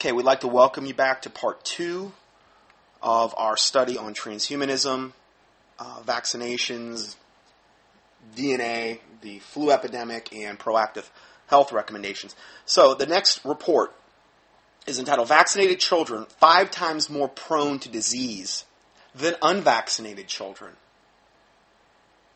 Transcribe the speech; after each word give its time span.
Okay, 0.00 0.12
we'd 0.12 0.24
like 0.24 0.40
to 0.40 0.48
welcome 0.48 0.86
you 0.86 0.94
back 0.94 1.20
to 1.22 1.28
part 1.30 1.62
two 1.62 2.12
of 3.02 3.34
our 3.36 3.54
study 3.54 3.98
on 3.98 4.14
transhumanism, 4.14 5.12
uh, 5.78 6.00
vaccinations, 6.06 7.16
DNA, 8.34 9.00
the 9.20 9.40
flu 9.40 9.70
epidemic, 9.70 10.34
and 10.34 10.58
proactive 10.58 11.10
health 11.48 11.70
recommendations. 11.70 12.34
So 12.64 12.94
the 12.94 13.04
next 13.04 13.44
report 13.44 13.94
is 14.86 14.98
entitled 14.98 15.28
Vaccinated 15.28 15.80
Children 15.80 16.24
Five 16.38 16.70
Times 16.70 17.10
More 17.10 17.28
Prone 17.28 17.78
to 17.80 17.90
Disease 17.90 18.64
Than 19.14 19.34
Unvaccinated 19.42 20.28
Children. 20.28 20.76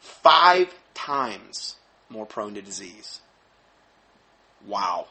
Five 0.01 0.75
times 0.93 1.77
more 2.11 2.27
prone 2.27 2.53
to 2.57 2.61
disease. 2.61 3.23
Wow. 4.67 5.07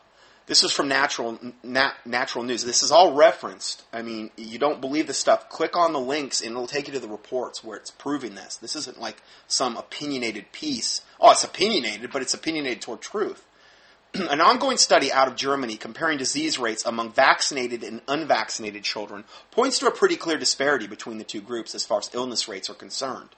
This 0.46 0.64
is 0.64 0.74
from 0.74 0.90
Natural 0.90 1.40
nat, 1.64 1.94
Natural 2.06 2.44
News. 2.44 2.66
This 2.66 2.84
is 2.84 2.92
all 2.92 3.14
referenced. 3.14 3.84
I 3.94 4.02
mean, 4.02 4.30
you 4.36 4.60
don't 4.60 4.82
believe 4.82 5.08
this 5.08 5.18
stuff. 5.18 5.48
Click 5.50 5.78
on 5.78 5.94
the 5.94 6.02
links 6.02 6.42
and 6.42 6.52
it'll 6.52 6.68
take 6.68 6.88
you 6.88 6.94
to 6.94 7.00
the 7.00 7.08
reports 7.08 7.64
where 7.64 7.78
it's 7.78 7.92
proving 7.92 8.36
this. 8.36 8.58
This 8.58 8.76
isn't 8.76 9.00
like 9.00 9.22
some 9.48 9.78
opinionated 9.78 10.52
piece. 10.52 11.02
Oh, 11.20 11.32
it's 11.32 11.46
opinionated, 11.46 12.12
but 12.12 12.22
it's 12.22 12.34
opinionated 12.34 12.82
toward 12.82 13.00
truth. 13.02 13.46
An 14.14 14.42
ongoing 14.42 14.78
study 14.78 15.14
out 15.14 15.30
of 15.30 15.38
Germany 15.38 15.78
comparing 15.78 16.18
disease 16.18 16.60
rates 16.60 16.86
among 16.86 17.14
vaccinated 17.14 17.82
and 17.82 18.02
unvaccinated 18.10 18.84
children 18.84 19.24
points 19.50 19.80
to 19.80 19.88
a 19.88 19.92
pretty 19.92 20.18
clear 20.18 20.38
disparity 20.38 20.88
between 20.88 21.20
the 21.20 21.24
two 21.24 21.42
groups 21.42 21.74
as 21.74 21.86
far 21.86 22.00
as 22.00 22.10
illness 22.14 22.50
rates 22.50 22.70
are 22.70 22.76
concerned. 22.76 23.30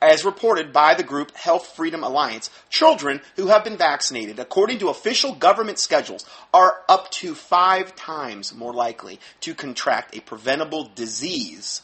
As 0.00 0.24
reported 0.24 0.72
by 0.72 0.94
the 0.94 1.02
group 1.02 1.34
Health 1.36 1.74
Freedom 1.76 2.02
Alliance, 2.02 2.50
children 2.70 3.20
who 3.36 3.48
have 3.48 3.64
been 3.64 3.76
vaccinated, 3.76 4.38
according 4.38 4.78
to 4.78 4.88
official 4.88 5.34
government 5.34 5.78
schedules, 5.78 6.24
are 6.52 6.80
up 6.88 7.10
to 7.12 7.34
five 7.34 7.94
times 7.94 8.54
more 8.54 8.72
likely 8.72 9.20
to 9.40 9.54
contract 9.54 10.16
a 10.16 10.20
preventable 10.20 10.90
disease 10.94 11.82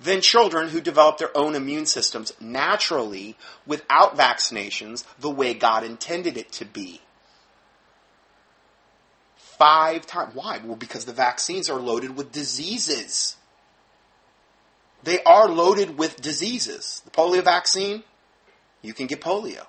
than 0.00 0.20
children 0.20 0.68
who 0.68 0.80
develop 0.80 1.18
their 1.18 1.36
own 1.36 1.54
immune 1.54 1.86
systems 1.86 2.32
naturally 2.40 3.36
without 3.66 4.16
vaccinations 4.16 5.04
the 5.18 5.30
way 5.30 5.54
God 5.54 5.84
intended 5.84 6.36
it 6.36 6.52
to 6.52 6.64
be. 6.64 7.00
Five 9.36 10.06
times. 10.06 10.34
Why? 10.34 10.58
Well, 10.64 10.76
because 10.76 11.04
the 11.04 11.12
vaccines 11.12 11.68
are 11.70 11.80
loaded 11.80 12.16
with 12.16 12.32
diseases 12.32 13.36
they 15.02 15.22
are 15.24 15.48
loaded 15.48 15.98
with 15.98 16.20
diseases. 16.20 17.02
The 17.04 17.10
polio 17.10 17.42
vaccine, 17.42 18.04
you 18.82 18.94
can 18.94 19.06
get 19.06 19.20
polio. 19.20 19.66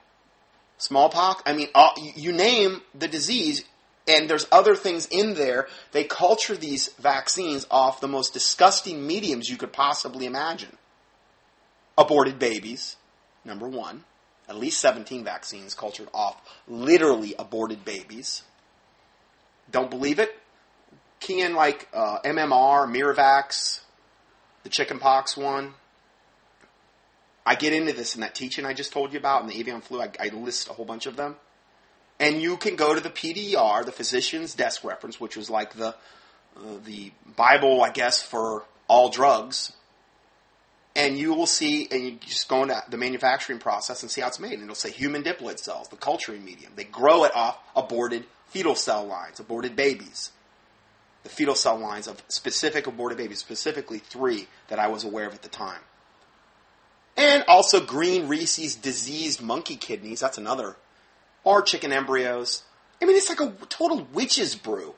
Smallpox, 0.77 1.43
I 1.45 1.53
mean, 1.53 1.69
uh, 1.73 1.91
you 1.97 2.31
name 2.31 2.81
the 2.93 3.07
disease, 3.07 3.63
and 4.07 4.29
there's 4.29 4.47
other 4.51 4.75
things 4.75 5.07
in 5.07 5.33
there. 5.33 5.67
They 5.91 6.03
culture 6.03 6.57
these 6.57 6.89
vaccines 6.99 7.65
off 7.71 8.01
the 8.01 8.07
most 8.07 8.33
disgusting 8.33 9.07
mediums 9.07 9.49
you 9.49 9.57
could 9.57 9.71
possibly 9.71 10.25
imagine. 10.25 10.77
Aborted 11.97 12.37
babies, 12.37 12.97
number 13.45 13.67
one. 13.67 14.03
At 14.49 14.57
least 14.57 14.81
17 14.81 15.23
vaccines 15.23 15.73
cultured 15.73 16.09
off 16.13 16.35
literally 16.67 17.33
aborted 17.39 17.85
babies. 17.85 18.43
Don't 19.71 19.89
believe 19.89 20.19
it? 20.19 20.37
Key 21.21 21.39
in 21.39 21.55
like 21.55 21.87
uh, 21.93 22.19
MMR, 22.25 22.85
Miravax, 22.89 23.82
the 24.63 24.69
chickenpox 24.69 25.37
one. 25.37 25.73
I 27.45 27.55
get 27.55 27.73
into 27.73 27.91
this 27.91 28.15
in 28.15 28.21
that 28.21 28.35
teaching 28.35 28.65
I 28.65 28.73
just 28.73 28.93
told 28.93 29.11
you 29.11 29.19
about 29.19 29.41
in 29.41 29.47
the 29.47 29.59
avian 29.59 29.81
flu. 29.81 30.01
I, 30.01 30.09
I 30.19 30.29
list 30.29 30.69
a 30.69 30.73
whole 30.73 30.85
bunch 30.85 31.05
of 31.05 31.17
them. 31.17 31.35
And 32.19 32.41
you 32.41 32.57
can 32.57 32.75
go 32.75 32.93
to 32.95 33.01
the 33.01 33.09
PDR, 33.09 33.85
the 33.85 33.91
physician's 33.91 34.55
desk 34.55 34.83
reference, 34.83 35.19
which 35.19 35.35
was 35.35 35.49
like 35.49 35.73
the 35.73 35.95
uh, 36.55 36.77
the 36.85 37.11
Bible, 37.35 37.81
I 37.81 37.89
guess, 37.89 38.21
for 38.21 38.63
all 38.87 39.09
drugs. 39.09 39.73
And 40.95 41.17
you 41.17 41.33
will 41.33 41.47
see, 41.47 41.87
and 41.91 42.05
you 42.05 42.11
just 42.21 42.47
go 42.47 42.61
into 42.61 42.81
the 42.87 42.97
manufacturing 42.97 43.57
process 43.57 44.03
and 44.03 44.11
see 44.11 44.21
how 44.21 44.27
it's 44.27 44.39
made. 44.39 44.53
And 44.53 44.63
it'll 44.63 44.75
say 44.75 44.91
human 44.91 45.23
diploid 45.23 45.57
cells, 45.57 45.87
the 45.89 45.95
culturing 45.95 46.45
medium. 46.45 46.71
They 46.75 46.83
grow 46.83 47.23
it 47.23 47.35
off 47.35 47.57
aborted 47.75 48.25
fetal 48.49 48.75
cell 48.75 49.03
lines, 49.03 49.39
aborted 49.39 49.75
babies 49.75 50.29
the 51.23 51.29
fetal 51.29 51.55
cell 51.55 51.77
lines 51.77 52.07
of 52.07 52.21
specific 52.27 52.85
aborted 52.85 53.17
babies, 53.17 53.39
specifically 53.39 53.99
three 53.99 54.47
that 54.67 54.79
I 54.79 54.87
was 54.87 55.03
aware 55.03 55.27
of 55.27 55.33
at 55.33 55.41
the 55.41 55.49
time. 55.49 55.79
And 57.15 57.43
also 57.47 57.79
green 57.79 58.27
Rhesus 58.27 58.75
diseased 58.75 59.41
monkey 59.41 59.75
kidneys, 59.75 60.19
that's 60.19 60.37
another. 60.37 60.75
Or 61.43 61.61
chicken 61.61 61.91
embryos. 61.91 62.63
I 63.01 63.05
mean, 63.05 63.15
it's 63.15 63.29
like 63.29 63.39
a 63.39 63.53
total 63.69 64.07
witch's 64.13 64.55
brew. 64.55 64.95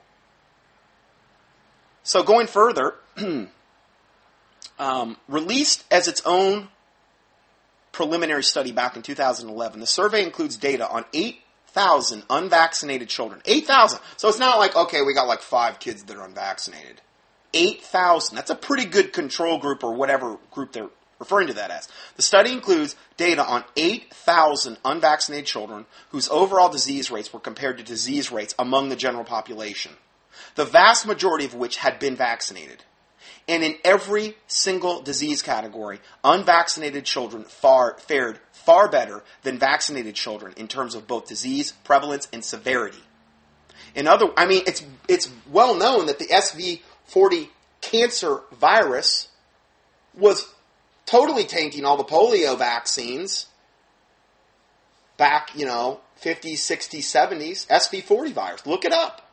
So 2.04 2.24
going 2.24 2.48
further, 2.48 2.96
um, 4.80 5.18
released 5.28 5.84
as 5.92 6.08
its 6.08 6.22
own 6.26 6.70
preliminary 7.92 8.44
study 8.44 8.72
back 8.72 8.96
in 8.96 9.02
2011, 9.02 9.80
the 9.80 9.88
survey 9.88 10.24
includes 10.24 10.58
data 10.58 10.88
on 10.88 11.06
eight 11.14 11.42
8,000 11.76 12.24
unvaccinated 12.30 13.10
children. 13.10 13.42
8,000. 13.44 14.00
So 14.16 14.30
it's 14.30 14.40
not 14.40 14.60
like, 14.60 14.76
okay, 14.78 15.02
we 15.02 15.14
got 15.14 15.28
like 15.28 15.42
five 15.42 15.80
kids 15.80 16.04
that 16.04 16.16
are 16.16 16.26
unvaccinated. 16.26 17.02
8,000. 17.54 18.36
That's 18.36 18.50
a 18.50 18.56
pretty 18.56 18.86
good 18.86 19.12
control 19.12 19.58
group 19.58 19.84
or 19.84 19.94
whatever 19.94 20.38
group 20.52 20.72
they're 20.72 20.90
referring 21.20 21.48
to 21.48 21.54
that 21.56 21.72
as. 21.72 21.90
The 22.16 22.22
study 22.22 22.54
includes 22.54 22.96
data 23.18 23.46
on 23.46 23.66
8,000 23.76 24.78
unvaccinated 24.86 25.48
children 25.48 25.86
whose 26.12 26.30
overall 26.30 26.70
disease 26.70 27.12
rates 27.12 27.34
were 27.34 27.42
compared 27.42 27.78
to 27.78 27.84
disease 27.84 28.32
rates 28.32 28.56
among 28.58 28.88
the 28.88 28.96
general 28.96 29.26
population, 29.26 29.92
the 30.56 30.66
vast 30.66 31.06
majority 31.06 31.44
of 31.44 31.56
which 31.56 31.78
had 31.78 32.00
been 32.00 32.16
vaccinated. 32.16 32.84
And 33.48 33.64
in 33.64 33.76
every 33.84 34.36
single 34.48 35.02
disease 35.02 35.42
category, 35.44 36.00
unvaccinated 36.24 37.06
children 37.06 37.44
far, 37.44 37.98
fared 38.00 38.40
far 38.52 38.90
better 38.90 39.24
than 39.44 39.60
vaccinated 39.60 40.16
children 40.16 40.54
in 40.58 40.68
terms 40.68 40.96
of 40.96 41.08
both 41.08 41.28
disease 41.28 41.74
prevalence 41.84 42.28
and 42.34 42.44
severity. 42.44 43.04
In 43.94 44.08
other, 44.08 44.28
I 44.36 44.46
mean, 44.46 44.64
it's 44.66 44.84
it's 45.08 45.30
well 45.50 45.76
known 45.76 46.08
that 46.08 46.20
the 46.20 46.26
SV40 46.26 47.50
cancer 47.82 48.42
virus 48.52 49.30
was 50.16 50.52
totally 51.06 51.44
tainting 51.44 51.86
all 51.86 51.98
the 51.98 52.04
polio 52.04 52.58
vaccines 52.58 53.46
back, 55.18 55.52
you 55.56 55.66
know, 55.66 56.02
50s, 56.22 56.56
60s, 56.56 57.04
70s. 57.04 57.68
SV40 57.68 58.34
virus. 58.34 58.66
Look 58.66 58.86
it 58.86 58.92
up. 58.92 59.25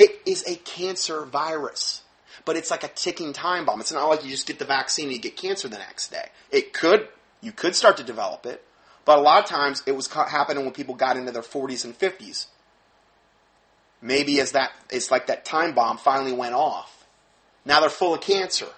It 0.00 0.20
is 0.26 0.44
a 0.48 0.56
cancer 0.56 1.24
virus 1.24 2.02
but 2.44 2.56
it's 2.56 2.70
like 2.70 2.84
a 2.84 2.88
ticking 2.88 3.32
time 3.32 3.64
bomb. 3.64 3.80
It's 3.80 3.92
not 3.92 4.08
like 4.08 4.24
you 4.24 4.30
just 4.30 4.46
get 4.46 4.58
the 4.58 4.64
vaccine 4.64 5.06
and 5.06 5.14
you 5.14 5.20
get 5.20 5.36
cancer 5.36 5.68
the 5.68 5.78
next 5.78 6.10
day. 6.10 6.28
It 6.50 6.72
could, 6.72 7.08
you 7.40 7.52
could 7.52 7.74
start 7.74 7.96
to 7.98 8.02
develop 8.02 8.46
it, 8.46 8.64
but 9.04 9.18
a 9.18 9.20
lot 9.20 9.42
of 9.42 9.48
times 9.48 9.82
it 9.86 9.92
was 9.92 10.08
happening 10.08 10.64
when 10.64 10.72
people 10.72 10.94
got 10.94 11.16
into 11.16 11.32
their 11.32 11.42
40s 11.42 11.84
and 11.84 11.98
50s. 11.98 12.46
Maybe 14.02 14.40
as 14.40 14.52
that, 14.52 14.72
it's 14.90 15.10
like 15.10 15.26
that 15.26 15.44
time 15.44 15.74
bomb 15.74 15.98
finally 15.98 16.32
went 16.32 16.54
off. 16.54 17.06
Now 17.64 17.80
they're 17.80 17.90
full 17.90 18.14
of 18.14 18.22
cancer. 18.22 18.68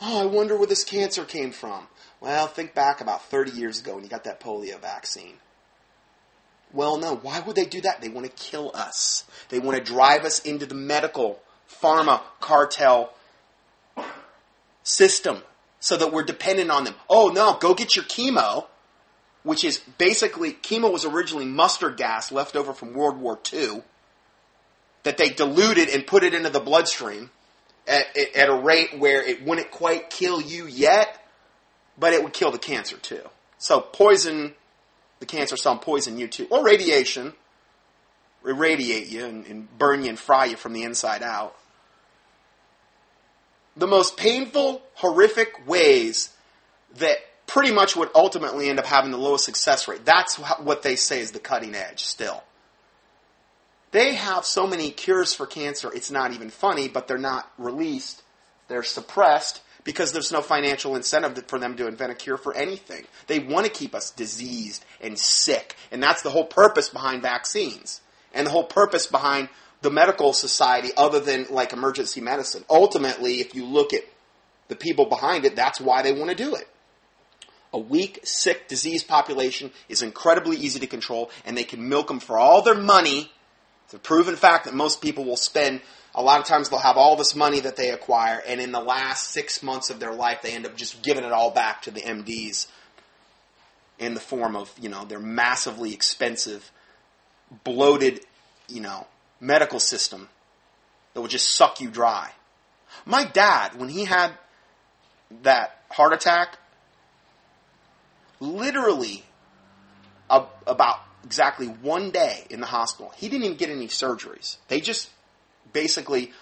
Oh, 0.00 0.22
I 0.22 0.26
wonder 0.26 0.56
where 0.56 0.66
this 0.66 0.84
cancer 0.84 1.24
came 1.24 1.52
from. 1.52 1.86
Well, 2.20 2.46
think 2.46 2.74
back 2.74 3.00
about 3.00 3.24
30 3.26 3.52
years 3.52 3.80
ago 3.80 3.94
when 3.94 4.04
you 4.04 4.10
got 4.10 4.24
that 4.24 4.40
polio 4.40 4.80
vaccine. 4.80 5.34
Well, 6.72 6.98
no. 6.98 7.16
Why 7.16 7.40
would 7.40 7.56
they 7.56 7.64
do 7.64 7.80
that? 7.82 8.00
They 8.00 8.08
want 8.08 8.26
to 8.26 8.32
kill 8.32 8.70
us. 8.74 9.24
They 9.48 9.58
want 9.58 9.78
to 9.78 9.84
drive 9.84 10.24
us 10.24 10.40
into 10.40 10.66
the 10.66 10.74
medical 10.74 11.40
pharma 11.68 12.22
cartel 12.40 13.12
system 14.82 15.42
so 15.80 15.96
that 15.96 16.12
we're 16.12 16.24
dependent 16.24 16.70
on 16.70 16.84
them. 16.84 16.94
Oh 17.08 17.28
no, 17.28 17.56
go 17.60 17.74
get 17.74 17.96
your 17.96 18.04
chemo, 18.04 18.66
which 19.42 19.64
is 19.64 19.78
basically 19.98 20.52
chemo 20.52 20.92
was 20.92 21.04
originally 21.04 21.44
mustard 21.44 21.96
gas 21.96 22.32
left 22.32 22.56
over 22.56 22.72
from 22.72 22.94
World 22.94 23.18
War 23.18 23.38
II 23.52 23.82
that 25.02 25.16
they 25.16 25.28
diluted 25.28 25.88
and 25.88 26.06
put 26.06 26.24
it 26.24 26.34
into 26.34 26.50
the 26.50 26.60
bloodstream 26.60 27.30
at, 27.86 28.06
at 28.34 28.48
a 28.48 28.54
rate 28.54 28.98
where 28.98 29.22
it 29.22 29.44
wouldn't 29.44 29.70
quite 29.70 30.10
kill 30.10 30.40
you 30.40 30.66
yet, 30.66 31.24
but 31.96 32.12
it 32.12 32.22
would 32.22 32.32
kill 32.32 32.50
the 32.50 32.58
cancer 32.58 32.96
too. 32.96 33.22
So 33.58 33.80
poison 33.80 34.54
the 35.18 35.26
cancer 35.26 35.56
cell 35.56 35.78
poison 35.78 36.18
you 36.18 36.28
too, 36.28 36.46
or 36.50 36.64
radiation 36.64 37.32
irradiate 38.44 39.08
you 39.08 39.24
and, 39.24 39.46
and 39.46 39.78
burn 39.78 40.02
you 40.02 40.10
and 40.10 40.18
fry 40.18 40.46
you 40.46 40.56
from 40.56 40.72
the 40.72 40.84
inside 40.84 41.22
out. 41.22 41.56
The 43.76 43.86
most 43.86 44.16
painful, 44.16 44.82
horrific 44.94 45.66
ways 45.66 46.30
that 46.96 47.18
pretty 47.46 47.72
much 47.72 47.96
would 47.96 48.10
ultimately 48.14 48.68
end 48.68 48.78
up 48.78 48.86
having 48.86 49.10
the 49.10 49.18
lowest 49.18 49.44
success 49.44 49.86
rate. 49.88 50.04
That's 50.04 50.36
what 50.36 50.82
they 50.82 50.96
say 50.96 51.20
is 51.20 51.32
the 51.32 51.38
cutting 51.38 51.74
edge 51.74 52.04
still. 52.04 52.42
They 53.92 54.14
have 54.14 54.44
so 54.44 54.66
many 54.66 54.90
cures 54.90 55.34
for 55.34 55.46
cancer, 55.46 55.92
it's 55.92 56.10
not 56.10 56.32
even 56.32 56.50
funny, 56.50 56.88
but 56.88 57.08
they're 57.08 57.18
not 57.18 57.50
released. 57.58 58.22
They're 58.68 58.82
suppressed 58.82 59.60
because 59.86 60.12
there's 60.12 60.32
no 60.32 60.42
financial 60.42 60.96
incentive 60.96 61.46
for 61.46 61.58
them 61.58 61.76
to 61.76 61.86
invent 61.86 62.12
a 62.12 62.14
cure 62.14 62.36
for 62.36 62.52
anything. 62.54 63.06
They 63.28 63.38
want 63.38 63.64
to 63.64 63.72
keep 63.72 63.94
us 63.94 64.10
diseased 64.10 64.84
and 65.00 65.18
sick, 65.18 65.76
and 65.90 66.02
that's 66.02 66.20
the 66.20 66.30
whole 66.30 66.44
purpose 66.44 66.90
behind 66.90 67.22
vaccines 67.22 68.02
and 68.34 68.46
the 68.46 68.50
whole 68.50 68.64
purpose 68.64 69.06
behind 69.06 69.48
the 69.80 69.90
medical 69.90 70.32
society 70.32 70.90
other 70.96 71.20
than 71.20 71.46
like 71.48 71.72
emergency 71.72 72.20
medicine. 72.20 72.64
Ultimately, 72.68 73.40
if 73.40 73.54
you 73.54 73.64
look 73.64 73.94
at 73.94 74.02
the 74.68 74.76
people 74.76 75.06
behind 75.06 75.44
it, 75.44 75.56
that's 75.56 75.80
why 75.80 76.02
they 76.02 76.12
want 76.12 76.30
to 76.30 76.36
do 76.36 76.54
it. 76.54 76.68
A 77.72 77.78
weak, 77.78 78.20
sick, 78.24 78.68
diseased 78.68 79.06
population 79.06 79.70
is 79.88 80.02
incredibly 80.02 80.56
easy 80.56 80.80
to 80.80 80.86
control, 80.86 81.30
and 81.44 81.56
they 81.56 81.64
can 81.64 81.88
milk 81.88 82.08
them 82.08 82.20
for 82.20 82.38
all 82.38 82.62
their 82.62 82.74
money. 82.74 83.30
It's 83.84 83.94
a 83.94 83.98
proven 83.98 84.34
fact 84.34 84.64
that 84.64 84.74
most 84.74 85.00
people 85.00 85.24
will 85.24 85.36
spend, 85.36 85.80
a 86.16 86.22
lot 86.22 86.40
of 86.40 86.46
times 86.46 86.70
they'll 86.70 86.78
have 86.78 86.96
all 86.96 87.14
this 87.14 87.36
money 87.36 87.60
that 87.60 87.76
they 87.76 87.90
acquire, 87.90 88.42
and 88.46 88.58
in 88.60 88.72
the 88.72 88.80
last 88.80 89.30
six 89.30 89.62
months 89.62 89.90
of 89.90 90.00
their 90.00 90.14
life, 90.14 90.40
they 90.42 90.52
end 90.52 90.64
up 90.64 90.74
just 90.74 91.02
giving 91.02 91.24
it 91.24 91.32
all 91.32 91.50
back 91.50 91.82
to 91.82 91.90
the 91.90 92.00
MDs 92.00 92.66
in 93.98 94.14
the 94.14 94.20
form 94.20 94.56
of, 94.56 94.72
you 94.80 94.88
know, 94.88 95.04
their 95.04 95.20
massively 95.20 95.92
expensive, 95.92 96.70
bloated, 97.64 98.20
you 98.66 98.80
know, 98.80 99.06
medical 99.40 99.78
system 99.78 100.28
that 101.12 101.20
will 101.20 101.28
just 101.28 101.52
suck 101.52 101.80
you 101.80 101.90
dry. 101.90 102.30
My 103.04 103.24
dad, 103.24 103.78
when 103.78 103.90
he 103.90 104.06
had 104.06 104.32
that 105.42 105.82
heart 105.90 106.14
attack, 106.14 106.58
literally 108.40 109.24
about 110.30 111.00
exactly 111.24 111.66
one 111.66 112.10
day 112.10 112.46
in 112.50 112.60
the 112.60 112.66
hospital. 112.66 113.12
He 113.16 113.28
didn't 113.28 113.44
even 113.44 113.56
get 113.56 113.70
any 113.70 113.88
surgeries. 113.88 114.56
They 114.68 114.80
just 114.80 115.10
basically 115.76 116.32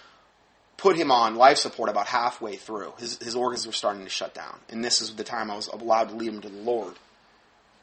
put 0.77 0.95
him 0.95 1.11
on 1.11 1.35
life 1.35 1.57
support 1.57 1.89
about 1.89 2.07
halfway 2.07 2.55
through. 2.55 2.93
His, 2.97 3.17
his 3.17 3.35
organs 3.35 3.67
were 3.67 3.73
starting 3.73 4.05
to 4.05 4.09
shut 4.09 4.33
down. 4.33 4.57
And 4.69 4.81
this 4.81 5.01
is 5.01 5.13
the 5.13 5.25
time 5.25 5.51
I 5.51 5.57
was 5.57 5.67
allowed 5.67 6.07
to 6.09 6.15
lead 6.15 6.29
him 6.29 6.41
to 6.41 6.47
the 6.47 6.61
Lord, 6.61 6.93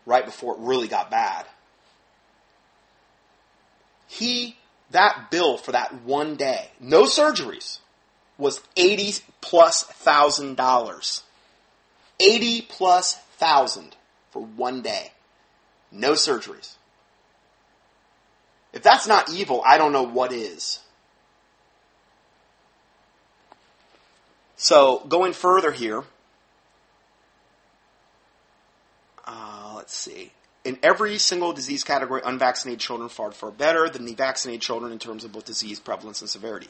right 0.06 0.24
before 0.24 0.54
it 0.54 0.60
really 0.60 0.88
got 0.88 1.10
bad. 1.10 1.44
He, 4.08 4.56
that 4.92 5.30
bill 5.30 5.58
for 5.58 5.72
that 5.72 6.02
one 6.04 6.36
day, 6.36 6.70
no 6.80 7.02
surgeries, 7.02 7.80
was 8.38 8.62
80 8.74 9.22
plus 9.42 9.82
thousand 9.84 10.56
dollars. 10.56 11.22
80 12.18 12.62
plus 12.62 13.16
thousand 13.36 13.94
for 14.30 14.42
one 14.42 14.80
day. 14.80 15.12
No 15.90 16.12
surgeries. 16.12 16.76
If 18.72 18.82
that's 18.82 19.06
not 19.06 19.30
evil, 19.30 19.62
I 19.66 19.76
don't 19.76 19.92
know 19.92 20.04
what 20.04 20.32
is. 20.32 20.81
So, 24.62 25.02
going 25.08 25.32
further 25.32 25.72
here, 25.72 26.04
uh, 29.26 29.72
let's 29.74 29.92
see. 29.92 30.30
In 30.62 30.78
every 30.84 31.18
single 31.18 31.52
disease 31.52 31.82
category, 31.82 32.22
unvaccinated 32.24 32.78
children 32.78 33.08
fared 33.08 33.34
far 33.34 33.50
better 33.50 33.88
than 33.88 34.04
the 34.04 34.14
vaccinated 34.14 34.60
children 34.60 34.92
in 34.92 35.00
terms 35.00 35.24
of 35.24 35.32
both 35.32 35.46
disease 35.46 35.80
prevalence 35.80 36.20
and 36.20 36.30
severity. 36.30 36.68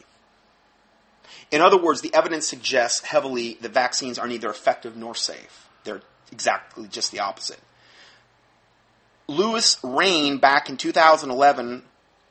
In 1.51 1.61
other 1.61 1.77
words, 1.77 2.01
the 2.01 2.11
evidence 2.15 2.47
suggests 2.47 3.05
heavily 3.05 3.59
that 3.61 3.73
vaccines 3.73 4.17
are 4.17 4.27
neither 4.27 4.49
effective 4.49 4.97
nor 4.97 5.13
safe. 5.13 5.69
They're 5.83 6.01
exactly 6.31 6.87
just 6.87 7.11
the 7.11 7.19
opposite. 7.19 7.59
Louis 9.27 9.77
Rain, 9.83 10.39
back 10.39 10.67
in 10.67 10.77
2011, 10.77 11.83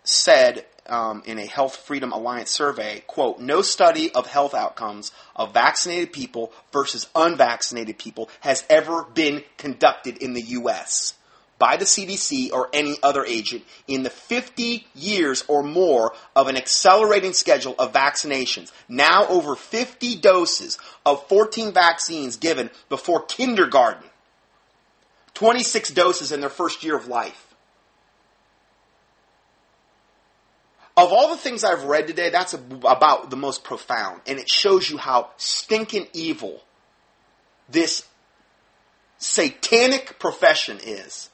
said 0.03 0.67
um, 0.89 1.23
in 1.27 1.39
a 1.39 1.47
Health 1.47 1.77
Freedom 1.77 2.13
Alliance 2.13 2.51
survey, 2.51 3.03
quote, 3.07 3.39
no 3.39 3.63
study 3.63 4.13
of 4.13 4.27
health 4.27 4.55
outcomes 4.55 5.13
of 5.37 5.55
vaccinated 5.55 6.13
people 6.13 6.53
versus 6.73 7.09
unvaccinated 7.15 7.99
people 7.99 8.29
has 8.41 8.65
ever 8.69 9.05
been 9.05 9.43
conducted 9.57 10.19
in 10.19 10.33
the 10.33 10.43
U.S. 10.43 11.15
by 11.59 11.77
the 11.77 11.85
CDC 11.85 12.53
or 12.53 12.69
any 12.73 12.97
other 13.03 13.25
agent 13.25 13.65
in 13.87 14.03
the 14.03 14.11
50 14.11 14.87
years 14.95 15.45
or 15.49 15.63
more 15.63 16.13
of 16.35 16.49
an 16.49 16.57
accelerating 16.57 17.33
schedule 17.33 17.75
of 17.79 17.93
vaccinations. 17.93 18.73
Now 18.89 19.27
over 19.29 19.55
50 19.55 20.17
doses 20.17 20.79
of 21.07 21.27
14 21.29 21.73
vaccines 21.73 22.37
given 22.37 22.71
before 22.89 23.23
kindergarten. 23.23 24.09
26 25.35 25.91
doses 25.91 26.33
in 26.33 26.41
their 26.41 26.51
first 26.51 26.85
year 26.85 26.97
of 26.97 27.09
life. 27.09 27.52
Of 31.03 31.13
all 31.13 31.31
the 31.31 31.37
things 31.37 31.65
I've 31.65 31.83
read 31.83 32.07
today, 32.07 32.31
that's 32.31 32.55
about 32.55 33.29
the 33.29 33.37
most 33.37 33.65
profound. 33.65 34.21
And 34.25 34.39
it 34.39 34.49
shows 34.49 34.89
you 34.89 34.99
how 34.99 35.31
stinking 35.37 36.07
evil 36.13 36.63
this 37.69 38.07
satanic 39.19 40.21
profession 40.21 40.79
is. 40.81 41.29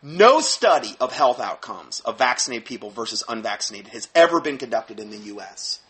No 0.00 0.40
study 0.40 0.96
of 0.98 1.12
health 1.12 1.40
outcomes 1.40 2.00
of 2.00 2.16
vaccinated 2.16 2.64
people 2.64 2.88
versus 2.88 3.22
unvaccinated 3.28 3.92
has 3.92 4.08
ever 4.14 4.40
been 4.40 4.56
conducted 4.56 4.98
in 4.98 5.10
the 5.10 5.18
U.S. 5.18 5.80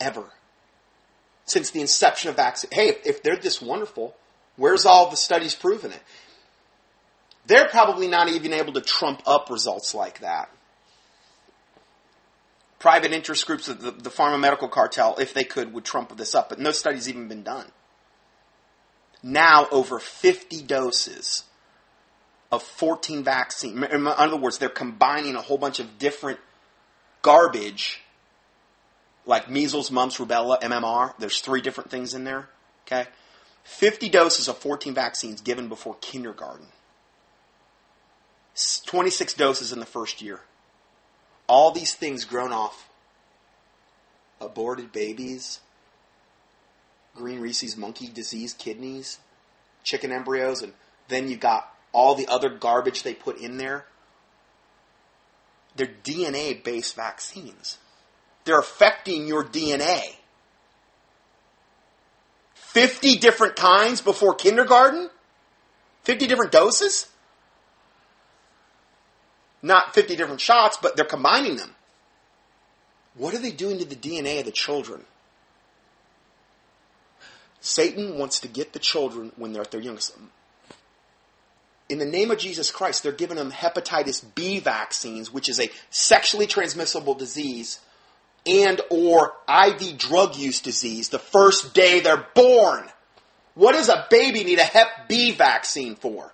Ever. 0.00 0.24
Since 1.44 1.72
the 1.72 1.82
inception 1.82 2.30
of 2.30 2.36
vaccine. 2.36 2.70
Hey, 2.72 2.96
if, 3.04 3.22
they're 3.22 3.36
this 3.36 3.60
wonderful, 3.60 4.16
where's 4.56 4.86
all 4.86 5.10
the 5.10 5.16
studies 5.16 5.54
proving 5.54 5.92
it? 5.92 6.02
They're 7.44 7.68
probably 7.68 8.08
not 8.08 8.30
even 8.30 8.54
able 8.54 8.72
to 8.72 8.80
trump 8.80 9.20
up 9.26 9.50
results 9.50 9.94
like 9.94 10.20
that 10.20 10.48
private 12.80 13.12
interest 13.12 13.46
groups 13.46 13.68
of 13.68 13.80
the, 13.80 13.92
the 13.92 14.10
pharma 14.10 14.40
medical 14.40 14.66
cartel, 14.66 15.14
if 15.20 15.32
they 15.32 15.44
could, 15.44 15.72
would 15.72 15.84
trump 15.84 16.16
this 16.16 16.34
up. 16.34 16.48
But 16.48 16.58
no 16.58 16.72
study's 16.72 17.08
even 17.08 17.28
been 17.28 17.44
done. 17.44 17.66
Now, 19.22 19.68
over 19.70 20.00
50 20.00 20.62
doses 20.62 21.44
of 22.50 22.62
14 22.62 23.22
vaccine. 23.22 23.84
In 23.84 24.06
other 24.08 24.36
words, 24.36 24.58
they're 24.58 24.68
combining 24.68 25.36
a 25.36 25.42
whole 25.42 25.58
bunch 25.58 25.78
of 25.78 25.98
different 25.98 26.40
garbage, 27.22 28.00
like 29.26 29.48
measles, 29.48 29.90
mumps, 29.90 30.16
rubella, 30.16 30.60
MMR. 30.60 31.12
There's 31.18 31.40
three 31.40 31.60
different 31.60 31.90
things 31.90 32.14
in 32.14 32.24
there. 32.24 32.48
Okay, 32.86 33.06
50 33.64 34.08
doses 34.08 34.48
of 34.48 34.56
14 34.56 34.94
vaccines 34.94 35.42
given 35.42 35.68
before 35.68 35.96
kindergarten. 36.00 36.66
26 38.86 39.34
doses 39.34 39.72
in 39.72 39.78
the 39.78 39.86
first 39.86 40.20
year 40.20 40.40
all 41.50 41.72
these 41.72 41.92
things 41.94 42.24
grown 42.24 42.52
off 42.52 42.88
aborted 44.40 44.92
babies, 44.92 45.58
green 47.16 47.40
Rhesus 47.40 47.76
monkey 47.76 48.06
disease 48.06 48.52
kidneys, 48.54 49.18
chicken 49.82 50.12
embryos, 50.12 50.62
and 50.62 50.72
then 51.08 51.28
you 51.28 51.36
got 51.36 51.74
all 51.90 52.14
the 52.14 52.28
other 52.28 52.50
garbage 52.50 53.02
they 53.02 53.14
put 53.14 53.36
in 53.40 53.56
there. 53.56 53.84
They're 55.74 55.90
DNA 56.04 56.62
based 56.62 56.94
vaccines. 56.94 57.78
They're 58.44 58.60
affecting 58.60 59.26
your 59.26 59.44
DNA. 59.44 60.02
50 62.54 63.16
different 63.16 63.56
kinds 63.56 64.00
before 64.00 64.36
kindergarten? 64.36 65.10
50 66.04 66.28
different 66.28 66.52
doses? 66.52 67.09
Not 69.62 69.94
50 69.94 70.16
different 70.16 70.40
shots, 70.40 70.78
but 70.80 70.96
they're 70.96 71.04
combining 71.04 71.56
them. 71.56 71.74
What 73.14 73.34
are 73.34 73.38
they 73.38 73.50
doing 73.50 73.78
to 73.78 73.84
the 73.84 73.96
DNA 73.96 74.38
of 74.40 74.46
the 74.46 74.52
children? 74.52 75.04
Satan 77.60 78.18
wants 78.18 78.40
to 78.40 78.48
get 78.48 78.72
the 78.72 78.78
children 78.78 79.32
when 79.36 79.52
they're 79.52 79.62
at 79.62 79.70
their 79.70 79.80
youngest. 79.80 80.16
In 81.88 81.98
the 81.98 82.06
name 82.06 82.30
of 82.30 82.38
Jesus 82.38 82.70
Christ, 82.70 83.02
they're 83.02 83.12
giving 83.12 83.36
them 83.36 83.50
hepatitis 83.50 84.24
B 84.34 84.60
vaccines, 84.60 85.32
which 85.32 85.48
is 85.48 85.60
a 85.60 85.70
sexually 85.90 86.46
transmissible 86.46 87.14
disease, 87.14 87.80
and 88.46 88.80
or 88.90 89.34
IV 89.48 89.98
drug 89.98 90.36
use 90.36 90.60
disease 90.60 91.08
the 91.10 91.18
first 91.18 91.74
day 91.74 92.00
they're 92.00 92.26
born. 92.34 92.88
What 93.54 93.72
does 93.72 93.88
a 93.88 94.06
baby 94.08 94.44
need 94.44 94.58
a 94.58 94.64
hep 94.64 95.08
B 95.08 95.32
vaccine 95.32 95.96
for? 95.96 96.32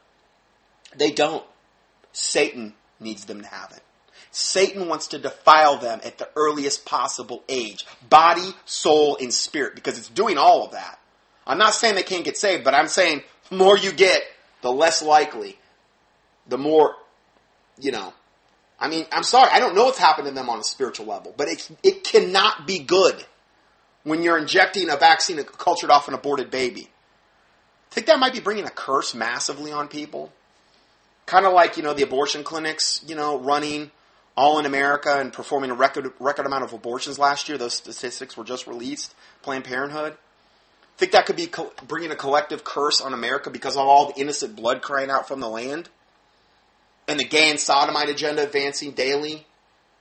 They 0.97 1.11
don't. 1.11 1.45
Satan 2.12 2.75
needs 3.00 3.25
them 3.25 3.41
to 3.41 3.47
have 3.47 3.73
it. 3.73 3.83
Satan 4.31 4.88
wants 4.88 5.09
to 5.09 5.19
defile 5.19 5.79
them 5.79 6.00
at 6.05 6.19
the 6.19 6.29
earliest 6.37 6.85
possible 6.85 7.43
age 7.49 7.87
body, 8.09 8.55
soul, 8.65 9.17
and 9.21 9.33
spirit 9.33 9.75
because 9.75 9.99
it's 9.99 10.09
doing 10.09 10.37
all 10.38 10.65
of 10.65 10.73
that. 10.73 10.99
I'm 11.47 11.59
not 11.59 11.75
saying 11.75 11.95
they 11.95 12.03
can't 12.03 12.25
get 12.25 12.37
saved, 12.37 12.65
but 12.65 12.75
I'm 12.75 12.88
saying 12.88 13.23
the 13.50 13.57
more 13.57 13.79
you 13.79 13.93
get, 13.93 14.23
the 14.62 14.71
less 14.71 15.03
likely, 15.03 15.59
the 16.49 16.59
more, 16.59 16.97
you 17.79 17.93
know. 17.93 18.12
I 18.79 18.88
mean, 18.88 19.07
I'm 19.11 19.23
sorry, 19.23 19.50
I 19.53 19.59
don't 19.59 19.75
know 19.75 19.85
what's 19.85 19.99
happened 19.99 20.29
to 20.29 20.35
them 20.35 20.50
on 20.50 20.59
a 20.59 20.65
spiritual 20.65 21.07
level, 21.07 21.33
but 21.37 21.49
it, 21.49 21.71
it 21.83 22.05
cannot 22.05 22.67
be 22.67 22.81
good 22.81 23.25
when 24.03 24.23
you're 24.23 24.38
injecting 24.38 24.91
a 24.91 24.97
vaccine 24.97 25.43
cultured 25.45 25.91
off 25.91 26.09
an 26.09 26.15
aborted 26.15 26.50
baby. 26.50 26.91
I 27.91 27.95
think 27.95 28.07
that 28.09 28.19
might 28.19 28.35
be 28.35 28.41
bringing 28.41 28.67
a 28.67 28.71
curse 28.71 29.15
massively 29.15 29.73
on 29.73 29.88
people 29.88 30.31
kind 31.26 31.45
of 31.47 31.52
like 31.52 31.76
you 31.76 31.83
know 31.83 31.92
the 31.95 32.02
abortion 32.02 32.45
clinics, 32.45 33.04
you 33.06 33.14
know, 33.14 33.38
running 33.38 33.90
all 34.37 34.59
in 34.59 34.66
America 34.66 35.18
and 35.18 35.33
performing 35.33 35.71
a 35.71 35.75
record 35.75 36.12
record 36.18 36.47
amount 36.47 36.64
of 36.64 36.73
abortions 36.73 37.18
last 37.18 37.49
year. 37.49 37.59
Those 37.59 37.75
statistics 37.75 38.37
were 38.37 38.45
just 38.45 38.66
released. 38.66 39.14
Planned 39.42 39.64
Parenthood. 39.64 40.16
Think 40.97 41.12
that 41.12 41.26
could 41.26 41.37
be 41.37 41.47
co- 41.47 41.73
bringing 41.87 42.11
a 42.11 42.16
collective 42.16 42.64
curse 42.64 43.00
on 43.00 43.12
America 43.12 43.50
because 43.50 43.76
of 43.76 43.83
all 43.87 44.06
the 44.12 44.21
innocent 44.21 44.56
blood 44.56 44.80
crying 44.80 45.11
out 45.11 45.28
from 45.28 45.40
the 45.40 45.49
land, 45.49 45.90
and 47.06 47.21
the 47.21 47.25
gay 47.25 47.50
and 47.50 47.61
sodomite 47.61 48.09
agenda 48.09 48.42
advancing 48.42 48.92
daily. 48.92 49.47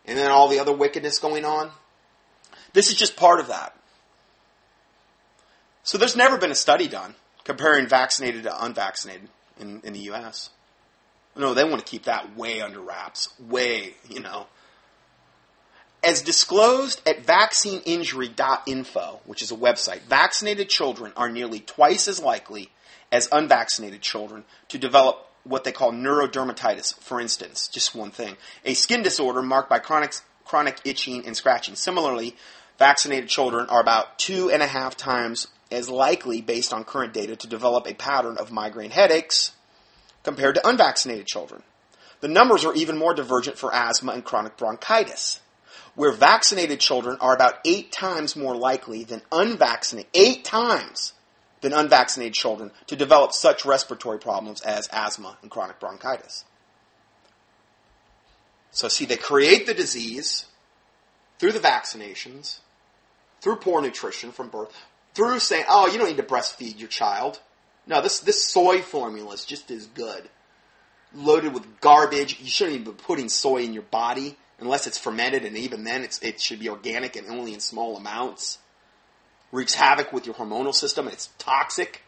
and 0.07 0.17
then 0.17 0.29
all 0.31 0.47
the 0.47 0.59
other 0.59 0.71
wickedness 0.73 1.19
going 1.19 1.45
on. 1.45 1.71
This 2.73 2.89
is 2.89 2.95
just 2.95 3.15
part 3.15 3.39
of 3.39 3.47
that. 3.47 3.75
So 5.83 5.97
there's 5.97 6.15
never 6.15 6.37
been 6.37 6.51
a 6.51 6.55
study 6.55 6.87
done 6.87 7.15
comparing 7.43 7.87
vaccinated 7.87 8.43
to 8.43 8.63
unvaccinated 8.63 9.29
in, 9.59 9.81
in 9.83 9.93
the 9.93 9.99
U.S. 10.11 10.49
No, 11.35 11.53
they 11.53 11.63
want 11.63 11.85
to 11.85 11.89
keep 11.89 12.03
that 12.03 12.35
way 12.37 12.61
under 12.61 12.79
wraps. 12.79 13.33
Way, 13.39 13.95
you 14.09 14.21
know. 14.21 14.47
As 16.03 16.21
disclosed 16.21 17.01
at 17.07 17.25
vaccineinjury.info, 17.25 19.21
which 19.25 19.41
is 19.41 19.51
a 19.51 19.55
website, 19.55 20.01
vaccinated 20.01 20.69
children 20.69 21.11
are 21.17 21.29
nearly 21.29 21.59
twice 21.59 22.07
as 22.07 22.19
likely 22.19 22.69
as 23.11 23.27
unvaccinated 23.31 24.01
children 24.01 24.45
to 24.69 24.77
develop 24.77 25.27
what 25.43 25.63
they 25.63 25.71
call 25.71 25.91
neurodermatitis, 25.91 26.99
for 26.99 27.19
instance, 27.19 27.67
just 27.67 27.95
one 27.95 28.11
thing, 28.11 28.37
a 28.63 28.73
skin 28.73 29.03
disorder 29.03 29.41
marked 29.41 29.69
by 29.69 29.79
chronic, 29.79 30.13
chronic 30.43 30.79
itching 30.85 31.25
and 31.25 31.35
scratching. 31.35 31.75
Similarly, 31.75 32.35
vaccinated 32.79 33.29
children 33.29 33.67
are 33.69 33.81
about 33.81 34.17
two 34.17 34.49
and 34.49 34.63
a 34.63 34.67
half 34.67 34.95
times 34.95 35.47
as 35.71 35.89
likely, 35.89 36.41
based 36.41 36.73
on 36.73 36.83
current 36.83 37.13
data, 37.13 37.35
to 37.35 37.47
develop 37.47 37.87
a 37.87 37.93
pattern 37.93 38.37
of 38.37 38.51
migraine 38.51 38.91
headaches 38.91 39.54
compared 40.25 40.55
to 40.55 40.67
unvaccinated 40.67 41.25
children. 41.25 41.63
The 42.19 42.27
numbers 42.27 42.65
are 42.65 42.73
even 42.73 42.97
more 42.97 43.13
divergent 43.13 43.57
for 43.57 43.73
asthma 43.73 44.11
and 44.11 44.25
chronic 44.25 44.57
bronchitis, 44.57 45.39
where 45.95 46.11
vaccinated 46.11 46.79
children 46.79 47.17
are 47.21 47.33
about 47.33 47.59
eight 47.63 47.91
times 47.91 48.35
more 48.35 48.55
likely 48.55 49.03
than 49.05 49.21
unvaccinated, 49.31 50.09
eight 50.13 50.43
times 50.43 51.13
than 51.61 51.73
unvaccinated 51.73 52.33
children 52.33 52.71
to 52.87 52.95
develop 52.95 53.31
such 53.31 53.65
respiratory 53.65 54.19
problems 54.19 54.61
as 54.61 54.89
asthma 54.91 55.37
and 55.41 55.49
chronic 55.49 55.79
bronchitis. 55.79 56.43
So, 58.71 58.89
see, 58.89 59.05
they 59.05 59.15
create 59.15 59.65
the 59.65 59.73
disease 59.73 60.47
through 61.39 61.53
the 61.53 61.59
vaccinations, 61.59 62.59
through 63.41 63.57
poor 63.57 63.81
nutrition 63.81 64.31
from 64.31 64.49
birth, 64.49 64.75
through 65.13 65.39
saying, 65.39 65.65
oh, 65.69 65.87
you 65.87 65.97
don't 65.97 66.07
need 66.07 66.17
to 66.17 66.23
breastfeed 66.23 66.77
your 66.77 66.89
child. 66.89 67.39
No, 67.87 68.01
this, 68.01 68.19
this 68.19 68.43
soy 68.43 68.81
formula 68.81 69.33
is 69.33 69.45
just 69.45 69.69
as 69.71 69.85
good. 69.87 70.29
Loaded 71.13 71.53
with 71.53 71.79
garbage. 71.81 72.39
You 72.39 72.49
shouldn't 72.49 72.81
even 72.81 72.93
be 72.93 72.97
putting 72.97 73.29
soy 73.29 73.63
in 73.63 73.73
your 73.73 73.83
body 73.83 74.37
unless 74.59 74.87
it's 74.87 74.97
fermented, 74.97 75.45
and 75.45 75.57
even 75.57 75.83
then 75.83 76.03
it's 76.03 76.19
it 76.19 76.39
should 76.39 76.59
be 76.59 76.69
organic 76.69 77.15
and 77.15 77.27
only 77.27 77.53
in 77.53 77.59
small 77.59 77.97
amounts. 77.97 78.57
Wreaks 79.51 79.75
havoc 79.75 80.11
with 80.11 80.25
your 80.25 80.35
hormonal 80.35 80.73
system, 80.73 81.07
it's 81.07 81.29
toxic. 81.37 82.01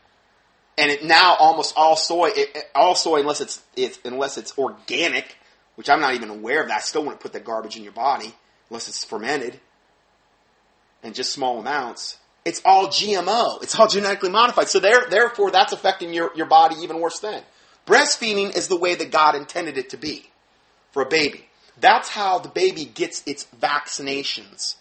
And 0.77 0.91
it 0.91 1.03
now 1.03 1.35
almost 1.39 1.73
all 1.75 1.95
soy, 1.95 2.29
it, 2.35 2.55
all 2.75 2.95
soy 2.95 3.19
unless 3.19 3.41
it's, 3.41 3.61
it's 3.75 3.99
unless 4.05 4.37
it's 4.37 4.57
organic, 4.57 5.35
which 5.75 5.89
I'm 5.89 6.01
not 6.01 6.13
even 6.13 6.29
aware 6.29 6.61
of 6.61 6.67
that. 6.67 6.77
I 6.77 6.81
still 6.81 7.03
wouldn't 7.03 7.21
put 7.21 7.33
the 7.33 7.39
garbage 7.39 7.77
in 7.77 7.83
your 7.83 7.93
body 7.93 8.33
unless 8.69 8.87
it's 8.87 9.03
fermented 9.03 9.59
and 11.01 11.15
just 11.15 11.31
small 11.31 11.59
amounts 11.59 12.17
it's 12.47 12.61
all 12.63 12.87
GMO. 12.87 13.61
It's 13.61 13.77
all 13.77 13.89
genetically 13.89 14.29
modified. 14.29 14.69
So 14.69 14.79
there, 14.79 15.09
therefore, 15.09 15.51
that's 15.51 15.73
affecting 15.73 16.13
your, 16.13 16.31
your 16.33 16.45
body 16.45 16.77
even 16.81 17.01
worse 17.01 17.19
than. 17.19 17.43
Breastfeeding 17.85 18.55
is 18.55 18.69
the 18.69 18.77
way 18.77 18.95
that 18.95 19.11
God 19.11 19.35
intended 19.35 19.77
it 19.77 19.89
to 19.89 19.97
be 19.97 20.29
for 20.91 21.01
a 21.01 21.09
baby. 21.09 21.45
That's 21.79 22.07
how 22.07 22.39
the 22.39 22.47
baby 22.47 22.85
gets 22.85 23.21
its 23.25 23.45
vaccinations. 23.59 24.75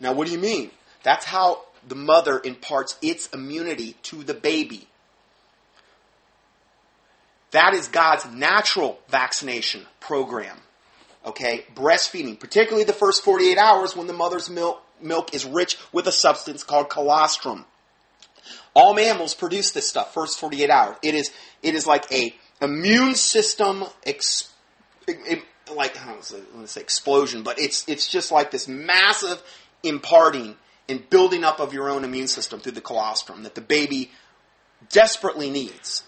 Now, 0.00 0.12
what 0.12 0.26
do 0.26 0.34
you 0.34 0.38
mean? 0.38 0.70
That's 1.02 1.24
how 1.24 1.62
the 1.88 1.94
mother 1.94 2.42
imparts 2.44 2.98
its 3.00 3.28
immunity 3.28 3.96
to 4.02 4.22
the 4.22 4.34
baby. 4.34 4.86
That 7.52 7.72
is 7.72 7.88
God's 7.88 8.26
natural 8.26 8.98
vaccination 9.08 9.86
program. 10.00 10.58
Okay? 11.24 11.64
Breastfeeding, 11.74 12.38
particularly 12.38 12.84
the 12.84 12.92
first 12.92 13.24
48 13.24 13.56
hours 13.56 13.96
when 13.96 14.06
the 14.06 14.12
mother's 14.12 14.50
milk 14.50 14.82
milk 15.00 15.34
is 15.34 15.44
rich 15.44 15.78
with 15.92 16.06
a 16.06 16.12
substance 16.12 16.62
called 16.62 16.90
colostrum. 16.90 17.64
All 18.74 18.94
mammals 18.94 19.34
produce 19.34 19.70
this 19.70 19.88
stuff 19.88 20.12
first 20.12 20.38
48 20.38 20.70
hours. 20.70 20.96
It 21.02 21.14
is 21.14 21.30
it 21.62 21.74
is 21.74 21.86
like 21.86 22.10
a 22.12 22.34
immune 22.60 23.14
system 23.14 23.84
ex, 24.04 24.52
like 25.74 25.94
don't 25.94 26.68
say 26.68 26.80
explosion, 26.80 27.42
but 27.42 27.58
it's 27.58 27.88
it's 27.88 28.08
just 28.08 28.30
like 28.30 28.50
this 28.50 28.68
massive 28.68 29.42
imparting 29.82 30.56
and 30.88 31.08
building 31.10 31.42
up 31.44 31.60
of 31.60 31.72
your 31.72 31.88
own 31.88 32.04
immune 32.04 32.28
system 32.28 32.60
through 32.60 32.72
the 32.72 32.80
colostrum 32.80 33.42
that 33.42 33.54
the 33.54 33.60
baby 33.60 34.10
desperately 34.90 35.50
needs. 35.50 36.04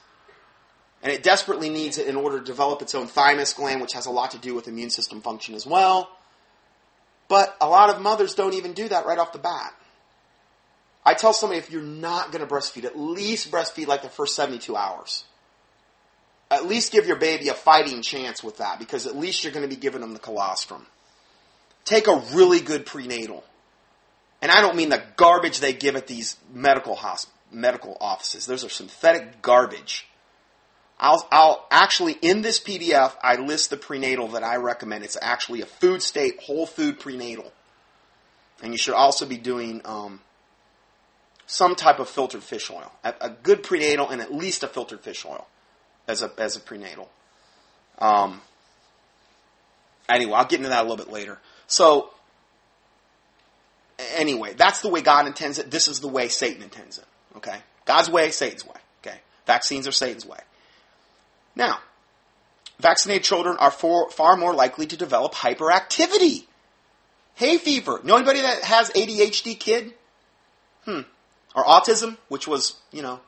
And 1.02 1.12
it 1.12 1.22
desperately 1.22 1.68
needs 1.68 1.96
it 1.96 2.08
in 2.08 2.16
order 2.16 2.38
to 2.38 2.44
develop 2.44 2.82
its 2.82 2.94
own 2.94 3.06
thymus 3.06 3.52
gland, 3.52 3.80
which 3.80 3.92
has 3.92 4.06
a 4.06 4.10
lot 4.10 4.32
to 4.32 4.38
do 4.38 4.54
with 4.54 4.66
immune 4.66 4.90
system 4.90 5.20
function 5.20 5.54
as 5.54 5.66
well. 5.66 6.10
But 7.28 7.56
a 7.60 7.68
lot 7.68 7.90
of 7.90 8.00
mothers 8.00 8.34
don't 8.34 8.54
even 8.54 8.72
do 8.72 8.88
that 8.88 9.06
right 9.06 9.18
off 9.18 9.32
the 9.32 9.38
bat. 9.38 9.74
I 11.04 11.14
tell 11.14 11.32
somebody 11.32 11.58
if 11.58 11.70
you're 11.70 11.82
not 11.82 12.32
going 12.32 12.46
to 12.46 12.52
breastfeed, 12.52 12.84
at 12.84 12.98
least 12.98 13.50
breastfeed 13.50 13.86
like 13.86 14.02
the 14.02 14.08
first 14.08 14.34
72 14.34 14.74
hours. 14.74 15.24
At 16.50 16.66
least 16.66 16.92
give 16.92 17.06
your 17.06 17.18
baby 17.18 17.48
a 17.48 17.54
fighting 17.54 18.02
chance 18.02 18.42
with 18.42 18.58
that 18.58 18.78
because 18.78 19.06
at 19.06 19.16
least 19.16 19.44
you're 19.44 19.52
going 19.52 19.68
to 19.68 19.74
be 19.74 19.80
giving 19.80 20.00
them 20.00 20.14
the 20.14 20.18
colostrum. 20.18 20.86
Take 21.84 22.06
a 22.06 22.22
really 22.32 22.60
good 22.60 22.86
prenatal. 22.86 23.44
And 24.40 24.50
I 24.50 24.60
don't 24.60 24.76
mean 24.76 24.88
the 24.88 25.02
garbage 25.16 25.60
they 25.60 25.72
give 25.72 25.96
at 25.96 26.06
these 26.06 26.36
medical 26.52 26.96
hosp- 26.96 27.28
medical 27.50 27.96
offices. 28.00 28.46
Those 28.46 28.64
are 28.64 28.68
synthetic 28.68 29.42
garbage. 29.42 30.07
I'll, 31.00 31.26
I'll 31.30 31.66
actually, 31.70 32.14
in 32.22 32.42
this 32.42 32.58
PDF, 32.58 33.14
I 33.22 33.36
list 33.36 33.70
the 33.70 33.76
prenatal 33.76 34.28
that 34.28 34.42
I 34.42 34.56
recommend. 34.56 35.04
It's 35.04 35.16
actually 35.20 35.62
a 35.62 35.66
food 35.66 36.02
state, 36.02 36.40
whole 36.42 36.66
food 36.66 36.98
prenatal. 36.98 37.52
And 38.62 38.72
you 38.72 38.78
should 38.78 38.94
also 38.94 39.24
be 39.24 39.36
doing 39.36 39.80
um, 39.84 40.20
some 41.46 41.76
type 41.76 42.00
of 42.00 42.08
filtered 42.08 42.42
fish 42.42 42.70
oil. 42.70 42.92
A, 43.04 43.14
a, 43.20 43.30
good 43.30 43.62
prenatal 43.62 44.08
and 44.08 44.20
at 44.20 44.34
least 44.34 44.64
a 44.64 44.68
filtered 44.68 45.00
fish 45.00 45.24
oil 45.24 45.46
as 46.08 46.22
a, 46.22 46.32
as 46.36 46.56
a 46.56 46.60
prenatal. 46.60 47.08
Um, 48.00 48.40
anyway, 50.08 50.32
I'll 50.32 50.46
get 50.46 50.58
into 50.58 50.70
that 50.70 50.80
a 50.80 50.88
little 50.88 51.04
bit 51.04 51.12
later. 51.12 51.38
So, 51.68 52.10
anyway, 54.16 54.54
that's 54.54 54.80
the 54.80 54.88
way 54.88 55.00
God 55.00 55.28
intends 55.28 55.60
it. 55.60 55.70
This 55.70 55.86
is 55.86 56.00
the 56.00 56.08
way 56.08 56.26
Satan 56.26 56.62
intends 56.62 56.98
it. 56.98 57.04
Okay? 57.36 57.58
God's 57.84 58.10
way, 58.10 58.32
Satan's 58.32 58.66
way. 58.66 58.76
Okay? 59.02 59.18
Vaccines 59.46 59.86
are 59.86 59.92
Satan's 59.92 60.26
way. 60.26 60.38
Now, 61.58 61.80
vaccinated 62.78 63.24
children 63.24 63.56
are 63.58 63.72
for, 63.72 64.08
far 64.10 64.36
more 64.36 64.54
likely 64.54 64.86
to 64.86 64.96
develop 64.96 65.34
hyperactivity. 65.34 66.44
Hay 67.34 67.58
fever. 67.58 68.00
Know 68.04 68.16
anybody 68.16 68.40
that 68.40 68.62
has 68.62 68.90
ADHD 68.90 69.58
kid? 69.58 69.92
Hmm. 70.84 71.00
Or 71.54 71.64
autism, 71.64 72.16
which 72.28 72.46
was, 72.46 72.76
you 72.92 73.02
know, 73.02 73.20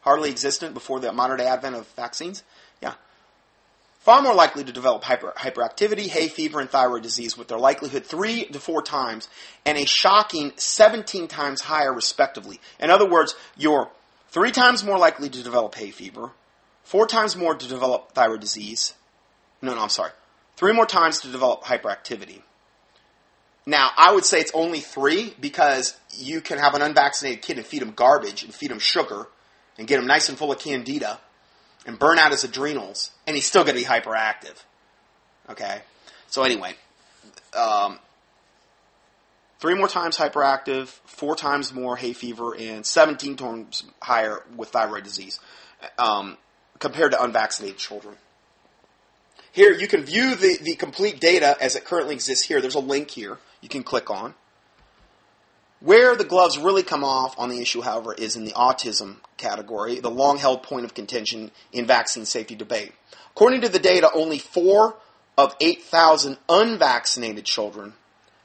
hardly 0.00 0.30
existent 0.30 0.72
before 0.72 0.98
the 0.98 1.12
modern 1.12 1.38
day 1.38 1.46
advent 1.46 1.76
of 1.76 1.86
vaccines? 1.88 2.42
Yeah. 2.82 2.94
Far 4.00 4.22
more 4.22 4.34
likely 4.34 4.64
to 4.64 4.72
develop 4.72 5.04
hyper, 5.04 5.32
hyperactivity, 5.36 6.06
hay 6.06 6.28
fever, 6.28 6.60
and 6.60 6.70
thyroid 6.70 7.02
disease 7.02 7.36
with 7.36 7.48
their 7.48 7.58
likelihood 7.58 8.06
three 8.06 8.46
to 8.46 8.60
four 8.60 8.82
times 8.82 9.28
and 9.66 9.76
a 9.76 9.84
shocking 9.84 10.52
17 10.56 11.28
times 11.28 11.60
higher 11.60 11.92
respectively. 11.92 12.60
In 12.80 12.90
other 12.90 13.08
words, 13.08 13.34
you're 13.56 13.90
three 14.30 14.52
times 14.52 14.84
more 14.84 14.98
likely 14.98 15.28
to 15.28 15.42
develop 15.42 15.74
hay 15.74 15.90
fever, 15.90 16.30
four 16.84 17.06
times 17.06 17.36
more 17.36 17.54
to 17.54 17.68
develop 17.68 18.12
thyroid 18.12 18.40
disease. 18.40 18.94
No, 19.60 19.74
no, 19.74 19.82
I'm 19.82 19.88
sorry. 19.88 20.12
Three 20.56 20.72
more 20.72 20.86
times 20.86 21.20
to 21.20 21.28
develop 21.28 21.64
hyperactivity. 21.64 22.42
Now, 23.66 23.90
I 23.96 24.12
would 24.12 24.24
say 24.24 24.40
it's 24.40 24.52
only 24.54 24.80
three 24.80 25.34
because 25.40 25.98
you 26.16 26.40
can 26.40 26.58
have 26.58 26.74
an 26.74 26.82
unvaccinated 26.82 27.42
kid 27.42 27.56
and 27.56 27.66
feed 27.66 27.82
him 27.82 27.92
garbage 27.92 28.44
and 28.44 28.54
feed 28.54 28.70
him 28.70 28.78
sugar 28.78 29.26
and 29.78 29.88
get 29.88 29.98
him 29.98 30.06
nice 30.06 30.28
and 30.28 30.36
full 30.36 30.52
of 30.52 30.58
candida 30.58 31.18
and 31.86 31.98
burn 31.98 32.18
out 32.18 32.30
his 32.30 32.44
adrenals, 32.44 33.10
and 33.26 33.36
he's 33.36 33.46
still 33.46 33.64
going 33.64 33.76
to 33.76 33.80
be 33.80 33.86
hyperactive. 33.86 34.56
Okay? 35.50 35.80
So, 36.28 36.42
anyway, 36.42 36.74
um, 37.56 37.98
three 39.60 39.74
more 39.74 39.88
times 39.88 40.16
hyperactive, 40.16 40.88
four 41.04 41.36
times 41.36 41.72
more 41.72 41.96
hay 41.96 42.12
fever, 42.12 42.54
and 42.54 42.84
17 42.84 43.36
times 43.36 43.84
higher 44.00 44.42
with 44.56 44.70
thyroid 44.70 45.04
disease. 45.04 45.40
Um, 45.98 46.38
compared 46.78 47.12
to 47.12 47.22
unvaccinated 47.22 47.78
children. 47.78 48.16
Here, 49.52 49.72
you 49.72 49.86
can 49.86 50.02
view 50.02 50.34
the, 50.34 50.58
the 50.60 50.74
complete 50.74 51.20
data 51.20 51.56
as 51.60 51.76
it 51.76 51.84
currently 51.84 52.14
exists 52.14 52.44
here. 52.44 52.60
There's 52.60 52.74
a 52.74 52.80
link 52.80 53.10
here 53.10 53.38
you 53.60 53.68
can 53.68 53.84
click 53.84 54.10
on. 54.10 54.34
Where 55.80 56.16
the 56.16 56.24
gloves 56.24 56.58
really 56.58 56.82
come 56.82 57.04
off 57.04 57.38
on 57.38 57.50
the 57.50 57.60
issue, 57.60 57.82
however, 57.82 58.14
is 58.14 58.36
in 58.36 58.44
the 58.44 58.52
autism 58.52 59.16
category, 59.36 60.00
the 60.00 60.10
long 60.10 60.38
held 60.38 60.62
point 60.62 60.84
of 60.84 60.94
contention 60.94 61.50
in 61.72 61.86
vaccine 61.86 62.24
safety 62.24 62.54
debate. 62.54 62.92
According 63.30 63.60
to 63.60 63.68
the 63.68 63.78
data, 63.78 64.10
only 64.14 64.38
four 64.38 64.96
of 65.36 65.54
8,000 65.60 66.38
unvaccinated 66.48 67.44
children 67.44 67.94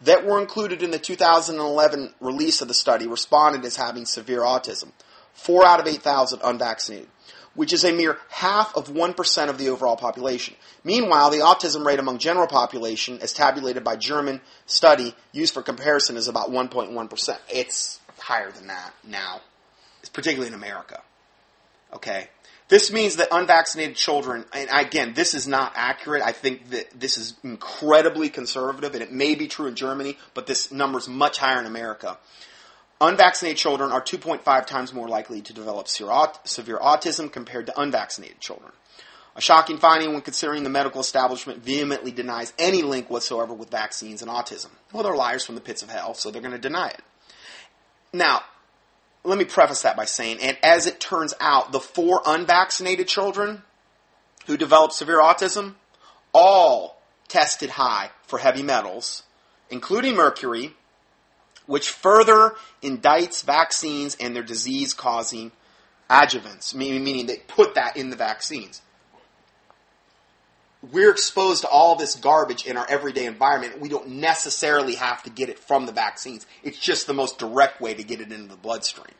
that 0.01 0.25
were 0.25 0.39
included 0.39 0.83
in 0.83 0.91
the 0.91 1.00
2011 1.00 2.13
release 2.19 2.62
of 2.62 2.67
the 2.67 2.74
study 2.74 3.07
responded 3.07 3.65
as 3.65 3.75
having 3.75 4.05
severe 4.05 4.41
autism. 4.41 4.91
Four 5.33 5.65
out 5.65 5.79
of 5.79 5.88
8,000 5.88 6.41
unvaccinated 6.43 7.07
which 7.56 7.74
is 7.74 7.84
a 7.84 7.91
mere 7.91 8.18
half 8.29 8.75
of 8.75 8.89
1% 8.89 9.50
of 9.50 9.58
the 9.58 9.70
overall 9.70 9.98
population. 9.98 10.56
Meanwhile, 10.84 11.32
the 11.32 11.38
autism 11.38 11.86
rate 11.86 12.00
among 12.00 12.20
general 12.20 12.48
population, 12.48 13.20
as 13.22 13.34
tabulated 13.34 13.84
by 13.84 13.96
German 13.96 14.41
study 14.65 15.15
used 15.32 15.53
for 15.53 15.62
comparison, 15.62 16.18
is 16.18 16.27
about 16.27 16.51
1.1%. 16.51 17.38
It's 17.50 18.00
higher 18.18 18.51
than 18.51 18.68
that 18.68 18.94
now, 19.03 19.41
it's 20.00 20.10
particularly 20.10 20.48
in 20.48 20.53
America. 20.53 21.01
Okay? 21.94 22.29
This 22.70 22.91
means 22.91 23.15
that 23.15 23.29
unvaccinated 23.32 23.96
children, 23.96 24.46
and 24.53 24.70
again, 24.72 25.13
this 25.15 25.34
is 25.34 25.48
not 25.48 25.74
accurate. 25.75 26.22
I 26.22 26.34
think 26.34 26.70
that 26.70 27.00
this 27.00 27.18
is 27.18 27.34
incredibly 27.44 28.29
conservative, 28.29 28.94
and 28.94 29.01
it 29.01 29.12
may 29.12 29.34
be 29.34 29.48
true 29.48 29.65
in 29.65 29.75
Germany, 29.75 30.20
but 30.36 30.46
this 30.46 30.72
number 30.72 31.00
is 31.00 31.08
much 31.08 31.39
higher 31.39 31.60
in 31.60 31.65
America. 31.65 32.20
Unvaccinated 33.01 33.58
children 33.58 33.91
are 33.91 34.01
2.5 34.01 34.65
times 34.65 34.94
more 34.94 35.08
likely 35.08 35.41
to 35.41 35.53
develop 35.53 35.88
severe 35.88 36.77
autism 36.79 37.32
compared 37.32 37.65
to 37.68 37.79
unvaccinated 37.79 38.39
children. 38.41 38.72
A 39.38 39.41
shocking 39.41 39.77
finding 39.77 40.12
when 40.12 40.22
considering 40.22 40.63
the 40.63 40.70
medical 40.70 41.00
establishment 41.00 41.63
vehemently 41.63 42.12
denies 42.12 42.51
any 42.60 42.82
link 42.82 43.10
whatsoever 43.10 43.53
with 43.53 43.72
vaccines 43.72 44.22
and 44.22 44.29
autism. 44.29 44.72
Well, 44.91 45.03
they're 45.03 45.15
liars 45.15 45.46
from 45.46 45.56
the 45.56 45.62
pits 45.62 45.82
of 45.82 45.89
hell, 45.89 46.13
so 46.13 46.29
they're 46.29 46.41
going 46.41 46.51
to 46.51 46.58
deny 46.58 46.89
it. 46.89 47.01
Now, 48.12 48.41
let 49.24 49.38
me 49.38 49.46
preface 49.46 49.84
that 49.84 49.96
by 49.96 50.06
saying, 50.06 50.39
and 50.41 50.58
as 50.62 50.86
it 50.86 51.00
turns 51.00 51.34
out, 51.39 51.72
the 51.72 51.79
four 51.79 52.22
unvaccinated 52.25 53.08
children 53.08 53.63
who 54.46 54.58
developed 54.58 54.94
severe 54.94 55.22
autism 55.22 55.75
all 56.34 57.01
tested 57.29 57.70
high 57.72 58.10
for 58.24 58.39
heavy 58.39 58.63
metals, 58.63 59.24
including 59.70 60.15
mercury, 60.15 60.74
which 61.69 61.91
further 61.91 62.55
indicts 62.81 63.43
vaccines 63.43 64.17
and 64.19 64.35
their 64.35 64.41
disease 64.41 64.91
causing 64.91 65.51
adjuvants, 66.09 66.73
meaning 66.73 67.27
they 67.27 67.38
put 67.47 67.75
that 67.75 67.95
in 67.95 68.09
the 68.09 68.15
vaccines. 68.15 68.81
We're 70.91 71.11
exposed 71.11 71.61
to 71.61 71.67
all 71.67 71.95
this 71.95 72.15
garbage 72.15 72.65
in 72.65 72.75
our 72.75 72.88
everyday 72.89 73.27
environment. 73.27 73.79
We 73.79 73.88
don't 73.88 74.07
necessarily 74.13 74.95
have 74.95 75.21
to 75.23 75.29
get 75.29 75.49
it 75.49 75.59
from 75.59 75.85
the 75.85 75.91
vaccines. 75.91 76.47
It's 76.63 76.79
just 76.79 77.05
the 77.05 77.13
most 77.13 77.38
direct 77.38 77.79
way 77.79 77.93
to 77.93 78.01
get 78.01 78.19
it 78.19 78.31
into 78.31 78.47
the 78.47 78.55
bloodstream. 78.55 79.13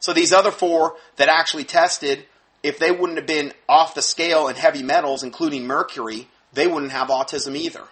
So 0.00 0.14
these 0.14 0.32
other 0.32 0.50
four 0.50 0.96
that 1.16 1.28
actually 1.28 1.64
tested, 1.64 2.24
if 2.62 2.78
they 2.78 2.90
wouldn't 2.90 3.18
have 3.18 3.26
been 3.26 3.52
off 3.68 3.94
the 3.94 4.00
scale 4.00 4.48
in 4.48 4.56
heavy 4.56 4.82
metals, 4.82 5.22
including 5.22 5.66
mercury, 5.66 6.28
they 6.54 6.66
wouldn't 6.66 6.92
have 6.92 7.08
autism 7.08 7.54
either. 7.54 7.84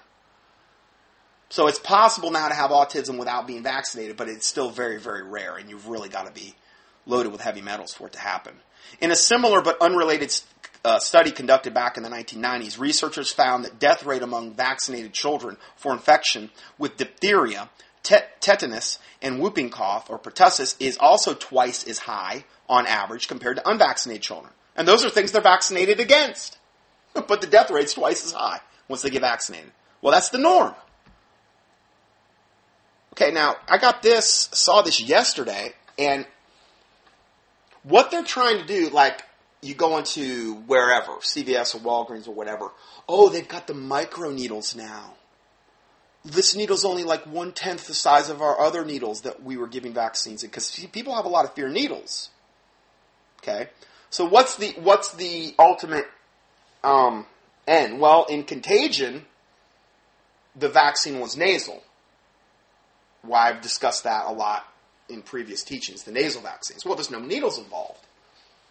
So 1.51 1.67
it's 1.67 1.81
possible 1.81 2.31
now 2.31 2.49
to 2.49 2.55
have 2.55 2.71
autism 2.71 3.19
without 3.19 3.49
being 3.49 3.65
vaccinated, 3.65 4.17
but 4.17 4.29
it's 4.29 4.47
still 4.47 4.71
very, 4.71 5.01
very 5.01 5.25
rare, 5.25 5.57
and 5.57 5.69
you've 5.69 5.89
really 5.89 6.09
got 6.09 6.27
to 6.27 6.33
be 6.33 6.55
loaded 7.07 7.33
with 7.33 7.41
heavy 7.41 7.61
metals 7.61 7.93
for 7.93 8.07
it 8.07 8.13
to 8.13 8.21
happen. 8.21 8.55
In 9.01 9.11
a 9.11 9.17
similar 9.17 9.61
but 9.61 9.77
unrelated 9.83 10.33
uh, 10.85 11.01
study 11.01 11.33
conducted 11.33 11.75
back 11.75 11.97
in 11.97 12.05
the 12.05 12.09
1990s, 12.09 12.79
researchers 12.79 13.33
found 13.33 13.65
that 13.65 13.81
death 13.81 14.05
rate 14.05 14.23
among 14.23 14.55
vaccinated 14.55 15.13
children 15.13 15.57
for 15.75 15.93
infection 15.93 16.51
with 16.79 16.97
diphtheria, 16.97 17.69
tetanus, 18.05 19.01
and 19.21 19.41
whooping 19.41 19.71
cough 19.71 20.09
or 20.09 20.21
pertussis 20.21 20.77
is 20.79 20.97
also 20.99 21.35
twice 21.35 21.85
as 21.87 21.99
high 21.99 22.45
on 22.69 22.87
average 22.87 23.27
compared 23.27 23.57
to 23.57 23.69
unvaccinated 23.69 24.23
children. 24.23 24.53
And 24.77 24.87
those 24.87 25.05
are 25.05 25.11
things 25.11 25.33
they're 25.33 25.43
vaccinated 25.43 25.99
against. 25.99 26.59
But 27.13 27.41
the 27.41 27.49
death 27.49 27.73
rate's 27.73 27.95
twice 27.95 28.25
as 28.25 28.31
high 28.31 28.61
once 28.87 29.03
they 29.03 29.11
get 29.11 29.23
vaccinated. 29.23 29.73
Well, 30.01 30.13
that's 30.13 30.29
the 30.29 30.39
norm. 30.39 30.75
Okay, 33.21 33.33
now 33.33 33.57
I 33.69 33.77
got 33.77 34.01
this, 34.03 34.49
saw 34.53 34.81
this 34.81 34.99
yesterday, 34.99 35.75
and 35.99 36.27
what 37.83 38.11
they're 38.11 38.25
trying 38.25 38.59
to 38.59 38.67
do, 38.67 38.89
like 38.89 39.23
you 39.61 39.75
go 39.75 39.99
into 39.99 40.55
wherever, 40.67 41.13
CVS 41.17 41.75
or 41.75 41.81
Walgreens 41.81 42.27
or 42.27 42.31
whatever, 42.33 42.71
oh, 43.07 43.29
they've 43.29 43.47
got 43.47 43.67
the 43.67 43.75
micro 43.75 44.31
needles 44.31 44.75
now. 44.75 45.17
This 46.25 46.57
needle's 46.57 46.87
only 46.87 47.05
like 47.05 47.27
one 47.27 47.53
tenth 47.53 47.87
the 47.87 47.95
size 47.95 48.31
of 48.31 48.41
our 48.41 48.59
other 48.59 48.87
needles 48.87 49.21
that 49.23 49.43
we 49.43 49.59
were 49.59 49.69
giving 49.69 49.93
vaccines 49.93 50.43
in, 50.43 50.49
because 50.49 50.71
people 50.91 51.15
have 51.15 51.27
a 51.27 51.31
lot 51.31 51.45
of 51.45 51.53
fear 51.53 51.69
needles. 51.69 52.31
Okay, 53.43 53.69
so 54.09 54.25
what's 54.25 54.57
the 54.57 54.73
what's 54.79 55.13
the 55.13 55.55
ultimate 55.59 56.07
um, 56.83 57.27
end? 57.69 58.01
Well, 58.01 58.25
in 58.31 58.45
contagion, 58.45 59.27
the 60.57 60.71
vaccine 60.71 61.21
was 61.21 61.37
nasal 61.37 61.83
why 63.23 63.49
I've 63.49 63.61
discussed 63.61 64.05
that 64.05 64.27
a 64.27 64.33
lot 64.33 64.67
in 65.09 65.23
previous 65.23 65.63
teachings, 65.65 66.05
the 66.05 66.13
nasal 66.13 66.43
vaccines. 66.43 66.85
Well, 66.85 66.95
there's 66.95 67.11
no 67.11 67.19
needles 67.19 67.59
involved. 67.59 68.07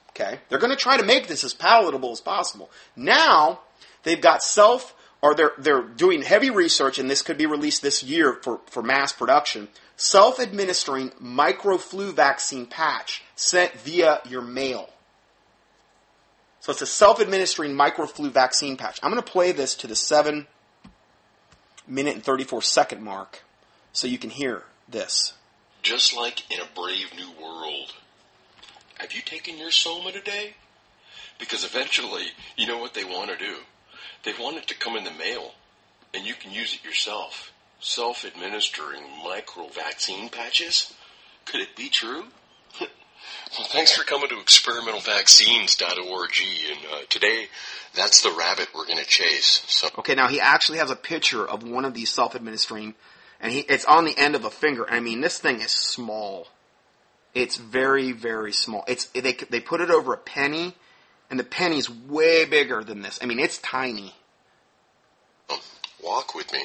Okay? 0.09 0.39
They're 0.49 0.59
going 0.59 0.71
to 0.71 0.77
try 0.77 0.97
to 0.97 1.03
make 1.03 1.27
this 1.27 1.43
as 1.43 1.53
palatable 1.53 2.11
as 2.11 2.21
possible. 2.21 2.69
Now, 2.95 3.59
they've 4.03 4.21
got 4.21 4.43
self, 4.43 4.95
or 5.21 5.35
they're, 5.35 5.51
they're 5.57 5.83
doing 5.83 6.21
heavy 6.21 6.49
research, 6.49 6.97
and 6.97 7.09
this 7.09 7.21
could 7.21 7.37
be 7.37 7.45
released 7.45 7.81
this 7.81 8.03
year 8.03 8.39
for, 8.41 8.59
for 8.67 8.81
mass 8.81 9.11
production, 9.11 9.67
self-administering 9.97 11.09
microflu 11.21 12.13
vaccine 12.13 12.65
patch 12.65 13.23
sent 13.35 13.73
via 13.73 14.21
your 14.27 14.41
mail. 14.41 14.89
So 16.61 16.71
it's 16.71 16.81
a 16.81 16.87
self-administering 16.87 17.73
microflu 17.73 18.31
vaccine 18.31 18.77
patch. 18.77 18.99
I'm 19.01 19.11
going 19.11 19.23
to 19.23 19.31
play 19.31 19.51
this 19.51 19.75
to 19.75 19.87
the 19.87 19.95
7 19.95 20.47
minute 21.87 22.15
and 22.15 22.23
34 22.23 22.61
second 22.61 23.01
mark 23.01 23.43
so 23.93 24.07
you 24.07 24.17
can 24.17 24.29
hear 24.29 24.63
this. 24.87 25.33
Just 25.81 26.15
like 26.15 26.51
in 26.51 26.59
a 26.59 26.67
brave 26.75 27.13
new 27.15 27.31
world. 27.41 27.93
Have 28.99 29.13
you 29.13 29.21
taken 29.21 29.57
your 29.57 29.71
soma 29.71 30.11
today? 30.11 30.55
Because 31.39 31.63
eventually, 31.63 32.25
you 32.57 32.67
know 32.67 32.79
what 32.79 32.93
they 32.93 33.05
want 33.05 33.31
to 33.31 33.37
do? 33.37 33.55
They 34.23 34.33
want 34.33 34.57
it 34.57 34.67
to 34.67 34.75
come 34.75 34.97
in 34.97 35.05
the 35.05 35.11
mail, 35.11 35.53
and 36.13 36.25
you 36.25 36.33
can 36.33 36.51
use 36.51 36.73
it 36.75 36.83
yourself. 36.83 37.53
Self 37.79 38.25
administering 38.25 39.03
micro 39.23 39.69
vaccine 39.69 40.27
patches? 40.27 40.93
Could 41.45 41.61
it 41.61 41.77
be 41.77 41.87
true? 41.87 42.25
well, 42.81 42.89
thanks 43.69 43.93
for 43.93 44.03
coming 44.03 44.27
to 44.29 44.35
experimentalvaccines.org, 44.35 46.31
and 46.69 46.79
uh, 46.91 46.99
today, 47.09 47.47
that's 47.95 48.21
the 48.21 48.31
rabbit 48.31 48.67
we're 48.75 48.85
going 48.85 48.99
to 48.99 49.05
chase. 49.05 49.63
So. 49.67 49.87
Okay, 49.99 50.15
now 50.15 50.27
he 50.27 50.41
actually 50.41 50.79
has 50.79 50.91
a 50.91 50.95
picture 50.97 51.47
of 51.47 51.63
one 51.63 51.85
of 51.85 51.93
these 51.93 52.09
self 52.09 52.35
administering 52.35 52.95
and 53.39 53.53
he, 53.53 53.59
it's 53.61 53.85
on 53.85 54.05
the 54.05 54.17
end 54.17 54.35
of 54.35 54.45
a 54.45 54.49
finger. 54.49 54.85
I 54.89 54.99
mean, 54.99 55.21
this 55.21 55.39
thing 55.39 55.61
is 55.61 55.71
small. 55.71 56.47
It's 57.33 57.57
very, 57.57 58.11
very 58.11 58.53
small. 58.53 58.83
It's 58.87 59.05
they 59.05 59.33
they 59.33 59.59
put 59.59 59.81
it 59.81 59.89
over 59.89 60.13
a 60.13 60.17
penny, 60.17 60.75
and 61.29 61.39
the 61.39 61.43
penny's 61.43 61.89
way 61.89 62.45
bigger 62.45 62.83
than 62.83 63.01
this. 63.01 63.19
I 63.21 63.25
mean, 63.25 63.39
it's 63.39 63.59
tiny. 63.59 64.15
Walk 66.03 66.33
with 66.33 66.51
me. 66.53 66.61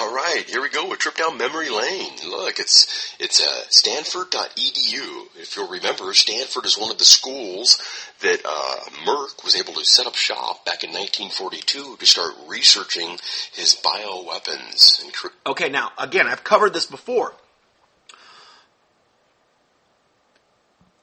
All 0.00 0.14
right, 0.14 0.44
here 0.46 0.62
we 0.62 0.70
go. 0.70 0.92
A 0.92 0.96
trip 0.96 1.16
down 1.16 1.36
memory 1.36 1.68
lane. 1.68 2.12
Look, 2.28 2.60
it's 2.60 3.14
it's 3.18 3.42
uh, 3.42 3.64
Stanford.edu. 3.70 5.26
If 5.36 5.56
you'll 5.56 5.68
remember, 5.68 6.12
Stanford 6.14 6.64
is 6.64 6.78
one 6.78 6.92
of 6.92 6.98
the 6.98 7.04
schools 7.04 7.82
that 8.20 8.40
uh, 8.44 8.76
Merck 9.04 9.44
was 9.44 9.56
able 9.56 9.74
to 9.74 9.84
set 9.84 10.06
up 10.06 10.14
shop 10.14 10.64
back 10.64 10.84
in 10.84 10.90
1942 10.90 11.96
to 11.96 12.06
start 12.06 12.34
researching 12.46 13.18
his 13.52 13.74
bioweapons. 13.74 15.04
Okay, 15.46 15.68
now 15.68 15.90
again, 15.98 16.28
I've 16.28 16.44
covered 16.44 16.72
this 16.72 16.86
before. 16.86 17.34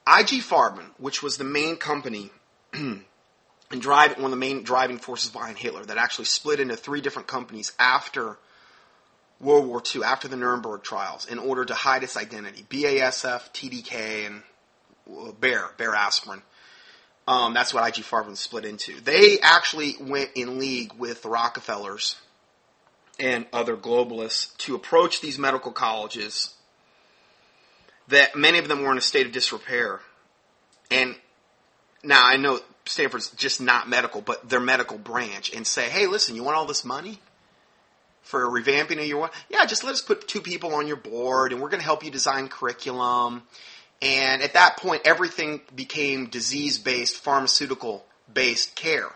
IG 0.06 0.42
Farben, 0.42 0.90
which 0.98 1.22
was 1.22 1.36
the 1.36 1.44
main 1.44 1.76
company 1.76 2.30
and 2.72 3.04
drive 3.78 4.16
one 4.16 4.24
of 4.24 4.30
the 4.30 4.36
main 4.36 4.62
driving 4.64 4.98
forces 4.98 5.30
behind 5.30 5.58
Hitler, 5.58 5.84
that 5.84 5.98
actually 5.98 6.24
split 6.24 6.58
into 6.58 6.74
three 6.74 7.02
different 7.02 7.28
companies 7.28 7.72
after 7.78 8.38
World 9.42 9.66
War 9.66 9.82
II, 9.94 10.04
after 10.04 10.28
the 10.28 10.36
Nuremberg 10.36 10.82
trials, 10.82 11.26
in 11.26 11.38
order 11.38 11.64
to 11.64 11.74
hide 11.74 12.04
its 12.04 12.16
identity. 12.16 12.64
BASF, 12.70 13.52
TDK, 13.52 14.26
and 14.26 14.42
Bayer, 15.40 15.70
Bayer 15.76 15.94
Aspirin. 15.94 16.42
Um, 17.26 17.52
that's 17.52 17.74
what 17.74 17.86
IG 17.86 18.04
Farben 18.04 18.36
split 18.36 18.64
into. 18.64 19.00
They 19.00 19.38
actually 19.40 19.96
went 20.00 20.30
in 20.34 20.58
league 20.58 20.92
with 20.94 21.22
the 21.22 21.28
Rockefellers 21.28 22.16
and 23.18 23.46
other 23.52 23.76
globalists 23.76 24.56
to 24.58 24.74
approach 24.74 25.20
these 25.20 25.38
medical 25.38 25.72
colleges 25.72 26.54
that 28.08 28.34
many 28.36 28.58
of 28.58 28.68
them 28.68 28.82
were 28.82 28.92
in 28.92 28.98
a 28.98 29.02
state 29.02 29.26
of 29.26 29.32
disrepair. 29.32 30.00
And 30.90 31.14
now 32.02 32.24
I 32.24 32.36
know 32.36 32.60
Stanford's 32.84 33.30
just 33.30 33.60
not 33.60 33.88
medical, 33.88 34.20
but 34.20 34.48
their 34.48 34.60
medical 34.60 34.98
branch, 34.98 35.52
and 35.54 35.66
say, 35.66 35.88
hey, 35.88 36.06
listen, 36.06 36.34
you 36.34 36.42
want 36.42 36.56
all 36.56 36.66
this 36.66 36.84
money? 36.84 37.20
For 38.32 38.46
revamping 38.46 38.98
of 38.98 39.04
your 39.04 39.18
one. 39.18 39.30
yeah 39.50 39.66
just 39.66 39.84
let 39.84 39.92
us 39.92 40.00
put 40.00 40.26
two 40.26 40.40
people 40.40 40.74
on 40.74 40.86
your 40.86 40.96
board 40.96 41.52
and 41.52 41.60
we're 41.60 41.68
going 41.68 41.80
to 41.80 41.84
help 41.84 42.02
you 42.02 42.10
design 42.10 42.48
curriculum 42.48 43.42
and 44.00 44.40
at 44.40 44.54
that 44.54 44.78
point 44.78 45.02
everything 45.04 45.60
became 45.76 46.24
disease 46.30 46.78
based 46.78 47.18
pharmaceutical 47.18 48.02
based 48.32 48.74
care 48.74 49.10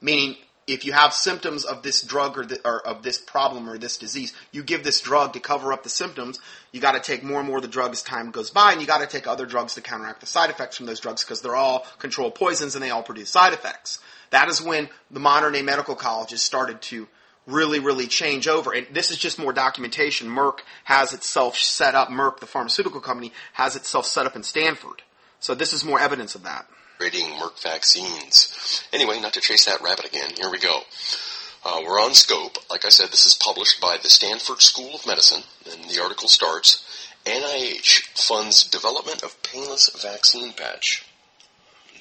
meaning 0.00 0.34
if 0.66 0.84
you 0.84 0.92
have 0.92 1.14
symptoms 1.14 1.64
of 1.64 1.84
this 1.84 2.02
drug 2.02 2.36
or, 2.36 2.44
the, 2.44 2.60
or 2.64 2.84
of 2.84 3.04
this 3.04 3.18
problem 3.18 3.70
or 3.70 3.78
this 3.78 3.96
disease, 3.96 4.34
you 4.52 4.62
give 4.62 4.84
this 4.84 5.00
drug 5.00 5.32
to 5.32 5.40
cover 5.40 5.72
up 5.72 5.82
the 5.82 5.88
symptoms. 5.88 6.38
You 6.72 6.80
got 6.82 6.92
to 6.92 7.00
take 7.00 7.24
more 7.24 7.38
and 7.38 7.48
more 7.48 7.56
of 7.56 7.62
the 7.62 7.68
drug 7.68 7.92
as 7.92 8.02
time 8.02 8.32
goes 8.32 8.50
by, 8.50 8.72
and 8.72 8.80
you 8.82 8.86
got 8.86 9.00
to 9.00 9.06
take 9.06 9.26
other 9.26 9.46
drugs 9.46 9.76
to 9.76 9.80
counteract 9.80 10.20
the 10.20 10.26
side 10.26 10.50
effects 10.50 10.76
from 10.76 10.84
those 10.84 11.00
drugs 11.00 11.24
because 11.24 11.40
they're 11.40 11.56
all 11.56 11.86
controlled 11.98 12.34
poisons 12.34 12.74
and 12.74 12.84
they 12.84 12.90
all 12.90 13.02
produce 13.02 13.30
side 13.30 13.54
effects. 13.54 13.98
That 14.28 14.50
is 14.50 14.60
when 14.60 14.90
the 15.10 15.20
modern 15.20 15.54
day 15.54 15.62
medical 15.62 15.94
colleges 15.94 16.42
started 16.42 16.82
to 16.82 17.08
really, 17.48 17.80
really 17.80 18.06
change 18.06 18.46
over. 18.46 18.72
And 18.72 18.86
this 18.92 19.10
is 19.10 19.16
just 19.16 19.38
more 19.38 19.52
documentation. 19.52 20.28
Merck 20.28 20.60
has 20.84 21.12
itself 21.12 21.56
set 21.56 21.94
up, 21.94 22.08
Merck, 22.08 22.40
the 22.40 22.46
pharmaceutical 22.46 23.00
company, 23.00 23.32
has 23.54 23.74
itself 23.74 24.06
set 24.06 24.26
up 24.26 24.36
in 24.36 24.42
Stanford. 24.42 25.02
So 25.40 25.54
this 25.54 25.72
is 25.72 25.84
more 25.84 25.98
evidence 25.98 26.34
of 26.34 26.44
that. 26.44 26.66
Rating 27.00 27.26
Merck 27.32 27.60
vaccines. 27.62 28.84
Anyway, 28.92 29.20
not 29.20 29.32
to 29.34 29.40
chase 29.40 29.64
that 29.64 29.80
rabbit 29.82 30.06
again, 30.06 30.30
here 30.36 30.50
we 30.50 30.58
go. 30.58 30.80
Uh, 31.64 31.80
we're 31.84 32.00
on 32.00 32.14
scope. 32.14 32.58
Like 32.70 32.84
I 32.84 32.88
said, 32.88 33.08
this 33.08 33.26
is 33.26 33.34
published 33.34 33.80
by 33.80 33.98
the 34.02 34.10
Stanford 34.10 34.60
School 34.60 34.94
of 34.94 35.06
Medicine, 35.06 35.42
and 35.70 35.90
the 35.90 36.02
article 36.02 36.28
starts 36.28 36.84
NIH 37.24 38.08
funds 38.16 38.64
development 38.64 39.22
of 39.22 39.42
painless 39.42 39.90
vaccine 40.02 40.52
patch 40.52 41.07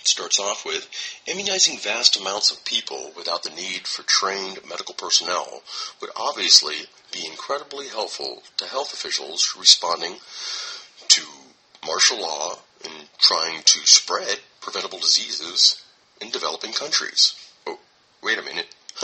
starts 0.08 0.40
off 0.40 0.66
with 0.66 0.90
immunizing 1.28 1.78
vast 1.80 2.20
amounts 2.20 2.52
of 2.52 2.64
people 2.66 3.12
without 3.16 3.44
the 3.44 3.50
need 3.50 3.88
for 3.88 4.04
trained 4.04 4.60
medical 4.68 4.96
personnel 4.96 5.62
would 6.02 6.10
obviously 6.16 6.76
be 7.12 7.26
incredibly 7.26 7.88
helpful 7.88 8.44
to 8.58 8.66
health 8.66 8.94
officials 8.94 9.56
responding 9.60 10.16
to 11.10 11.22
martial 11.86 12.22
law 12.22 12.56
and 12.84 12.94
trying 13.18 13.62
to 13.64 13.80
spread 13.86 14.40
preventable 14.62 15.00
diseases 15.00 15.84
in 16.22 16.30
developing 16.30 16.74
countries. 16.74 17.34
Oh, 17.66 17.80
wait 18.24 18.38
a 18.38 18.42
minute. 18.42 18.74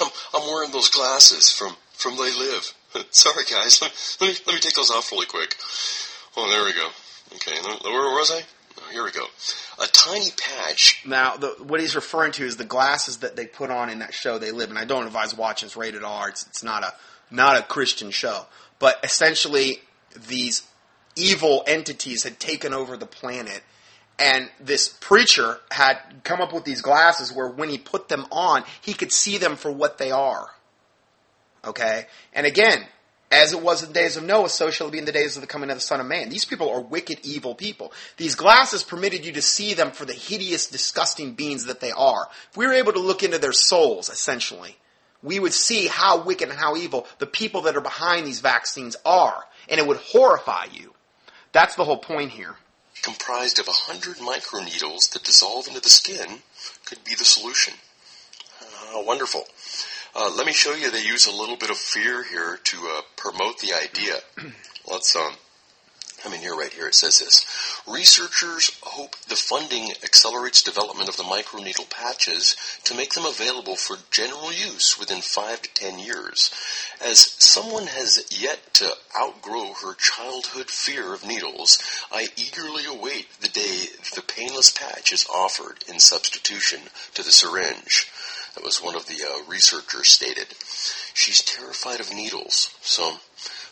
I'm, 0.00 0.10
I'm 0.34 0.46
wearing 0.48 0.70
those 0.70 0.90
glasses 0.90 1.50
from, 1.50 1.76
from 1.92 2.16
They 2.16 2.32
Live. 2.36 2.72
Sorry, 3.10 3.44
guys. 3.50 3.82
Let, 3.82 3.92
let, 4.20 4.28
me, 4.30 4.36
let 4.46 4.54
me 4.54 4.60
take 4.60 4.74
those 4.74 4.90
off 4.90 5.10
really 5.12 5.26
quick. 5.26 5.56
Oh, 6.36 6.48
there 6.50 6.64
we 6.64 6.72
go. 6.72 6.88
Okay, 7.34 7.56
where 7.82 8.14
was 8.14 8.30
I? 8.30 8.42
Here 8.92 9.04
we 9.04 9.10
go. 9.10 9.26
A 9.82 9.86
tiny 9.86 10.30
patch. 10.30 11.02
Now, 11.06 11.36
the, 11.36 11.48
what 11.62 11.80
he's 11.80 11.94
referring 11.94 12.32
to 12.32 12.44
is 12.44 12.56
the 12.56 12.64
glasses 12.64 13.18
that 13.18 13.36
they 13.36 13.46
put 13.46 13.70
on 13.70 13.90
in 13.90 13.98
that 14.00 14.14
show 14.14 14.38
They 14.38 14.52
Live, 14.52 14.70
and 14.70 14.78
I 14.78 14.84
don't 14.84 15.06
advise 15.06 15.36
watching. 15.36 15.66
It's 15.66 15.76
rated 15.76 16.02
R. 16.02 16.28
It's, 16.28 16.46
it's 16.46 16.62
not 16.62 16.82
a 16.82 16.94
not 17.30 17.56
a 17.56 17.62
Christian 17.62 18.10
show, 18.10 18.46
but 18.78 19.00
essentially 19.02 19.80
these 20.28 20.62
evil 21.16 21.64
entities 21.66 22.22
had 22.22 22.38
taken 22.38 22.72
over 22.72 22.96
the 22.96 23.06
planet, 23.06 23.62
and 24.18 24.48
this 24.60 24.88
preacher 24.88 25.58
had 25.70 25.98
come 26.22 26.40
up 26.40 26.52
with 26.52 26.64
these 26.64 26.82
glasses 26.82 27.32
where 27.32 27.48
when 27.48 27.68
he 27.68 27.78
put 27.78 28.08
them 28.08 28.26
on, 28.30 28.64
he 28.80 28.94
could 28.94 29.12
see 29.12 29.38
them 29.38 29.56
for 29.56 29.70
what 29.70 29.98
they 29.98 30.10
are. 30.10 30.46
Okay, 31.64 32.06
and 32.32 32.46
again, 32.46 32.86
as 33.36 33.52
it 33.52 33.60
was 33.60 33.82
in 33.82 33.88
the 33.88 33.94
days 33.94 34.16
of 34.16 34.24
Noah, 34.24 34.48
so 34.48 34.70
shall 34.70 34.88
it 34.88 34.92
be 34.92 34.98
in 34.98 35.04
the 35.04 35.12
days 35.12 35.36
of 35.36 35.42
the 35.42 35.46
coming 35.46 35.70
of 35.70 35.76
the 35.76 35.82
Son 35.82 36.00
of 36.00 36.06
Man. 36.06 36.30
These 36.30 36.46
people 36.46 36.70
are 36.70 36.80
wicked, 36.80 37.18
evil 37.22 37.54
people. 37.54 37.92
These 38.16 38.34
glasses 38.34 38.82
permitted 38.82 39.26
you 39.26 39.32
to 39.32 39.42
see 39.42 39.74
them 39.74 39.90
for 39.90 40.06
the 40.06 40.14
hideous, 40.14 40.66
disgusting 40.68 41.34
beings 41.34 41.66
that 41.66 41.80
they 41.80 41.92
are. 41.92 42.28
If 42.50 42.56
we 42.56 42.66
were 42.66 42.72
able 42.72 42.94
to 42.94 42.98
look 42.98 43.22
into 43.22 43.38
their 43.38 43.52
souls, 43.52 44.08
essentially, 44.08 44.76
we 45.22 45.38
would 45.38 45.52
see 45.52 45.86
how 45.86 46.22
wicked 46.22 46.48
and 46.48 46.58
how 46.58 46.76
evil 46.76 47.06
the 47.18 47.26
people 47.26 47.62
that 47.62 47.76
are 47.76 47.82
behind 47.82 48.26
these 48.26 48.40
vaccines 48.40 48.96
are, 49.04 49.44
and 49.68 49.78
it 49.78 49.86
would 49.86 49.98
horrify 49.98 50.64
you. 50.72 50.94
That's 51.52 51.74
the 51.74 51.84
whole 51.84 51.98
point 51.98 52.30
here. 52.30 52.54
Comprised 53.02 53.58
of 53.58 53.68
a 53.68 53.72
hundred 53.72 54.16
microneedles 54.16 55.12
that 55.12 55.24
dissolve 55.24 55.68
into 55.68 55.80
the 55.80 55.90
skin 55.90 56.40
could 56.86 57.04
be 57.04 57.14
the 57.14 57.24
solution. 57.24 57.74
Uh, 58.62 59.02
wonderful. 59.02 59.44
Uh, 60.18 60.32
let 60.34 60.46
me 60.46 60.52
show 60.52 60.74
you 60.74 60.90
they 60.90 61.02
use 61.02 61.26
a 61.26 61.36
little 61.36 61.58
bit 61.58 61.68
of 61.68 61.76
fear 61.76 62.24
here 62.24 62.58
to 62.64 62.78
uh, 62.90 63.02
promote 63.18 63.58
the 63.58 63.74
idea. 63.74 64.14
Let's 64.90 65.14
um, 65.14 65.34
I 66.24 66.30
mean 66.30 66.40
here 66.40 66.56
right 66.56 66.72
here 66.72 66.88
it 66.88 66.94
says 66.94 67.18
this. 67.18 67.44
Researchers 67.86 68.80
hope 68.82 69.14
the 69.28 69.36
funding 69.36 69.90
accelerates 70.02 70.62
development 70.62 71.10
of 71.10 71.18
the 71.18 71.22
microneedle 71.22 71.90
patches 71.90 72.56
to 72.84 72.96
make 72.96 73.12
them 73.12 73.26
available 73.26 73.76
for 73.76 73.98
general 74.10 74.50
use 74.50 74.98
within 74.98 75.20
5 75.20 75.60
to 75.60 75.74
10 75.74 75.98
years. 75.98 76.50
As 77.04 77.20
someone 77.20 77.86
has 77.86 78.26
yet 78.30 78.72
to 78.74 78.90
outgrow 79.20 79.74
her 79.82 79.92
childhood 79.96 80.70
fear 80.70 81.12
of 81.12 81.26
needles, 81.26 81.78
I 82.10 82.28
eagerly 82.36 82.86
await 82.86 83.28
the 83.42 83.48
day 83.48 83.88
the 84.14 84.22
painless 84.22 84.70
patch 84.70 85.12
is 85.12 85.26
offered 85.26 85.84
in 85.86 86.00
substitution 86.00 86.80
to 87.12 87.22
the 87.22 87.32
syringe. 87.32 88.10
That 88.56 88.64
was 88.64 88.82
one 88.82 88.96
of 88.96 89.06
the 89.06 89.22
uh, 89.22 89.50
researchers 89.50 90.08
stated. 90.08 90.46
She's 91.12 91.42
terrified 91.42 92.00
of 92.00 92.12
needles, 92.12 92.74
so 92.80 93.18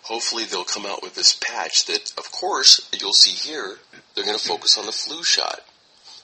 hopefully 0.03 0.44
they'll 0.44 0.64
come 0.64 0.85
out 0.85 1.03
with 1.03 1.14
this 1.14 1.33
patch 1.33 1.87
that, 1.87 2.12
of 2.18 2.31
course, 2.31 2.90
you'll 3.01 3.14
see 3.14 3.31
here, 3.31 3.79
they're 4.14 4.27
going 4.27 4.38
to 4.38 4.49
focus 4.49 4.77
on 4.77 4.85
the 4.85 4.92
flu 4.92 5.25
shot. 5.25 5.61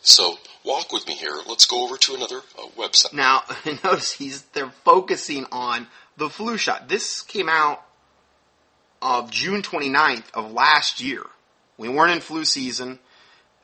So 0.02 0.38
walk 0.62 0.92
with 0.92 1.06
me 1.06 1.14
here. 1.14 1.36
Let's 1.48 1.64
go 1.64 1.84
over 1.84 1.96
to 1.96 2.14
another 2.14 2.42
uh, 2.58 2.66
website. 2.76 3.14
Now, 3.14 3.42
notice 3.84 4.12
he's 4.12 4.42
they're 4.52 4.72
focusing 4.84 5.46
on 5.50 5.86
the 6.18 6.28
flu 6.28 6.58
shot. 6.58 6.86
This 6.88 7.22
came 7.22 7.48
out 7.48 7.82
of 9.00 9.30
June 9.30 9.62
29th 9.62 10.30
of 10.34 10.52
last 10.52 11.00
year. 11.00 11.22
We 11.78 11.88
weren't 11.88 12.12
in 12.12 12.20
flu 12.20 12.44
season. 12.44 12.98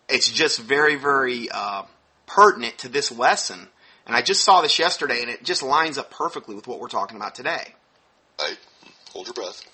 It's 0.08 0.30
just 0.30 0.58
very, 0.58 0.96
very 0.96 1.50
uh, 1.50 1.82
pertinent 2.26 2.78
to 2.78 2.88
this 2.88 3.12
lesson 3.12 3.68
and 4.06 4.14
I 4.14 4.22
just 4.22 4.44
saw 4.44 4.60
this 4.60 4.78
yesterday, 4.78 5.20
and 5.22 5.30
it 5.30 5.44
just 5.44 5.62
lines 5.62 5.98
up 5.98 6.10
perfectly 6.10 6.54
with 6.54 6.66
what 6.66 6.80
we're 6.80 6.88
talking 6.88 7.16
about 7.16 7.34
today. 7.34 7.74
Right. 8.40 8.58
Hold 9.12 9.26
your 9.26 9.34
breath. 9.34 9.64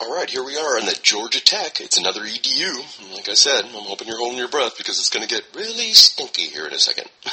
All 0.00 0.16
right, 0.16 0.28
here 0.28 0.42
we 0.42 0.56
are 0.56 0.78
on 0.78 0.86
the 0.86 0.98
Georgia 1.00 1.40
Tech. 1.40 1.80
It's 1.80 1.96
another 1.96 2.22
EDU. 2.22 3.14
Like 3.14 3.28
I 3.28 3.34
said, 3.34 3.64
I'm 3.64 3.70
hoping 3.70 4.08
you're 4.08 4.18
holding 4.18 4.38
your 4.38 4.48
breath 4.48 4.76
because 4.76 4.98
it's 4.98 5.10
going 5.10 5.26
to 5.26 5.32
get 5.32 5.44
really 5.54 5.92
stinky 5.92 6.42
here 6.42 6.66
in 6.66 6.72
a 6.72 6.78
second. 6.78 7.08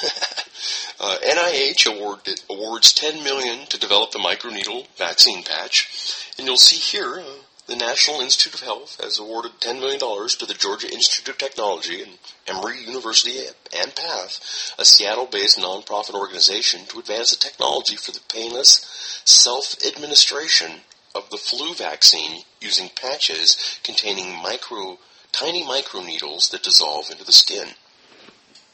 uh, 0.99 1.17
NIH 1.25 1.87
awarded, 1.87 2.41
awards 2.47 2.93
10 2.93 3.23
million 3.23 3.65
to 3.67 3.79
develop 3.79 4.11
the 4.11 4.19
microneedle 4.19 4.85
vaccine 4.97 5.41
patch, 5.43 6.31
and 6.37 6.45
you'll 6.45 6.57
see 6.57 6.75
here 6.75 7.19
uh, 7.19 7.23
the 7.69 7.75
National 7.75 8.19
Institute 8.21 8.55
of 8.55 8.61
Health 8.61 8.99
has 8.99 9.19
awarded 9.19 9.51
$10 9.59 9.79
million 9.79 9.99
to 9.99 10.45
the 10.47 10.55
Georgia 10.55 10.91
Institute 10.91 11.29
of 11.29 11.37
Technology 11.37 12.01
and 12.01 12.17
Emory 12.47 12.81
University 12.81 13.37
and 13.77 13.95
PATH, 13.95 14.73
a 14.79 14.83
Seattle-based 14.83 15.59
nonprofit 15.59 16.15
organization 16.15 16.87
to 16.87 16.97
advance 16.97 17.29
the 17.29 17.37
technology 17.37 17.95
for 17.95 18.11
the 18.11 18.21
painless 18.27 19.21
self-administration 19.23 20.81
of 21.13 21.29
the 21.29 21.37
flu 21.37 21.75
vaccine 21.75 22.41
using 22.59 22.89
patches 22.89 23.79
containing 23.83 24.35
micro, 24.41 24.97
tiny 25.31 25.63
microneedles 25.63 26.49
that 26.49 26.63
dissolve 26.63 27.11
into 27.11 27.23
the 27.23 27.31
skin. 27.31 27.67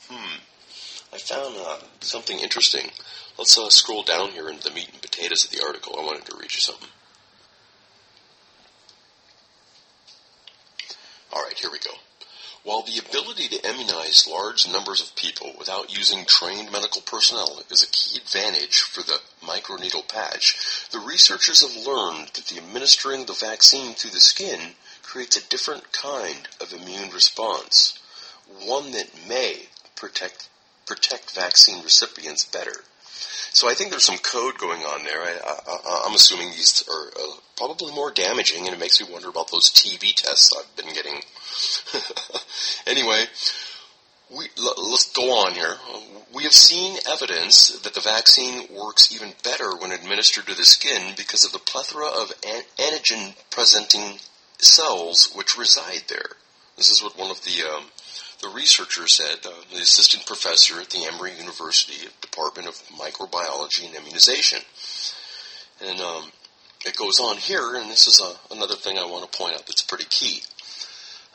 Hmm. 0.10 0.40
I 1.12 1.18
found 1.18 1.56
uh, 1.60 1.80
something 2.00 2.40
interesting. 2.40 2.92
Let's 3.38 3.58
uh, 3.58 3.70
scroll 3.70 4.04
down 4.04 4.30
here 4.30 4.48
into 4.50 4.64
the 4.64 4.74
meat 4.74 4.90
and 4.94 5.02
potatoes 5.02 5.44
of 5.44 5.52
the 5.52 5.66
article. 5.66 6.00
I 6.00 6.06
wanted 6.06 6.26
to 6.28 6.38
read 6.38 6.54
you 6.54 6.62
something. 6.62 6.90
Alright, 11.36 11.60
here 11.60 11.70
we 11.72 11.80
go. 11.80 11.92
While 12.64 12.84
the 12.84 12.98
ability 12.98 13.50
to 13.50 13.70
immunize 13.70 14.26
large 14.28 14.68
numbers 14.68 15.02
of 15.02 15.16
people 15.16 15.54
without 15.60 15.96
using 15.96 16.26
trained 16.26 16.72
medical 16.72 17.02
personnel 17.02 17.62
is 17.70 17.84
a 17.84 17.92
key 17.92 18.18
advantage 18.18 18.82
for 18.82 19.04
the 19.04 19.20
microneedle 19.44 20.08
patch, 20.08 20.88
the 20.92 21.00
researchers 21.00 21.62
have 21.62 21.86
learned 21.86 22.30
that 22.30 22.46
the 22.46 22.58
administering 22.58 23.26
the 23.26 23.34
vaccine 23.34 23.94
through 23.94 24.12
the 24.12 24.20
skin 24.20 24.76
creates 25.04 25.36
a 25.38 25.48
different 25.50 25.92
kind 25.92 26.48
of 26.62 26.74
immune 26.74 27.12
response, 27.12 28.00
one 28.64 28.92
that 28.92 29.10
may 29.28 29.68
protect 29.96 30.50
protect 30.86 31.36
vaccine 31.36 31.84
recipients 31.84 32.46
better. 32.46 32.84
So 33.52 33.70
I 33.70 33.74
think 33.74 33.90
there's 33.90 34.06
some 34.06 34.18
code 34.18 34.58
going 34.58 34.82
on 34.82 35.04
there. 35.04 35.22
I, 35.22 36.08
am 36.08 36.14
assuming 36.14 36.50
these 36.50 36.84
are 36.90 37.08
uh, 37.08 37.36
probably 37.56 37.94
more 37.94 38.12
damaging, 38.12 38.66
and 38.66 38.76
it 38.76 38.80
makes 38.80 39.00
me 39.00 39.08
wonder 39.12 39.30
about 39.30 39.50
those 39.50 39.70
TB 39.70 40.16
tests 40.16 40.54
I've 40.58 40.76
been 40.76 40.94
getting. 40.94 41.22
anyway, 42.88 43.26
we, 44.30 44.46
let's 44.58 45.12
go 45.14 45.46
on 45.46 45.54
here. 45.54 45.76
We 46.34 46.44
have 46.44 46.54
seen 46.54 46.98
evidence 47.10 47.80
that 47.80 47.94
the 47.94 48.02
vaccine 48.02 48.68
works 48.76 49.14
even 49.14 49.34
better 49.44 49.76
when 49.76 49.92
administered 49.92 50.48
to 50.48 50.56
the 50.56 50.66
skin 50.66 51.14
because 51.16 51.46
of 51.46 51.52
the 51.52 51.60
plethora 51.60 52.08
of 52.08 52.34
an- 52.46 52.64
antigen-presenting 52.78 54.20
cells 54.58 55.32
which 55.36 55.58
reside 55.58 56.04
there. 56.10 56.36
This 56.76 56.90
is 56.90 57.02
what 57.02 57.18
one 57.18 57.32
of 57.32 57.44
the 57.44 57.64
um, 57.64 57.86
the 58.46 58.54
researcher 58.56 59.08
said, 59.08 59.40
uh, 59.46 59.52
the 59.74 59.82
assistant 59.82 60.26
professor 60.28 60.80
at 60.80 60.92
the 60.92 61.04
Emory 61.12 61.32
University 61.40 62.08
Department 62.22 62.68
of 62.68 62.76
Microbiology 62.90 63.88
and 63.88 63.96
Immunization. 63.96 64.60
And 65.84 66.00
um, 66.00 66.32
it 66.86 66.96
goes 66.96 67.20
on 67.20 67.38
here, 67.38 67.76
and 67.76 67.90
this 67.90 68.08
is 68.08 68.22
a, 68.22 68.54
another 68.54 68.76
thing 68.76 69.00
I 69.00 69.06
want 69.06 69.30
to 69.30 69.38
point 69.38 69.56
out 69.56 69.66
that's 69.66 69.82
pretty 69.82 70.06
key. 70.10 70.44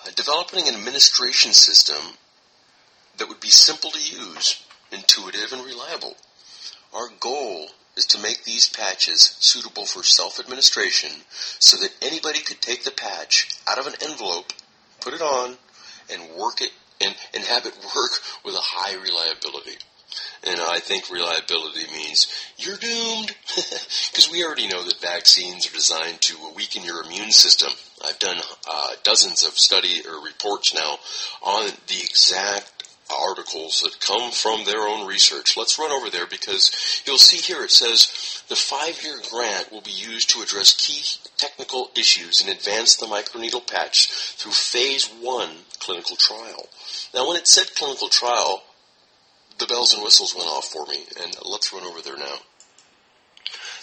Uh, 0.06 0.10
developing 0.14 0.68
an 0.68 0.74
administration 0.76 1.52
system 1.52 2.14
that 3.18 3.28
would 3.28 3.40
be 3.40 3.50
simple 3.50 3.90
to 3.90 3.98
use, 3.98 4.64
intuitive, 4.92 5.52
and 5.52 5.64
reliable. 5.64 6.16
Our 6.94 7.08
goal 7.18 7.70
is 7.96 8.06
to 8.06 8.22
make 8.22 8.44
these 8.44 8.68
patches 8.68 9.36
suitable 9.40 9.84
for 9.84 10.04
self-administration 10.04 11.10
so 11.58 11.76
that 11.78 11.90
anybody 12.02 12.38
could 12.38 12.60
take 12.60 12.84
the 12.84 12.92
patch 12.92 13.48
out 13.68 13.80
of 13.80 13.88
an 13.88 13.94
envelope, 14.00 14.52
put 15.00 15.12
it 15.12 15.20
on, 15.20 15.56
and 16.08 16.36
work 16.38 16.60
it 16.60 16.70
and, 17.00 17.14
and 17.34 17.44
have 17.44 17.66
it 17.66 17.76
work 17.96 18.12
with 18.44 18.54
a 18.54 18.60
high 18.60 18.94
reliability. 18.94 19.78
And 20.42 20.58
I 20.60 20.80
think 20.80 21.10
reliability 21.10 21.86
means 21.92 22.26
you're 22.56 22.76
doomed 22.76 23.34
because 24.10 24.28
we 24.32 24.44
already 24.44 24.66
know 24.68 24.82
that 24.82 25.00
vaccines 25.00 25.68
are 25.68 25.74
designed 25.74 26.20
to 26.22 26.36
weaken 26.56 26.82
your 26.82 27.04
immune 27.04 27.30
system. 27.30 27.70
I've 28.04 28.18
done 28.18 28.38
uh, 28.68 28.88
dozens 29.04 29.46
of 29.46 29.52
study 29.52 30.02
or 30.08 30.24
reports 30.24 30.74
now 30.74 30.98
on 31.42 31.66
the 31.86 32.00
exact 32.00 32.79
articles 33.10 33.82
that 33.82 34.00
come 34.00 34.30
from 34.30 34.64
their 34.64 34.82
own 34.82 35.06
research. 35.06 35.56
Let's 35.56 35.78
run 35.78 35.90
over 35.90 36.10
there 36.10 36.26
because 36.26 37.02
you'll 37.06 37.18
see 37.18 37.38
here 37.38 37.64
it 37.64 37.70
says 37.70 38.42
the 38.48 38.56
five-year 38.56 39.20
grant 39.30 39.72
will 39.72 39.80
be 39.80 39.90
used 39.90 40.30
to 40.30 40.42
address 40.42 40.74
key 40.74 41.02
technical 41.36 41.90
issues 41.96 42.40
and 42.40 42.50
advance 42.50 42.96
the 42.96 43.06
microneedle 43.06 43.70
patch 43.70 44.10
through 44.36 44.52
phase 44.52 45.08
one 45.20 45.50
clinical 45.78 46.16
trial. 46.16 46.68
Now 47.14 47.28
when 47.28 47.36
it 47.36 47.46
said 47.46 47.74
clinical 47.76 48.08
trial, 48.08 48.62
the 49.58 49.66
bells 49.66 49.94
and 49.94 50.02
whistles 50.02 50.34
went 50.34 50.48
off 50.48 50.66
for 50.66 50.86
me, 50.86 51.04
and 51.22 51.36
let's 51.44 51.72
run 51.72 51.84
over 51.84 52.00
there 52.00 52.16
now. 52.16 52.36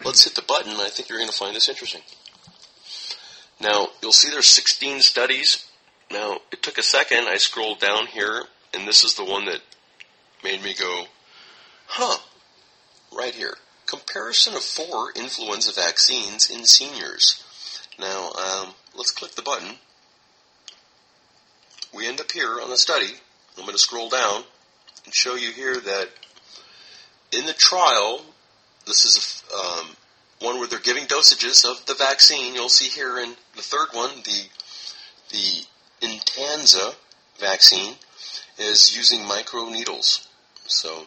Let's 0.05 0.25
hit 0.25 0.35
the 0.35 0.43
button, 0.43 0.73
I 0.73 0.91
think 0.91 1.09
you're 1.09 1.19
going 1.19 1.31
to 1.31 1.37
find 1.37 1.57
this 1.57 1.69
interesting. 1.69 2.03
Now, 3.61 3.89
you'll 4.01 4.13
see 4.13 4.31
there's 4.31 4.47
16 4.47 5.01
studies. 5.01 5.67
Now, 6.11 6.39
it 6.53 6.63
took 6.63 6.79
a 6.79 6.83
second. 6.83 7.29
I 7.29 7.37
scrolled 7.37 7.81
down 7.81 8.07
here, 8.07 8.45
and 8.75 8.87
this 8.87 9.05
is 9.05 9.15
the 9.15 9.25
one 9.25 9.47
that 9.47 9.61
made 10.43 10.63
me 10.63 10.75
go, 10.75 11.05
huh, 11.91 12.19
right 13.17 13.35
here. 13.35 13.55
Comparison 13.87 14.55
of 14.55 14.63
four 14.63 15.13
influenza 15.13 15.73
vaccines 15.73 16.49
in 16.49 16.65
seniors. 16.65 17.45
Now, 17.99 18.31
um, 18.33 18.75
let's 18.97 19.11
click 19.11 19.33
the 19.33 19.43
button. 19.43 19.77
We 21.93 22.07
end 22.07 22.21
up 22.21 22.31
here 22.31 22.61
on 22.61 22.71
the 22.71 22.77
study. 22.77 23.13
I'm 23.59 23.65
going 23.65 23.73
to 23.73 23.79
scroll 23.79 24.09
down 24.09 24.45
and 25.05 25.15
show 25.15 25.35
you 25.35 25.51
here 25.51 25.75
that 25.75 26.09
in 27.33 27.47
the 27.47 27.53
trial, 27.53 28.25
this 28.87 29.05
is 29.05 29.43
a, 29.53 29.57
um, 29.57 29.97
one 30.41 30.59
where 30.59 30.69
they're 30.69 30.79
giving 30.79 31.05
dosages 31.05 31.69
of 31.69 31.85
the 31.87 31.95
vaccine. 31.95 32.55
You'll 32.55 32.69
see 32.69 32.89
here 32.89 33.19
in 33.19 33.35
the 33.57 33.63
third 33.63 33.89
one, 33.93 34.11
the 34.25 34.49
the 35.31 35.65
Influenza 36.03 36.93
vaccine 37.39 37.95
is 38.59 38.97
using 38.97 39.21
microneedles. 39.21 40.27
So 40.67 41.07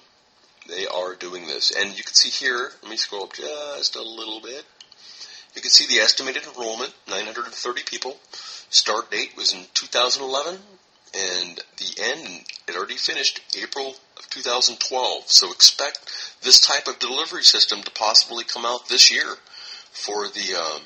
they 0.68 0.86
are 0.88 1.16
doing 1.16 1.48
this. 1.48 1.72
And 1.72 1.98
you 1.98 2.04
can 2.04 2.14
see 2.14 2.30
here, 2.30 2.72
let 2.82 2.90
me 2.90 2.98
scroll 2.98 3.24
up 3.24 3.34
just 3.34 3.96
a 3.96 4.02
little 4.02 4.40
bit. 4.42 4.66
You 5.56 5.62
can 5.62 5.72
see 5.72 5.86
the 5.88 6.02
estimated 6.02 6.44
enrollment, 6.46 6.94
930 7.08 7.84
people. 7.84 8.18
Start 8.70 9.12
date 9.12 9.38
was 9.38 9.54
in 9.54 9.66
2011, 9.76 10.60
and 11.14 11.60
the 11.78 12.02
end, 12.02 12.46
it 12.68 12.76
already 12.76 12.96
finished 12.96 13.42
April 13.62 13.96
of 14.18 14.30
2012. 14.32 15.30
So 15.30 15.52
expect 15.52 16.40
this 16.42 16.60
type 16.60 16.88
of 16.88 16.98
delivery 16.98 17.44
system 17.44 17.84
to 17.84 17.92
possibly 17.92 18.44
come 18.44 18.66
out 18.66 18.90
this 18.90 19.12
year 19.12 19.36
for 19.92 20.28
the 20.28 20.56
um, 20.56 20.82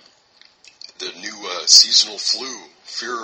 the 1.00 1.18
new 1.20 1.50
uh, 1.50 1.66
seasonal 1.66 2.18
flu 2.18 2.50
fear 2.88 3.16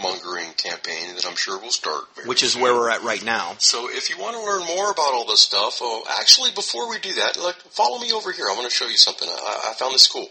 mongering 0.00 0.50
campaign 0.56 1.14
that 1.14 1.26
I'm 1.26 1.36
sure 1.36 1.58
will 1.58 1.70
start. 1.70 2.04
Which 2.26 2.42
is 2.42 2.52
soon. 2.52 2.62
where 2.62 2.74
we're 2.74 2.90
at 2.90 3.02
right 3.02 3.24
now. 3.24 3.54
So 3.58 3.88
if 3.90 4.10
you 4.10 4.18
want 4.18 4.36
to 4.36 4.42
learn 4.42 4.66
more 4.76 4.90
about 4.90 5.12
all 5.12 5.26
this 5.26 5.42
stuff, 5.42 5.78
oh, 5.80 6.04
actually, 6.18 6.50
before 6.54 6.88
we 6.88 6.98
do 6.98 7.12
that, 7.14 7.38
like, 7.38 7.56
follow 7.56 7.98
me 7.98 8.12
over 8.12 8.32
here. 8.32 8.46
I 8.50 8.54
want 8.54 8.68
to 8.68 8.74
show 8.74 8.86
you 8.86 8.96
something. 8.96 9.28
I, 9.28 9.70
I 9.70 9.74
found 9.74 9.94
this 9.94 10.08
cool. 10.08 10.28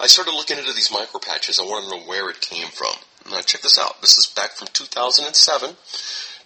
I 0.00 0.06
started 0.06 0.32
looking 0.32 0.58
into 0.58 0.72
these 0.72 0.92
micro 0.92 1.20
patches. 1.20 1.58
I 1.58 1.64
wanted 1.64 1.90
to 1.90 1.96
know 1.96 2.06
where 2.08 2.30
it 2.30 2.40
came 2.40 2.68
from. 2.68 2.94
Now 3.30 3.40
check 3.40 3.62
this 3.62 3.78
out. 3.78 4.00
This 4.00 4.16
is 4.16 4.26
back 4.26 4.52
from 4.52 4.68
2007. 4.72 5.76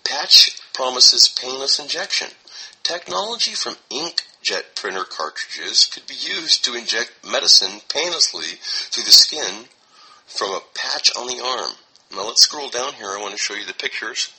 Patch 0.04 0.58
promises 0.72 1.28
painless 1.28 1.78
injection. 1.78 2.28
Technology 2.82 3.52
from 3.52 3.76
inkjet 3.90 4.74
printer 4.74 5.04
cartridges 5.04 5.86
could 5.86 6.06
be 6.06 6.14
used 6.14 6.64
to 6.64 6.74
inject 6.74 7.12
medicine 7.30 7.80
painlessly 7.88 8.58
through 8.90 9.04
the 9.04 9.12
skin 9.12 9.66
from 10.34 10.50
a 10.50 10.60
patch 10.74 11.10
on 11.16 11.26
the 11.26 11.42
arm. 11.42 11.72
Now 12.14 12.26
let's 12.26 12.42
scroll 12.42 12.68
down 12.68 12.94
here. 12.94 13.08
I 13.08 13.20
want 13.20 13.32
to 13.32 13.38
show 13.38 13.54
you 13.54 13.64
the 13.64 13.74
pictures. 13.74 14.32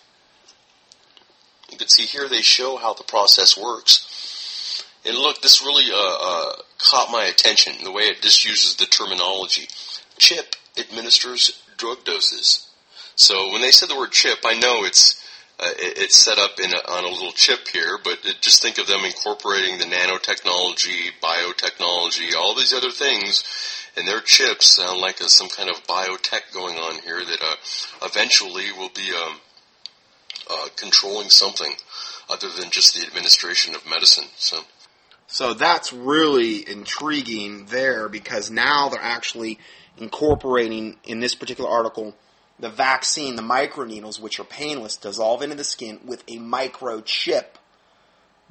You 1.71 1.77
can 1.77 1.87
see 1.87 2.03
here 2.03 2.27
they 2.27 2.41
show 2.41 2.77
how 2.77 2.93
the 2.93 3.03
process 3.03 3.57
works. 3.57 4.83
And 5.05 5.17
look, 5.17 5.41
this 5.41 5.61
really 5.61 5.91
uh, 5.91 5.95
uh, 5.95 6.53
caught 6.77 7.11
my 7.11 7.25
attention, 7.25 7.83
the 7.83 7.91
way 7.91 8.03
it 8.03 8.21
just 8.21 8.45
uses 8.45 8.75
the 8.75 8.85
terminology. 8.85 9.67
CHIP 10.17 10.55
administers 10.77 11.61
drug 11.77 12.03
doses. 12.03 12.69
So 13.15 13.51
when 13.51 13.61
they 13.61 13.71
said 13.71 13.89
the 13.89 13.97
word 13.97 14.11
chip, 14.11 14.39
I 14.45 14.59
know 14.59 14.85
it's 14.85 15.21
uh, 15.59 15.69
it's 15.77 16.17
set 16.17 16.39
up 16.39 16.59
in 16.59 16.71
a, 16.73 16.91
on 16.91 17.03
a 17.05 17.09
little 17.09 17.31
chip 17.31 17.67
here, 17.71 17.99
but 18.03 18.19
it, 18.23 18.41
just 18.41 18.61
think 18.61 18.79
of 18.79 18.87
them 18.87 19.05
incorporating 19.05 19.77
the 19.77 19.85
nanotechnology, 19.85 21.11
biotechnology, 21.21 22.35
all 22.35 22.55
these 22.55 22.73
other 22.73 22.89
things, 22.89 23.43
and 23.95 24.07
their 24.07 24.21
chips 24.21 24.75
sound 24.75 24.99
like 24.99 25.17
some 25.19 25.49
kind 25.49 25.69
of 25.69 25.83
biotech 25.85 26.53
going 26.53 26.75
on 26.75 26.99
here 27.01 27.23
that 27.23 27.41
uh, 27.41 27.55
eventually 28.05 28.71
will 28.71 28.89
be 28.89 29.11
um, 29.13 29.37
uh, 30.49 30.67
controlling 30.75 31.29
something 31.29 31.73
other 32.29 32.49
than 32.49 32.69
just 32.69 32.95
the 32.95 33.05
administration 33.05 33.75
of 33.75 33.85
medicine. 33.89 34.25
So. 34.37 34.61
So 35.25 35.55
that's 35.55 35.91
really 35.91 36.69
intriguing 36.69 37.65
there 37.65 38.07
because 38.07 38.51
now 38.51 38.89
they're 38.89 39.01
actually 39.01 39.57
incorporating 39.97 40.97
in 41.05 41.21
this 41.21 41.33
particular 41.33 41.69
article 41.69 42.15
the 42.59 42.69
vaccine, 42.69 43.35
the 43.35 43.41
microneedles, 43.41 44.19
which 44.19 44.39
are 44.39 44.45
painless, 44.45 44.95
dissolve 44.95 45.41
into 45.41 45.55
the 45.55 45.63
skin 45.63 45.99
with 46.05 46.23
a 46.27 46.37
microchip 46.37 47.45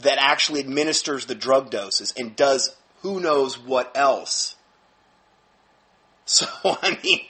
that 0.01 0.19
actually 0.19 0.61
administers 0.61 1.27
the 1.27 1.35
drug 1.35 1.71
doses 1.71 2.13
and 2.19 2.35
does 2.35 2.77
who 3.03 3.21
knows 3.21 3.59
what 3.59 3.97
else. 3.97 4.57
So, 6.43 6.47
I 6.65 6.99
mean, 7.05 7.21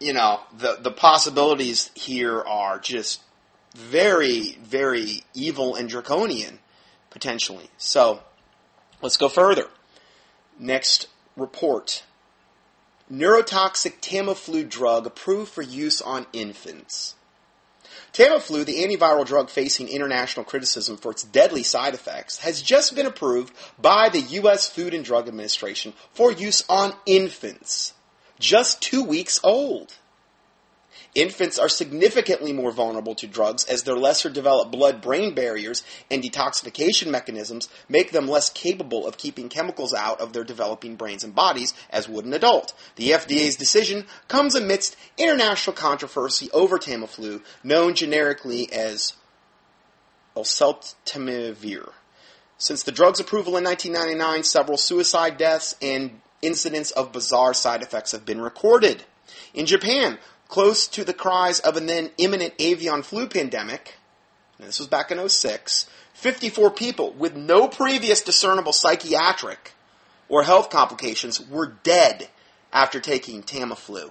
you 0.00 0.12
know, 0.12 0.40
the, 0.58 0.78
the 0.80 0.90
possibilities 0.90 1.92
here 1.94 2.42
are 2.42 2.80
just 2.80 3.20
very, 3.76 4.58
very 4.62 5.22
evil 5.32 5.76
and 5.76 5.88
draconian, 5.88 6.58
potentially. 7.10 7.70
So, 7.78 8.22
let's 9.00 9.16
go 9.16 9.28
further. 9.28 9.66
Next 10.58 11.06
report 11.36 12.02
neurotoxic 13.10 14.00
Tamiflu 14.00 14.68
drug 14.68 15.06
approved 15.06 15.52
for 15.52 15.62
use 15.62 16.00
on 16.00 16.26
infants. 16.32 17.14
Tamiflu, 18.12 18.64
the 18.64 18.82
antiviral 18.82 19.26
drug 19.26 19.50
facing 19.50 19.88
international 19.88 20.44
criticism 20.44 20.96
for 20.96 21.12
its 21.12 21.22
deadly 21.22 21.62
side 21.62 21.94
effects, 21.94 22.38
has 22.38 22.62
just 22.62 22.94
been 22.96 23.06
approved 23.06 23.52
by 23.78 24.08
the 24.08 24.20
U.S. 24.20 24.68
Food 24.68 24.94
and 24.94 25.04
Drug 25.04 25.28
Administration 25.28 25.92
for 26.12 26.32
use 26.32 26.64
on 26.68 26.94
infants, 27.04 27.92
just 28.38 28.80
two 28.80 29.02
weeks 29.02 29.40
old. 29.42 29.94
Infants 31.16 31.58
are 31.58 31.68
significantly 31.70 32.52
more 32.52 32.70
vulnerable 32.70 33.14
to 33.14 33.26
drugs 33.26 33.64
as 33.64 33.82
their 33.82 33.96
lesser 33.96 34.28
developed 34.28 34.70
blood 34.70 35.00
brain 35.00 35.34
barriers 35.34 35.82
and 36.10 36.22
detoxification 36.22 37.06
mechanisms 37.06 37.70
make 37.88 38.12
them 38.12 38.28
less 38.28 38.50
capable 38.50 39.06
of 39.06 39.16
keeping 39.16 39.48
chemicals 39.48 39.94
out 39.94 40.20
of 40.20 40.34
their 40.34 40.44
developing 40.44 40.94
brains 40.94 41.24
and 41.24 41.34
bodies 41.34 41.72
as 41.88 42.06
would 42.06 42.26
an 42.26 42.34
adult. 42.34 42.74
The 42.96 43.12
FDA's 43.12 43.56
decision 43.56 44.04
comes 44.28 44.54
amidst 44.54 44.94
international 45.16 45.74
controversy 45.74 46.50
over 46.52 46.78
Tamiflu, 46.78 47.42
known 47.64 47.94
generically 47.94 48.70
as 48.70 49.14
oseltamivir. 50.36 51.92
Since 52.58 52.82
the 52.82 52.92
drug's 52.92 53.20
approval 53.20 53.56
in 53.56 53.64
1999, 53.64 54.42
several 54.42 54.76
suicide 54.76 55.38
deaths 55.38 55.76
and 55.80 56.20
incidents 56.42 56.90
of 56.92 57.12
bizarre 57.12 57.54
side 57.54 57.82
effects 57.82 58.12
have 58.12 58.24
been 58.24 58.40
recorded. 58.40 59.04
In 59.54 59.66
Japan, 59.66 60.18
close 60.48 60.86
to 60.88 61.04
the 61.04 61.14
cries 61.14 61.60
of 61.60 61.76
an 61.76 61.86
then 61.86 62.10
imminent 62.18 62.54
avian 62.58 63.02
flu 63.02 63.26
pandemic, 63.26 63.94
this 64.58 64.78
was 64.78 64.88
back 64.88 65.10
in 65.10 65.28
06, 65.28 65.88
54 66.14 66.70
people 66.70 67.12
with 67.12 67.36
no 67.36 67.68
previous 67.68 68.22
discernible 68.22 68.72
psychiatric 68.72 69.72
or 70.28 70.42
health 70.42 70.70
complications 70.70 71.46
were 71.48 71.74
dead 71.82 72.28
after 72.72 73.00
taking 73.00 73.42
Tamiflu. 73.42 74.10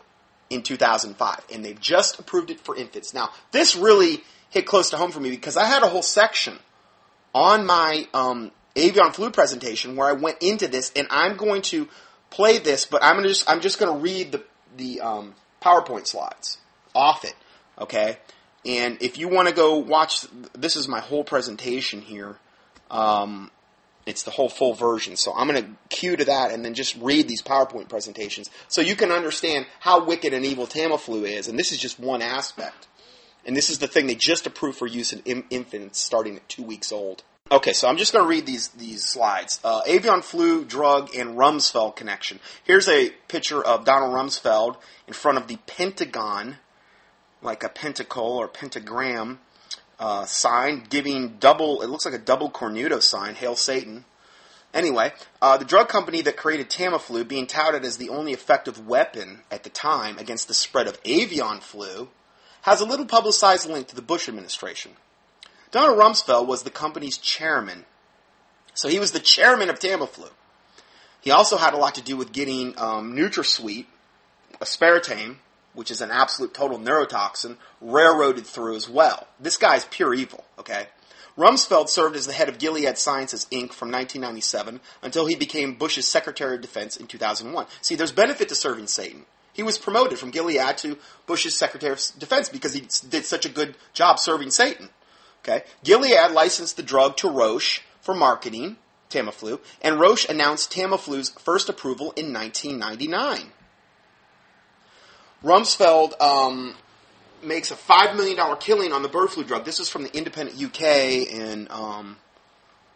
in 0.50 0.62
2005, 0.62 1.44
and 1.52 1.66
they've 1.66 1.80
just 1.80 2.20
approved 2.20 2.52
it 2.52 2.60
for 2.60 2.76
infants. 2.76 3.14
Now, 3.14 3.32
this 3.52 3.76
really 3.76 4.24
hit 4.52 4.68
close 4.68 4.92
to 4.92 4.98
home 4.98 5.12
for 5.12 5.20
me 5.20 5.32
because 5.32 5.58
I 5.58 5.66
had 5.66 5.82
a 5.82 5.88
whole 5.88 6.04
section 6.04 6.60
on 7.34 7.66
my 7.66 8.08
um, 8.14 8.52
avian 8.76 9.12
flu 9.12 9.32
presentation 9.32 9.96
where 9.96 10.08
I 10.08 10.14
went 10.14 10.42
into 10.42 10.68
this, 10.68 10.92
and 10.96 11.08
I'm 11.10 11.36
going 11.36 11.64
to 11.64 11.88
play 12.30 12.58
this, 12.58 12.86
but 12.86 13.04
I'm 13.04 13.16
gonna 13.16 13.28
just 13.28 13.50
I'm 13.50 13.62
just 13.62 13.80
to 13.80 13.92
read 13.92 14.32
the 14.32 14.44
the 14.78 15.02
um, 15.02 15.36
PowerPoint 15.62 16.08
slides 16.08 16.58
off 16.94 17.24
it, 17.24 17.36
okay? 17.80 18.18
And 18.66 19.02
if 19.02 19.18
you 19.18 19.28
want 19.28 19.48
to 19.48 19.54
go 19.54 19.78
watch, 19.78 20.26
this 20.54 20.76
is 20.76 20.88
my 20.88 21.00
whole 21.00 21.24
presentation 21.24 22.02
here. 22.02 22.38
Um, 22.90 23.52
it's 24.06 24.24
the 24.24 24.32
whole 24.32 24.50
full 24.50 24.74
version. 24.74 25.16
So 25.16 25.34
I'm 25.36 25.48
going 25.48 25.64
to 25.64 25.70
cue 25.90 26.16
to 26.16 26.26
that 26.26 26.52
and 26.52 26.64
then 26.64 26.74
just 26.74 26.96
read 26.98 27.28
these 27.28 27.42
PowerPoint 27.42 27.90
presentations 27.90 28.50
so 28.68 28.82
you 28.82 28.96
can 28.96 29.12
understand 29.12 29.66
how 29.80 30.06
wicked 30.06 30.34
and 30.34 30.46
evil 30.46 30.68
Tamiflu 30.68 31.28
is. 31.28 31.48
And 31.48 31.58
this 31.58 31.72
is 31.72 31.80
just 31.80 32.00
one 32.00 32.22
aspect. 32.22 32.88
And 33.46 33.56
this 33.56 33.70
is 33.70 33.80
the 33.80 33.88
thing 33.88 34.08
they 34.08 34.16
just 34.16 34.48
approved 34.48 34.78
for 34.78 34.88
use 34.88 35.14
in 35.14 35.44
infants 35.50 36.00
starting 36.00 36.36
at 36.36 36.48
two 36.50 36.64
weeks 36.64 36.92
old. 36.92 37.24
Okay, 37.52 37.74
so 37.74 37.88
I'm 37.88 37.98
just 37.98 38.12
going 38.12 38.26
to 38.26 38.28
read 38.28 38.48
these 38.48 38.70
these 38.70 39.06
slides. 39.06 39.60
Uh, 39.64 39.82
avian 39.86 40.24
flu 40.24 40.66
drug 40.66 41.14
and 41.16 41.38
Rumsfeld 41.38 41.96
connection. 41.96 42.40
Here's 42.64 42.90
a 42.90 43.12
picture 43.28 43.64
of 43.64 43.86
Donald 43.86 44.16
Rumsfeld 44.16 44.78
in 45.08 45.14
front 45.14 45.38
of 45.38 45.48
the 45.48 45.58
Pentagon, 45.68 46.58
like 47.44 47.64
a 47.64 47.70
pentacle 47.70 48.38
or 48.40 48.48
pentagram 48.48 49.38
uh, 50.00 50.26
sign, 50.26 50.88
giving 50.90 51.38
double. 51.38 51.84
It 51.84 51.88
looks 51.88 52.04
like 52.04 52.16
a 52.16 52.20
double 52.20 52.50
cornuto 52.50 53.00
sign. 53.00 53.36
Hail 53.36 53.56
Satan. 53.56 54.06
Anyway, 54.74 55.14
uh, 55.40 55.56
the 55.58 55.66
drug 55.66 55.88
company 55.88 56.24
that 56.24 56.38
created 56.38 56.72
Tamiflu, 56.72 57.28
being 57.28 57.46
touted 57.46 57.86
as 57.86 57.98
the 57.98 58.10
only 58.10 58.34
effective 58.34 58.88
weapon 58.88 59.42
at 59.52 59.62
the 59.62 59.70
time 59.70 60.18
against 60.18 60.48
the 60.48 60.56
spread 60.56 60.88
of 60.88 61.00
avian 61.06 61.60
flu, 61.60 62.10
has 62.64 62.82
a 62.82 62.86
little 62.86 63.06
publicized 63.06 63.70
link 63.70 63.86
to 63.90 63.96
the 63.96 64.02
Bush 64.02 64.28
administration. 64.28 64.94
Donald 65.76 66.00
Rumsfeld 66.00 66.48
was 66.48 66.64
the 66.64 66.70
company's 66.70 67.18
chairman. 67.18 67.84
So 68.76 68.88
he 68.88 68.98
was 68.98 69.12
the 69.12 69.20
chairman 69.20 69.70
of 69.70 69.78
Tamiflu. 69.78 70.30
He 71.20 71.32
also 71.32 71.58
had 71.58 71.74
a 71.74 71.78
lot 71.78 71.96
to 71.96 72.02
do 72.02 72.16
with 72.16 72.32
getting 72.32 72.80
um, 72.80 73.14
NutraSweet, 73.14 73.86
aspartame, 74.62 75.36
which 75.74 75.92
is 75.92 76.00
an 76.00 76.12
absolute 76.12 76.54
total 76.54 76.80
neurotoxin, 76.80 77.58
railroaded 77.82 78.46
through 78.46 78.78
as 78.78 78.90
well. 78.90 79.28
This 79.38 79.58
guy's 79.58 79.84
pure 79.84 80.14
evil, 80.14 80.46
okay? 80.58 80.88
Rumsfeld 81.38 81.90
served 81.90 82.16
as 82.16 82.26
the 82.26 82.32
head 82.32 82.48
of 82.48 82.58
Gilead 82.58 82.98
Sciences 82.98 83.46
Inc. 83.52 83.74
from 83.74 83.92
1997 83.92 84.80
until 85.02 85.26
he 85.26 85.36
became 85.36 85.74
Bush's 85.74 86.08
Secretary 86.08 86.56
of 86.56 86.62
Defense 86.62 86.96
in 86.96 87.08
2001. 87.08 87.66
See, 87.82 87.96
there's 87.96 88.14
benefit 88.14 88.48
to 88.48 88.56
serving 88.56 88.88
Satan. 88.88 89.26
He 89.52 89.62
was 89.62 89.78
promoted 89.78 90.20
from 90.20 90.32
Gilead 90.32 90.78
to 90.78 90.98
Bush's 91.28 91.58
Secretary 91.58 91.92
of 91.92 92.02
Defense 92.18 92.48
because 92.48 92.74
he 92.74 92.88
did 93.10 93.26
such 93.26 93.46
a 93.46 93.50
good 93.50 93.76
job 93.92 94.20
serving 94.20 94.52
Satan. 94.52 94.88
Okay? 95.48 95.64
Gilead 95.84 96.32
licensed 96.32 96.76
the 96.76 96.84
drug 96.84 97.18
to 97.18 97.30
Roche 97.30 97.82
for 98.02 98.16
marketing, 98.16 98.78
Tamiflu, 99.10 99.60
and 99.82 100.00
Roche 100.00 100.28
announced 100.28 100.72
Tamiflu's 100.72 101.30
first 101.30 101.70
approval 101.70 102.14
in 102.16 102.34
1999. 102.34 103.52
Rumsfeld 105.44 106.20
um, 106.20 106.76
makes 107.44 107.70
a 107.70 107.76
$5 107.76 108.16
million 108.16 108.38
killing 108.60 108.92
on 108.92 109.04
the 109.04 109.10
bird 109.10 109.30
flu 109.30 109.44
drug. 109.44 109.66
This 109.66 109.80
is 109.80 109.88
from 109.88 110.04
the 110.04 110.18
Independent 110.18 110.62
UK 110.62 110.82
in 110.82 111.68
um, 111.70 112.18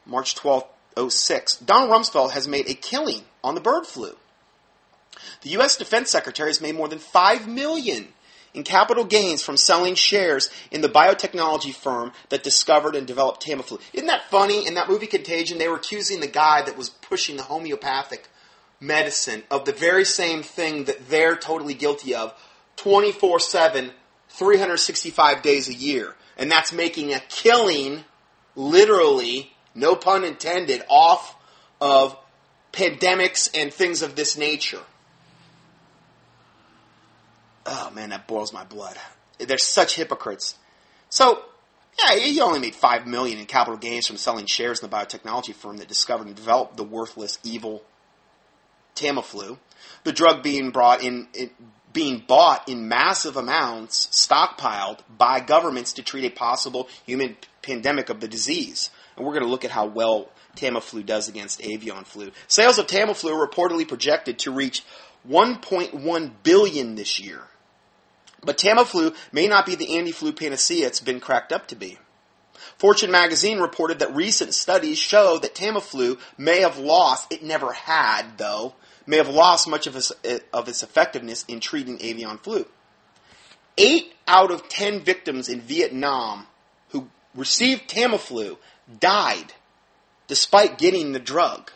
March 0.07 0.33
12, 0.33 0.65
06. 1.09 1.57
Donald 1.57 1.91
Rumsfeld 1.91 2.31
has 2.31 2.47
made 2.47 2.67
a 2.67 2.73
killing 2.73 3.21
on 3.43 3.53
the 3.53 3.61
bird 3.61 3.85
flu. 3.85 4.15
The 5.41 5.51
U.S. 5.51 5.77
Defense 5.77 6.09
Secretary 6.09 6.49
has 6.49 6.61
made 6.61 6.75
more 6.75 6.87
than 6.87 6.99
$5 6.99 7.45
million 7.45 8.07
in 8.53 8.63
capital 8.63 9.03
gains 9.03 9.41
from 9.41 9.57
selling 9.57 9.95
shares 9.95 10.49
in 10.71 10.81
the 10.81 10.89
biotechnology 10.89 11.73
firm 11.73 12.11
that 12.29 12.43
discovered 12.43 12.95
and 12.95 13.05
developed 13.05 13.45
Tamiflu. 13.45 13.79
Isn't 13.93 14.07
that 14.07 14.29
funny? 14.29 14.65
In 14.65 14.75
that 14.75 14.89
movie 14.89 15.07
Contagion, 15.07 15.57
they 15.57 15.67
were 15.67 15.75
accusing 15.75 16.19
the 16.19 16.27
guy 16.27 16.61
that 16.63 16.77
was 16.77 16.89
pushing 16.89 17.37
the 17.37 17.43
homeopathic 17.43 18.27
medicine 18.79 19.43
of 19.51 19.65
the 19.65 19.73
very 19.73 20.05
same 20.05 20.41
thing 20.41 20.85
that 20.85 21.09
they're 21.09 21.35
totally 21.35 21.73
guilty 21.73 22.15
of 22.15 22.33
24 22.77 23.39
7, 23.39 23.91
365 24.29 25.41
days 25.41 25.67
a 25.67 25.73
year. 25.73 26.15
And 26.37 26.49
that's 26.49 26.71
making 26.71 27.13
a 27.13 27.19
killing, 27.19 28.05
literally, 28.55 29.51
no 29.75 29.95
pun 29.95 30.23
intended, 30.23 30.83
off 30.89 31.35
of 31.81 32.17
pandemics 32.71 33.49
and 33.53 33.73
things 33.73 34.01
of 34.01 34.15
this 34.15 34.37
nature 34.37 34.81
oh 37.69 37.91
man, 37.91 38.09
that 38.09 38.27
boils 38.27 38.51
my 38.51 38.63
blood. 38.63 38.97
They're 39.37 39.57
such 39.57 39.95
hypocrites. 39.95 40.55
So, 41.09 41.43
yeah, 41.97 42.15
he 42.15 42.41
only 42.41 42.59
made 42.59 42.75
five 42.75 43.07
million 43.07 43.39
in 43.39 43.45
capital 43.45 43.77
gains 43.77 44.07
from 44.07 44.17
selling 44.17 44.45
shares 44.45 44.81
in 44.81 44.89
the 44.89 44.95
biotechnology 44.95 45.53
firm 45.53 45.77
that 45.77 45.87
discovered 45.87 46.27
and 46.27 46.35
developed 46.35 46.77
the 46.77 46.83
worthless, 46.83 47.37
evil 47.43 47.83
Tamiflu. 48.95 49.57
The 50.03 50.11
drug 50.11 50.43
being 50.43 50.71
brought 50.71 51.03
in, 51.03 51.27
being 51.93 52.23
bought 52.27 52.67
in 52.67 52.87
massive 52.87 53.37
amounts, 53.37 54.07
stockpiled 54.07 54.99
by 55.17 55.39
governments 55.39 55.93
to 55.93 56.03
treat 56.03 56.25
a 56.25 56.29
possible 56.29 56.87
human 57.05 57.37
pandemic 57.61 58.09
of 58.09 58.19
the 58.19 58.27
disease. 58.27 58.89
And 59.15 59.25
we're 59.25 59.33
going 59.33 59.45
to 59.45 59.49
look 59.49 59.65
at 59.65 59.71
how 59.71 59.85
well 59.85 60.29
Tamiflu 60.55 61.05
does 61.05 61.27
against 61.29 61.63
avian 61.63 62.03
flu. 62.03 62.31
Sales 62.47 62.77
of 62.77 62.87
Tamiflu 62.87 63.31
are 63.31 63.47
reportedly 63.47 63.87
projected 63.87 64.39
to 64.39 64.51
reach 64.51 64.83
1.1 65.27 66.31
billion 66.43 66.95
this 66.95 67.19
year. 67.19 67.41
But 68.41 68.57
Tamiflu 68.57 69.15
may 69.31 69.47
not 69.47 69.65
be 69.65 69.75
the 69.75 69.97
anti-flu 69.97 70.33
panacea 70.33 70.87
it's 70.87 70.99
been 70.99 71.19
cracked 71.19 71.51
up 71.51 71.67
to 71.67 71.75
be. 71.75 71.97
Fortune 72.77 73.11
magazine 73.11 73.59
reported 73.59 73.99
that 73.99 74.15
recent 74.15 74.53
studies 74.53 74.97
show 74.97 75.37
that 75.39 75.55
Tamiflu 75.55 76.19
may 76.37 76.61
have 76.61 76.77
lost, 76.77 77.31
it 77.31 77.43
never 77.43 77.73
had 77.73 78.37
though, 78.37 78.75
may 79.05 79.17
have 79.17 79.29
lost 79.29 79.67
much 79.67 79.87
of 79.87 79.95
its, 79.95 80.11
of 80.53 80.67
its 80.69 80.83
effectiveness 80.83 81.43
in 81.47 81.59
treating 81.59 82.01
avian 82.01 82.37
flu. 82.37 82.65
Eight 83.77 84.13
out 84.27 84.51
of 84.51 84.69
ten 84.69 85.01
victims 85.01 85.49
in 85.49 85.61
Vietnam 85.61 86.47
who 86.89 87.09
received 87.35 87.89
Tamiflu 87.89 88.57
died 88.99 89.53
despite 90.27 90.77
getting 90.77 91.11
the 91.11 91.19
drug. 91.19 91.71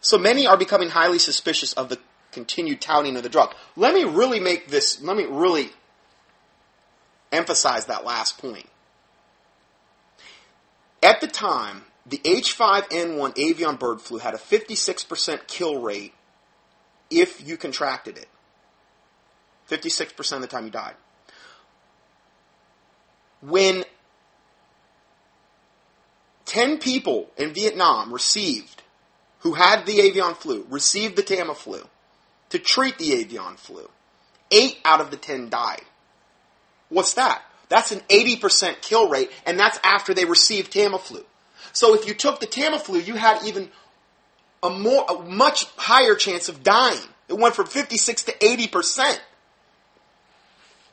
So 0.00 0.18
many 0.18 0.46
are 0.46 0.56
becoming 0.56 0.90
highly 0.90 1.18
suspicious 1.18 1.72
of 1.74 1.88
the 1.88 1.98
continued 2.34 2.80
touting 2.80 3.16
of 3.16 3.22
the 3.22 3.28
drug. 3.28 3.54
Let 3.76 3.94
me 3.94 4.04
really 4.04 4.40
make 4.40 4.68
this, 4.68 5.00
let 5.00 5.16
me 5.16 5.24
really 5.24 5.70
emphasize 7.32 7.86
that 7.86 8.04
last 8.04 8.38
point. 8.38 8.68
At 11.02 11.20
the 11.20 11.26
time, 11.26 11.82
the 12.06 12.18
H5N1 12.18 13.38
avian 13.38 13.76
bird 13.76 14.00
flu 14.00 14.18
had 14.18 14.34
a 14.34 14.38
56% 14.38 15.46
kill 15.46 15.80
rate 15.80 16.14
if 17.10 17.46
you 17.46 17.56
contracted 17.56 18.18
it. 18.18 18.28
56% 19.70 20.32
of 20.32 20.40
the 20.42 20.46
time 20.46 20.64
you 20.64 20.70
died. 20.70 20.94
When 23.40 23.84
10 26.46 26.78
people 26.78 27.30
in 27.36 27.52
Vietnam 27.52 28.12
received, 28.12 28.82
who 29.40 29.54
had 29.54 29.86
the 29.86 30.00
avian 30.00 30.34
flu, 30.34 30.66
received 30.68 31.16
the 31.16 31.22
Tamiflu, 31.22 31.86
to 32.54 32.58
treat 32.58 32.98
the 32.98 33.12
avian 33.12 33.56
flu. 33.56 33.88
Eight 34.50 34.78
out 34.84 35.00
of 35.00 35.10
the 35.10 35.16
ten 35.16 35.50
died. 35.50 35.82
What's 36.88 37.14
that? 37.14 37.42
That's 37.68 37.92
an 37.92 38.00
80% 38.08 38.82
kill 38.82 39.08
rate, 39.08 39.30
and 39.46 39.58
that's 39.58 39.80
after 39.82 40.14
they 40.14 40.24
received 40.24 40.72
Tamiflu. 40.72 41.24
So 41.72 41.94
if 41.94 42.06
you 42.06 42.14
took 42.14 42.38
the 42.38 42.46
Tamiflu, 42.46 43.04
you 43.04 43.14
had 43.14 43.44
even 43.44 43.70
a 44.62 44.70
more, 44.70 45.04
a 45.08 45.22
much 45.22 45.66
higher 45.76 46.14
chance 46.14 46.48
of 46.48 46.62
dying. 46.62 47.00
It 47.28 47.36
went 47.36 47.56
from 47.56 47.66
56 47.66 48.24
to 48.24 48.32
80%. 48.32 49.18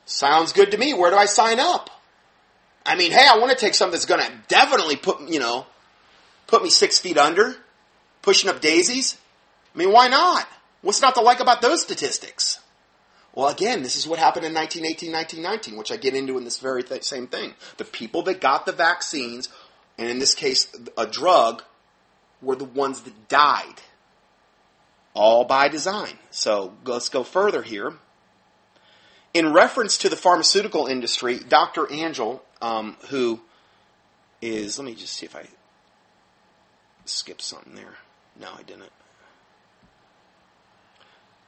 Sounds 0.06 0.52
good 0.52 0.72
to 0.72 0.78
me. 0.78 0.92
Where 0.92 1.10
do 1.10 1.16
I 1.16 1.26
sign 1.26 1.60
up? 1.60 1.90
I 2.84 2.96
mean, 2.96 3.12
hey, 3.12 3.26
I 3.30 3.38
want 3.38 3.52
to 3.52 3.56
take 3.56 3.74
something 3.74 3.92
that's 3.92 4.06
going 4.06 4.20
to 4.20 4.32
definitely 4.48 4.96
put, 4.96 5.28
you 5.28 5.38
know, 5.38 5.66
put 6.48 6.62
me 6.62 6.70
six 6.70 6.98
feet 6.98 7.16
under, 7.16 7.54
pushing 8.22 8.50
up 8.50 8.60
daisies. 8.60 9.16
I 9.74 9.78
mean, 9.78 9.92
why 9.92 10.08
not? 10.08 10.48
What's 10.82 11.00
not 11.00 11.14
to 11.14 11.20
like 11.20 11.40
about 11.40 11.62
those 11.62 11.82
statistics? 11.82 12.58
Well, 13.34 13.48
again, 13.48 13.82
this 13.82 13.96
is 13.96 14.06
what 14.06 14.18
happened 14.18 14.44
in 14.44 14.52
1918, 14.52 15.12
1919, 15.12 15.78
which 15.78 15.90
I 15.90 15.96
get 15.96 16.14
into 16.14 16.36
in 16.36 16.44
this 16.44 16.58
very 16.58 16.82
th- 16.82 17.04
same 17.04 17.26
thing. 17.26 17.54
The 17.78 17.84
people 17.84 18.22
that 18.24 18.40
got 18.40 18.66
the 18.66 18.72
vaccines, 18.72 19.48
and 19.96 20.10
in 20.10 20.18
this 20.18 20.34
case, 20.34 20.68
a 20.98 21.06
drug, 21.06 21.62
were 22.42 22.56
the 22.56 22.64
ones 22.64 23.02
that 23.02 23.28
died. 23.28 23.80
All 25.14 25.44
by 25.44 25.68
design. 25.68 26.18
So 26.30 26.74
let's 26.84 27.08
go 27.08 27.22
further 27.22 27.62
here. 27.62 27.94
In 29.32 29.52
reference 29.52 29.96
to 29.98 30.10
the 30.10 30.16
pharmaceutical 30.16 30.86
industry, 30.86 31.38
Dr. 31.38 31.90
Angell, 31.90 32.42
um, 32.60 32.96
who 33.08 33.40
is, 34.42 34.78
let 34.78 34.84
me 34.84 34.94
just 34.94 35.14
see 35.14 35.24
if 35.24 35.34
I 35.34 35.46
skipped 37.06 37.42
something 37.42 37.74
there. 37.74 37.94
No, 38.38 38.48
I 38.58 38.62
didn't. 38.62 38.92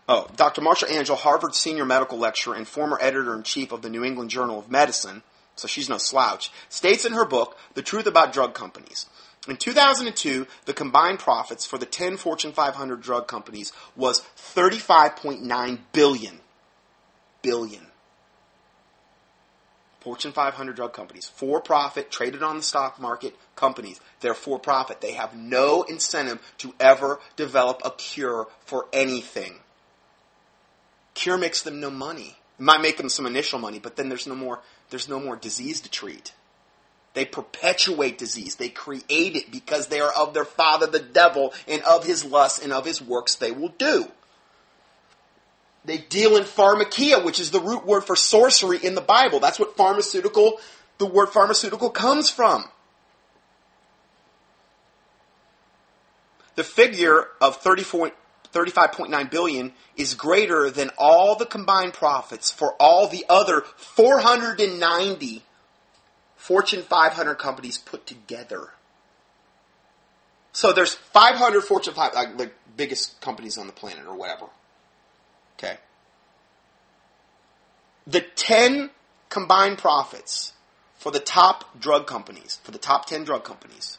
Oh, 0.06 0.28
Dr. 0.36 0.60
Marcia 0.60 0.90
Angell, 0.90 1.16
Harvard 1.16 1.54
senior 1.54 1.86
medical 1.86 2.18
lecturer 2.18 2.54
and 2.54 2.68
former 2.68 2.98
editor 3.00 3.34
in 3.34 3.42
chief 3.42 3.72
of 3.72 3.80
the 3.80 3.88
New 3.88 4.04
England 4.04 4.30
Journal 4.30 4.58
of 4.58 4.70
Medicine, 4.70 5.22
so 5.56 5.66
she's 5.66 5.88
no 5.88 5.96
slouch, 5.96 6.52
states 6.68 7.06
in 7.06 7.14
her 7.14 7.24
book, 7.24 7.56
The 7.74 7.82
Truth 7.82 8.06
About 8.06 8.32
Drug 8.32 8.54
Companies. 8.54 9.06
In 9.48 9.56
2002, 9.56 10.46
the 10.66 10.74
combined 10.74 11.18
profits 11.18 11.66
for 11.66 11.78
the 11.78 11.86
10 11.86 12.16
Fortune 12.16 12.52
500 12.52 13.00
drug 13.00 13.28
companies 13.28 13.72
was 13.96 14.22
35.9 14.36 15.78
billion. 15.92 16.40
Billion. 17.42 17.86
Fortune 20.00 20.32
500 20.32 20.76
drug 20.76 20.92
companies, 20.92 21.26
for 21.26 21.62
profit, 21.62 22.10
traded 22.10 22.42
on 22.42 22.58
the 22.58 22.62
stock 22.62 23.00
market 23.00 23.34
companies. 23.56 24.00
They're 24.20 24.34
for 24.34 24.58
profit. 24.58 25.00
They 25.00 25.12
have 25.12 25.34
no 25.34 25.82
incentive 25.82 26.42
to 26.58 26.74
ever 26.78 27.20
develop 27.36 27.80
a 27.86 27.90
cure 27.90 28.48
for 28.66 28.86
anything. 28.92 29.60
Cure 31.14 31.38
makes 31.38 31.62
them 31.62 31.80
no 31.80 31.90
money. 31.90 32.36
It 32.58 32.62
might 32.62 32.82
make 32.82 32.96
them 32.96 33.08
some 33.08 33.26
initial 33.26 33.58
money, 33.58 33.78
but 33.78 33.96
then 33.96 34.08
there's 34.08 34.26
no 34.26 34.34
more 34.34 34.60
there's 34.90 35.08
no 35.08 35.18
more 35.18 35.36
disease 35.36 35.80
to 35.80 35.90
treat. 35.90 36.32
They 37.14 37.24
perpetuate 37.24 38.18
disease. 38.18 38.56
They 38.56 38.68
create 38.68 39.36
it 39.36 39.50
because 39.50 39.86
they 39.86 40.00
are 40.00 40.12
of 40.12 40.34
their 40.34 40.44
father 40.44 40.86
the 40.86 40.98
devil 40.98 41.54
and 41.66 41.82
of 41.82 42.04
his 42.04 42.24
lusts 42.24 42.62
and 42.62 42.72
of 42.72 42.84
his 42.84 43.00
works 43.00 43.36
they 43.36 43.52
will 43.52 43.68
do. 43.68 44.08
They 45.84 45.98
deal 45.98 46.36
in 46.36 46.44
pharmakia, 46.44 47.24
which 47.24 47.38
is 47.38 47.50
the 47.50 47.60
root 47.60 47.86
word 47.86 48.02
for 48.02 48.16
sorcery 48.16 48.78
in 48.78 48.94
the 48.94 49.00
Bible. 49.00 49.38
That's 49.38 49.60
what 49.60 49.76
pharmaceutical, 49.76 50.58
the 50.98 51.06
word 51.06 51.28
pharmaceutical 51.28 51.90
comes 51.90 52.30
from. 52.30 52.64
The 56.56 56.64
figure 56.64 57.28
of 57.40 57.56
35.9 58.54 59.30
billion 59.30 59.72
is 59.96 60.14
greater 60.14 60.70
than 60.70 60.90
all 60.96 61.34
the 61.34 61.44
combined 61.44 61.92
profits 61.92 62.50
for 62.50 62.74
all 62.80 63.08
the 63.08 63.24
other 63.28 63.62
490 63.76 65.42
Fortune 66.36 66.82
500 66.82 67.34
companies 67.36 67.78
put 67.78 68.06
together. 68.06 68.70
So 70.52 70.72
there's 70.72 70.94
500 70.94 71.62
Fortune 71.62 71.94
5, 71.94 72.14
like 72.14 72.36
the 72.36 72.50
biggest 72.76 73.20
companies 73.20 73.58
on 73.58 73.66
the 73.66 73.72
planet 73.72 74.06
or 74.06 74.14
whatever. 74.14 74.46
Okay. 75.58 75.78
The 78.06 78.20
10 78.20 78.90
combined 79.30 79.78
profits 79.78 80.52
for 80.96 81.10
the 81.10 81.18
top 81.18 81.80
drug 81.80 82.06
companies, 82.06 82.60
for 82.62 82.70
the 82.70 82.78
top 82.78 83.06
10 83.06 83.24
drug 83.24 83.42
companies, 83.42 83.98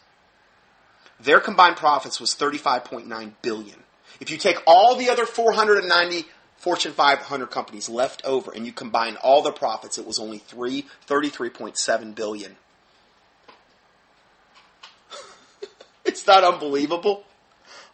their 1.19 1.39
combined 1.39 1.77
profits 1.77 2.19
was 2.19 2.35
35.9 2.35 3.33
billion. 3.41 3.84
If 4.19 4.29
you 4.29 4.37
take 4.37 4.57
all 4.65 4.95
the 4.95 5.09
other 5.09 5.25
490 5.25 6.27
Fortune 6.57 6.93
500 6.93 7.51
companies 7.51 7.89
left 7.89 8.23
over 8.25 8.51
and 8.51 8.65
you 8.65 8.71
combine 8.71 9.17
all 9.17 9.41
their 9.41 9.53
profits, 9.53 9.97
it 9.97 10.07
was 10.07 10.19
only 10.19 10.39
3 10.39 10.85
33.7 11.07 12.15
billion. 12.15 12.55
it's 16.05 16.25
not 16.25 16.43
unbelievable. 16.43 17.23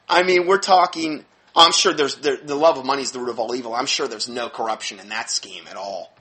I 0.08 0.24
mean, 0.24 0.48
we're 0.48 0.60
talking 0.60 1.26
I'm 1.56 1.72
sure 1.72 1.94
there's 1.94 2.16
the, 2.16 2.40
the 2.44 2.56
love 2.56 2.78
of 2.78 2.86
money 2.86 3.02
is 3.02 3.12
the 3.12 3.20
root 3.20 3.30
of 3.30 3.40
all 3.40 3.54
evil. 3.56 3.74
I'm 3.74 3.86
sure 3.86 4.08
there's 4.08 4.30
no 4.30 4.50
corruption 4.50 5.00
in 5.00 5.10
that 5.10 5.30
scheme 5.30 5.66
at 5.70 5.76
all. 5.76 6.14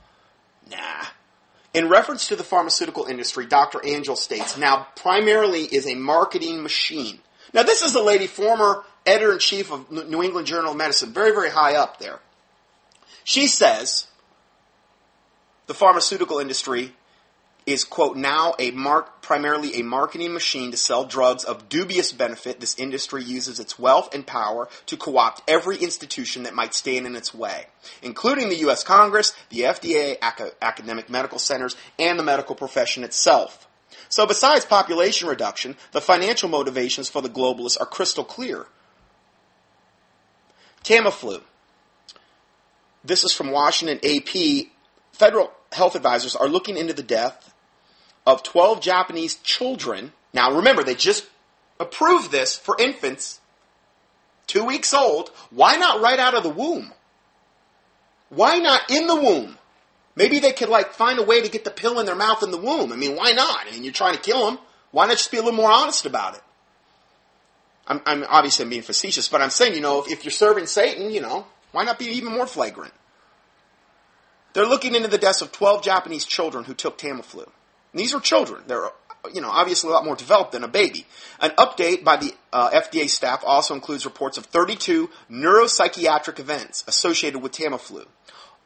Nah. 0.69 1.05
In 1.73 1.87
reference 1.87 2.27
to 2.27 2.35
the 2.35 2.43
pharmaceutical 2.43 3.05
industry, 3.05 3.45
Dr. 3.45 3.85
Angell 3.85 4.17
states, 4.17 4.57
now 4.57 4.87
primarily 4.97 5.61
is 5.61 5.87
a 5.87 5.95
marketing 5.95 6.61
machine. 6.61 7.19
Now 7.53 7.63
this 7.63 7.81
is 7.81 7.95
a 7.95 8.01
lady, 8.01 8.27
former 8.27 8.83
editor 9.05 9.33
in 9.33 9.39
chief 9.39 9.71
of 9.71 9.91
New 9.91 10.23
England 10.23 10.47
Journal 10.47 10.71
of 10.71 10.77
Medicine, 10.77 11.13
very, 11.13 11.31
very 11.31 11.49
high 11.49 11.75
up 11.75 11.99
there. 11.99 12.19
She 13.23 13.47
says 13.47 14.07
the 15.67 15.73
pharmaceutical 15.73 16.39
industry 16.39 16.93
is 17.65 17.83
quote 17.83 18.17
now 18.17 18.55
a 18.57 18.71
mark 18.71 19.21
primarily 19.21 19.79
a 19.79 19.83
marketing 19.83 20.33
machine 20.33 20.71
to 20.71 20.77
sell 20.77 21.05
drugs 21.05 21.43
of 21.43 21.69
dubious 21.69 22.11
benefit. 22.11 22.59
This 22.59 22.77
industry 22.77 23.23
uses 23.23 23.59
its 23.59 23.77
wealth 23.77 24.13
and 24.13 24.25
power 24.25 24.67
to 24.87 24.97
co-opt 24.97 25.43
every 25.47 25.77
institution 25.77 26.43
that 26.43 26.55
might 26.55 26.73
stand 26.73 27.05
in 27.05 27.15
its 27.15 27.33
way 27.33 27.67
including 28.01 28.49
the 28.49 28.67
US 28.67 28.83
Congress 28.83 29.33
the 29.49 29.61
FDA 29.61 30.17
ac- 30.23 30.53
academic 30.61 31.09
medical 31.09 31.39
centers 31.39 31.75
and 31.99 32.17
the 32.17 32.23
medical 32.23 32.55
profession 32.55 33.03
itself. 33.03 33.67
So 34.09 34.25
besides 34.25 34.65
population 34.65 35.27
reduction 35.27 35.77
the 35.91 36.01
financial 36.01 36.49
motivations 36.49 37.09
for 37.09 37.21
the 37.21 37.29
globalists 37.29 37.79
are 37.79 37.85
crystal 37.85 38.23
clear 38.23 38.65
Tamiflu 40.83 41.41
this 43.03 43.23
is 43.23 43.33
from 43.33 43.51
Washington 43.51 43.99
AP 44.03 44.67
federal 45.11 45.51
health 45.71 45.95
advisors 45.95 46.35
are 46.35 46.47
looking 46.47 46.77
into 46.77 46.93
the 46.93 47.03
death 47.03 47.53
of 48.25 48.43
12 48.43 48.81
Japanese 48.81 49.35
children. 49.35 50.13
Now 50.33 50.55
remember, 50.55 50.83
they 50.83 50.95
just 50.95 51.27
approved 51.79 52.31
this 52.31 52.55
for 52.55 52.77
infants 52.79 53.39
two 54.47 54.63
weeks 54.63 54.93
old. 54.93 55.29
Why 55.49 55.77
not 55.77 56.01
right 56.01 56.19
out 56.19 56.35
of 56.35 56.43
the 56.43 56.49
womb? 56.49 56.91
Why 58.29 58.57
not 58.57 58.89
in 58.89 59.07
the 59.07 59.15
womb? 59.15 59.57
Maybe 60.15 60.39
they 60.39 60.51
could 60.51 60.69
like 60.69 60.93
find 60.93 61.19
a 61.19 61.23
way 61.23 61.41
to 61.41 61.49
get 61.49 61.63
the 61.63 61.71
pill 61.71 61.99
in 61.99 62.05
their 62.05 62.15
mouth 62.15 62.43
in 62.43 62.51
the 62.51 62.57
womb. 62.57 62.91
I 62.91 62.95
mean, 62.95 63.15
why 63.15 63.31
not? 63.31 63.65
I 63.67 63.71
mean, 63.71 63.83
you're 63.83 63.93
trying 63.93 64.15
to 64.15 64.21
kill 64.21 64.45
them. 64.45 64.59
Why 64.91 65.07
not 65.07 65.17
just 65.17 65.31
be 65.31 65.37
a 65.37 65.41
little 65.41 65.57
more 65.57 65.71
honest 65.71 66.05
about 66.05 66.35
it? 66.35 66.41
I'm, 67.91 68.01
I'm 68.05 68.25
obviously 68.29 68.65
being 68.69 68.83
facetious, 68.83 69.27
but 69.27 69.41
I'm 69.41 69.49
saying, 69.49 69.75
you 69.75 69.81
know, 69.81 69.99
if, 69.99 70.11
if 70.11 70.23
you're 70.23 70.31
serving 70.31 70.65
Satan, 70.65 71.11
you 71.11 71.19
know, 71.19 71.45
why 71.73 71.83
not 71.83 71.99
be 71.99 72.05
even 72.05 72.31
more 72.31 72.47
flagrant? 72.47 72.93
They're 74.53 74.65
looking 74.65 74.95
into 74.95 75.09
the 75.09 75.17
deaths 75.17 75.41
of 75.41 75.51
12 75.51 75.83
Japanese 75.83 76.25
children 76.25 76.63
who 76.63 76.73
took 76.73 76.97
Tamiflu. 76.97 77.49
These 77.93 78.13
are 78.13 78.21
children. 78.21 78.63
They're 78.67 78.89
you 79.33 79.41
know, 79.41 79.49
obviously 79.49 79.89
a 79.89 79.93
lot 79.93 80.05
more 80.05 80.15
developed 80.15 80.53
than 80.53 80.63
a 80.63 80.69
baby. 80.69 81.05
An 81.41 81.51
update 81.51 82.03
by 82.03 82.15
the 82.15 82.33
uh, 82.51 82.71
FDA 82.71 83.09
staff 83.09 83.43
also 83.45 83.75
includes 83.75 84.05
reports 84.05 84.37
of 84.37 84.45
32 84.45 85.09
neuropsychiatric 85.29 86.39
events 86.39 86.83
associated 86.87 87.41
with 87.41 87.51
Tamiflu. 87.51 88.05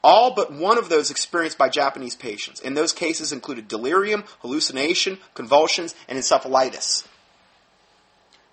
All 0.03 0.35
but 0.35 0.53
one 0.53 0.77
of 0.77 0.87
those 0.87 1.09
experienced 1.09 1.57
by 1.57 1.67
Japanese 1.67 2.15
patients. 2.15 2.61
In 2.61 2.75
those 2.75 2.93
cases 2.93 3.33
included 3.33 3.67
delirium, 3.67 4.23
hallucination, 4.41 5.17
convulsions, 5.33 5.95
and 6.07 6.17
encephalitis. 6.17 7.05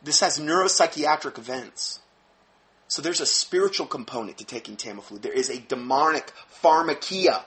This 0.04 0.20
has 0.20 0.38
neuropsychiatric 0.38 1.38
events. 1.38 2.00
So 2.88 3.00
there's 3.00 3.20
a 3.20 3.26
spiritual 3.26 3.86
component 3.86 4.38
to 4.38 4.44
taking 4.44 4.76
Tamiflu. 4.76 5.22
There 5.22 5.32
is 5.32 5.48
a 5.48 5.60
demonic 5.60 6.32
pharmakia 6.62 7.44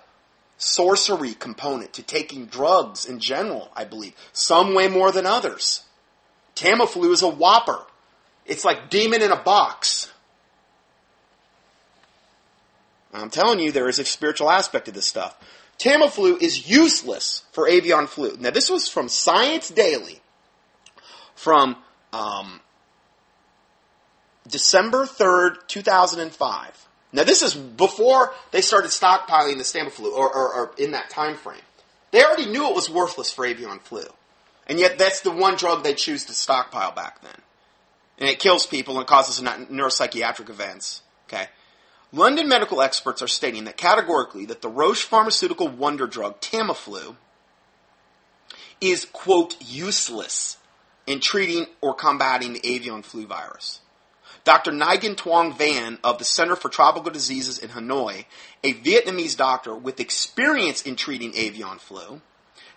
sorcery 0.57 1.33
component 1.33 1.93
to 1.93 2.03
taking 2.03 2.45
drugs 2.45 3.05
in 3.05 3.19
general, 3.19 3.69
I 3.75 3.85
believe. 3.85 4.15
Some 4.33 4.73
way 4.73 4.87
more 4.87 5.11
than 5.11 5.25
others. 5.25 5.83
Tamiflu 6.55 7.11
is 7.11 7.21
a 7.21 7.29
whopper. 7.29 7.85
It's 8.45 8.65
like 8.65 8.89
demon 8.89 9.21
in 9.21 9.31
a 9.31 9.35
box. 9.35 10.11
I'm 13.13 13.29
telling 13.29 13.59
you, 13.59 13.71
there 13.71 13.87
is 13.87 13.99
a 13.99 14.05
spiritual 14.05 14.49
aspect 14.49 14.85
to 14.85 14.91
this 14.91 15.05
stuff. 15.05 15.37
Tamiflu 15.77 16.41
is 16.41 16.69
useless 16.69 17.43
for 17.51 17.67
avian 17.67 18.07
flu. 18.07 18.35
Now, 18.39 18.51
this 18.51 18.69
was 18.69 18.89
from 18.89 19.09
Science 19.09 19.69
Daily 19.69 20.21
from 21.35 21.75
um, 22.15 22.61
December 24.47 25.05
3rd, 25.05 25.67
2005. 25.67 26.87
Now, 27.11 27.23
this 27.23 27.41
is 27.41 27.53
before 27.53 28.33
they 28.51 28.61
started 28.61 28.91
stockpiling 28.91 29.57
the 29.57 29.63
Tamiflu, 29.63 30.11
or, 30.11 30.33
or, 30.33 30.53
or 30.53 30.71
in 30.77 30.91
that 30.91 31.09
time 31.09 31.35
frame. 31.35 31.61
They 32.11 32.23
already 32.23 32.45
knew 32.45 32.67
it 32.69 32.75
was 32.75 32.89
worthless 32.89 33.31
for 33.31 33.45
avian 33.45 33.79
flu. 33.79 34.03
And 34.67 34.79
yet, 34.79 34.97
that's 34.97 35.21
the 35.21 35.31
one 35.31 35.55
drug 35.55 35.83
they 35.83 35.93
choose 35.93 36.25
to 36.25 36.33
stockpile 36.33 36.91
back 36.91 37.21
then. 37.21 37.41
And 38.17 38.29
it 38.29 38.39
kills 38.39 38.65
people 38.65 38.97
and 38.97 39.07
causes 39.07 39.43
neuropsychiatric 39.43 40.49
events. 40.49 41.01
Okay? 41.27 41.47
London 42.11 42.47
medical 42.47 42.81
experts 42.81 43.21
are 43.21 43.27
stating 43.27 43.65
that 43.65 43.77
categorically 43.77 44.45
that 44.45 44.61
the 44.61 44.69
Roche 44.69 45.03
pharmaceutical 45.03 45.67
wonder 45.67 46.07
drug 46.07 46.39
Tamiflu 46.39 47.15
is, 48.79 49.05
quote, 49.05 49.57
useless 49.61 50.57
in 51.07 51.19
treating 51.19 51.67
or 51.81 51.93
combating 51.93 52.53
the 52.53 52.67
avian 52.67 53.01
flu 53.01 53.25
virus. 53.25 53.79
Dr. 54.43 54.71
Nguyen 54.71 55.15
Tuong 55.15 55.57
Van 55.57 55.97
of 56.03 56.19
the 56.19 56.23
Center 56.23 56.55
for 56.55 56.69
Tropical 56.69 57.11
Diseases 57.11 57.57
in 57.57 57.69
Hanoi, 57.69 58.25
a 58.63 58.73
Vietnamese 58.73 59.35
doctor 59.35 59.75
with 59.75 59.99
experience 59.99 60.83
in 60.83 60.95
treating 60.95 61.35
avian 61.35 61.79
flu, 61.79 62.21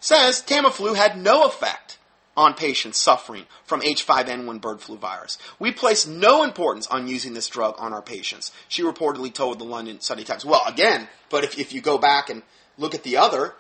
says 0.01 0.43
Tamiflu 0.43 0.97
had 0.97 1.18
no 1.18 1.45
effect 1.45 1.99
on 2.39 2.55
patients 2.55 2.99
suffering 2.99 3.45
from 3.64 3.81
H5N1 3.81 4.61
bird 4.61 4.81
flu 4.81 4.97
virus. 4.97 5.39
We 5.59 5.72
place 5.72 6.07
no 6.07 6.45
importance 6.45 6.87
on 6.87 7.09
using 7.09 7.35
this 7.35 7.49
drug 7.49 7.74
on 7.79 7.93
our 7.93 8.01
patients, 8.01 8.53
she 8.68 8.83
reportedly 8.83 9.35
told 9.35 9.59
the 9.59 9.64
London 9.64 10.01
Sunday 10.01 10.24
Times. 10.24 10.45
Well, 10.45 10.62
again, 10.66 11.09
but 11.31 11.45
if, 11.45 11.59
if 11.59 11.72
you 11.72 11.81
go 11.81 11.99
back 11.99 12.31
and 12.31 12.43
look 12.79 12.95
at 12.95 13.03
the 13.03 13.16
other, 13.16 13.55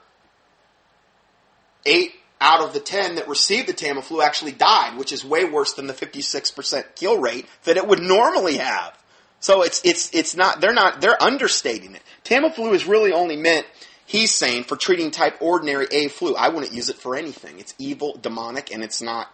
eight 1.84 2.14
out 2.40 2.60
of 2.60 2.72
the 2.72 2.80
10 2.80 3.16
that 3.16 3.28
received 3.28 3.68
the 3.68 3.72
Tamiflu 3.72 4.24
actually 4.24 4.52
died, 4.52 4.96
which 4.96 5.12
is 5.12 5.24
way 5.24 5.44
worse 5.44 5.72
than 5.72 5.86
the 5.86 5.94
56% 5.94 6.84
kill 6.94 7.18
rate 7.18 7.46
that 7.64 7.76
it 7.76 7.86
would 7.86 8.00
normally 8.00 8.58
have. 8.58 8.96
So 9.40 9.62
it's 9.62 9.80
it's 9.84 10.12
it's 10.12 10.34
not 10.34 10.60
they're 10.60 10.74
not 10.74 11.00
they're 11.00 11.22
understating 11.22 11.94
it. 11.94 12.02
Tamiflu 12.24 12.72
is 12.74 12.86
really 12.86 13.12
only 13.12 13.36
meant 13.36 13.66
he's 14.04 14.34
saying 14.34 14.64
for 14.64 14.76
treating 14.76 15.10
type 15.10 15.36
ordinary 15.40 15.86
A 15.92 16.08
flu. 16.08 16.34
I 16.34 16.48
wouldn't 16.48 16.72
use 16.72 16.88
it 16.88 16.96
for 16.96 17.14
anything. 17.14 17.60
It's 17.60 17.74
evil, 17.78 18.16
demonic, 18.20 18.72
and 18.72 18.82
it's 18.82 19.00
not, 19.00 19.28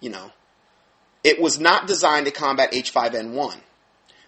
you 0.00 0.10
know, 0.10 0.30
it 1.24 1.40
was 1.40 1.58
not 1.58 1.88
designed 1.88 2.26
to 2.26 2.32
combat 2.32 2.72
H5N1. 2.72 3.56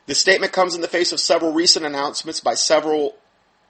This 0.06 0.18
statement 0.18 0.52
comes 0.52 0.74
in 0.74 0.80
the 0.80 0.88
face 0.88 1.12
of 1.12 1.20
several 1.20 1.52
recent 1.52 1.84
announcements 1.84 2.40
by 2.40 2.54
several 2.54 3.16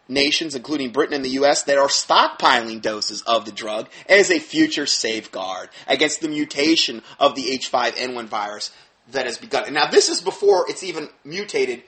nations, 0.09 0.55
including 0.55 0.91
Britain 0.91 1.15
and 1.15 1.25
the 1.25 1.31
U.S., 1.31 1.65
that 1.65 1.79
are 1.79 1.89
stockpiling 1.89 2.81
doses 2.81 3.23
of 3.23 3.45
the 3.45 3.53
drug 3.53 3.89
as 4.09 4.31
a 4.31 4.39
future 4.39 4.87
safeguard 4.87 5.69
against 5.87 6.21
the 6.21 6.29
mutation 6.29 7.03
of 7.19 7.35
the 7.35 7.43
H5N1 7.59 8.27
virus 8.27 8.71
that 9.13 9.27
has 9.27 9.39
begun. 9.39 9.65
And 9.65 9.75
now 9.75 9.87
this 9.91 10.09
is 10.09 10.21
before 10.21 10.67
it's 10.69 10.83
even 10.83 11.09
mutated 11.25 11.83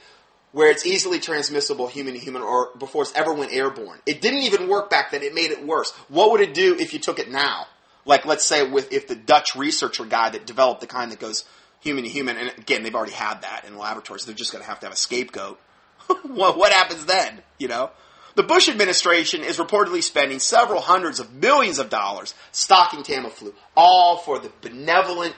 where 0.53 0.71
it's 0.71 0.87
easily 0.87 1.19
transmissible 1.19 1.89
human 1.89 2.15
to 2.15 2.19
human 2.19 2.43
or 2.43 2.71
before 2.79 3.03
it's 3.03 3.15
ever 3.15 3.33
went 3.33 3.53
airborne. 3.53 3.99
It 4.07 4.21
didn't 4.21 4.41
even 4.41 4.69
work 4.69 4.89
back 4.89 5.11
then. 5.11 5.23
It 5.23 5.35
made 5.35 5.51
it 5.51 5.67
worse. 5.67 5.91
What 6.09 6.31
would 6.33 6.41
it 6.41 6.55
do 6.55 6.77
if 6.79 6.93
you 6.93 6.99
took 6.99 7.19
it 7.19 7.31
now? 7.31 7.67
Like 8.05 8.25
let's 8.25 8.45
say 8.45 8.69
with 8.69 8.93
if 8.93 9.07
the 9.07 9.15
Dutch 9.15 9.55
researcher 9.55 10.05
guy 10.05 10.31
that 10.31 10.47
developed 10.47 10.81
the 10.81 10.87
kind 10.87 11.13
that 11.13 11.21
goes 11.21 11.45
human 11.81 12.05
to 12.05 12.11
human, 12.11 12.39
and 12.39 12.51
again 12.57 12.83
they've 12.83 12.95
already 12.95 13.13
had 13.13 13.43
that 13.43 13.65
in 13.67 13.77
laboratories. 13.77 14.25
They're 14.25 14.35
just 14.35 14.53
going 14.53 14.65
to 14.65 14.69
have 14.69 14.81
to 14.81 14.87
have 14.87 14.95
a 14.95 14.97
scapegoat. 14.97 15.61
what, 16.23 16.57
what 16.57 16.73
happens 16.73 17.05
then? 17.05 17.43
You 17.59 17.69
know. 17.69 17.91
The 18.39 18.45
Bush 18.45 18.69
administration 18.69 19.43
is 19.43 19.59
reportedly 19.59 20.01
spending 20.01 20.39
several 20.39 20.81
hundreds 20.81 21.19
of 21.19 21.35
millions 21.35 21.81
of 21.81 21.91
dollars 21.91 22.37
stocking 22.53 23.03
Tamiflu, 23.03 23.53
all 23.77 24.19
for 24.19 24.39
the 24.39 24.53
benevolent 24.61 25.35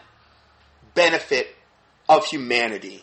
benefit 0.93 1.57
of 2.11 2.27
humanity. 2.27 3.03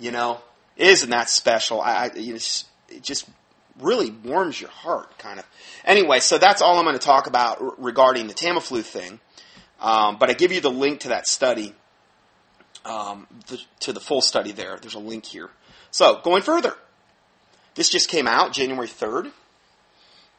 You 0.00 0.10
know, 0.10 0.40
isn't 0.76 1.10
that 1.10 1.30
special? 1.30 1.80
I, 1.80 2.06
I 2.06 2.10
it 2.16 3.02
just 3.02 3.30
really 3.78 4.10
warms 4.10 4.60
your 4.60 4.70
heart, 4.70 5.16
kind 5.16 5.38
of. 5.38 5.46
Anyway, 5.84 6.18
so 6.18 6.36
that's 6.36 6.60
all 6.60 6.76
I'm 6.76 6.84
going 6.84 6.98
to 6.98 7.06
talk 7.06 7.28
about 7.28 7.62
r- 7.62 7.72
regarding 7.78 8.26
the 8.26 8.34
Tamiflu 8.34 8.82
thing. 8.82 9.20
Um, 9.80 10.16
but 10.18 10.28
I 10.28 10.32
give 10.32 10.50
you 10.50 10.60
the 10.60 10.72
link 10.72 10.98
to 11.02 11.10
that 11.10 11.28
study, 11.28 11.72
um, 12.84 13.28
the, 13.46 13.60
to 13.78 13.92
the 13.92 14.00
full 14.00 14.22
study 14.22 14.50
there. 14.50 14.76
There's 14.82 14.94
a 14.94 14.98
link 14.98 15.24
here. 15.24 15.50
So 15.92 16.20
going 16.24 16.42
further, 16.42 16.74
this 17.74 17.88
just 17.88 18.08
came 18.08 18.26
out 18.26 18.52
January 18.52 18.88
3rd. 18.88 19.32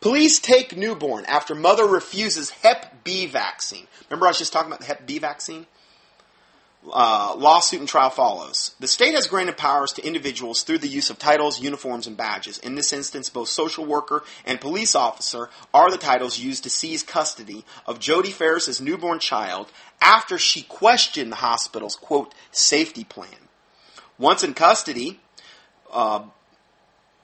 Police 0.02 0.40
take 0.40 0.78
newborn 0.78 1.26
after 1.26 1.56
mother 1.56 1.86
refuses 1.86 2.52
Hep 2.52 3.04
B 3.04 3.26
vaccine. 3.26 3.88
Remember, 4.10 4.28
I 4.28 4.30
was 4.30 4.38
just 4.38 4.54
talking 4.54 4.68
about 4.68 4.80
the 4.80 4.86
Hep 4.86 5.06
B 5.08 5.20
vaccine? 5.20 5.66
Uh, 6.92 7.34
lawsuit 7.36 7.80
and 7.80 7.90
trial 7.90 8.12
follows. 8.12 8.76
The 8.80 8.88
state 8.88 9.16
has 9.16 9.26
granted 9.26 9.58
powers 9.58 9.92
to 9.94 10.06
individuals 10.06 10.62
through 10.62 10.78
the 10.78 10.88
use 10.88 11.10
of 11.10 11.18
titles, 11.18 11.60
uniforms, 11.60 12.06
and 12.06 12.16
badges. 12.16 12.60
In 12.60 12.76
this 12.76 12.94
instance, 12.94 13.28
both 13.28 13.48
social 13.48 13.86
worker 13.86 14.24
and 14.46 14.62
police 14.62 14.94
officer 14.94 15.50
are 15.74 15.90
the 15.90 15.98
titles 15.98 16.38
used 16.38 16.62
to 16.64 16.70
seize 16.70 17.02
custody 17.02 17.66
of 17.88 18.00
Jody 18.00 18.30
Ferris's 18.30 18.80
newborn 18.80 19.18
child 19.18 19.72
after 20.00 20.38
she 20.38 20.62
questioned 20.62 21.32
the 21.32 21.38
hospital's 21.38 21.96
quote 21.96 22.36
safety 22.52 23.04
plan. 23.04 23.50
Once 24.20 24.44
in 24.44 24.54
custody, 24.54 25.20
uh, 25.92 26.22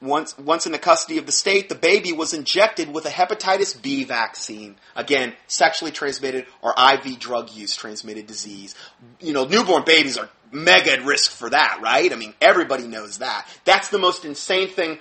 once, 0.01 0.35
once 0.37 0.65
in 0.65 0.71
the 0.71 0.79
custody 0.79 1.19
of 1.19 1.25
the 1.25 1.31
state, 1.31 1.69
the 1.69 1.75
baby 1.75 2.11
was 2.11 2.33
injected 2.33 2.91
with 2.91 3.05
a 3.05 3.09
hepatitis 3.09 3.79
B 3.79 4.03
vaccine. 4.03 4.75
Again, 4.95 5.33
sexually 5.47 5.91
transmitted 5.91 6.47
or 6.61 6.73
IV 6.77 7.19
drug 7.19 7.51
use 7.51 7.75
transmitted 7.75 8.25
disease. 8.25 8.73
You 9.19 9.33
know, 9.33 9.45
newborn 9.45 9.83
babies 9.85 10.17
are 10.17 10.29
mega 10.51 10.93
at 10.93 11.05
risk 11.05 11.31
for 11.31 11.49
that, 11.51 11.79
right? 11.81 12.11
I 12.11 12.15
mean, 12.15 12.33
everybody 12.41 12.87
knows 12.87 13.19
that. 13.19 13.47
That's 13.63 13.89
the 13.89 13.99
most 13.99 14.25
insane 14.25 14.69
thing, 14.69 14.97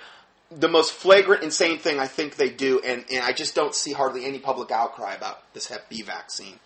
the 0.51 0.69
most 0.69 0.93
flagrant, 0.93 1.43
insane 1.43 1.79
thing 1.79 1.99
I 1.99 2.07
think 2.07 2.37
they 2.37 2.51
do, 2.51 2.81
and, 2.85 3.05
and 3.11 3.25
I 3.25 3.33
just 3.33 3.55
don't 3.55 3.75
see 3.75 3.93
hardly 3.93 4.27
any 4.27 4.39
public 4.39 4.71
outcry 4.71 5.15
about 5.15 5.53
this 5.55 5.67
Hep 5.67 5.89
B 5.89 6.03
vaccine. 6.03 6.61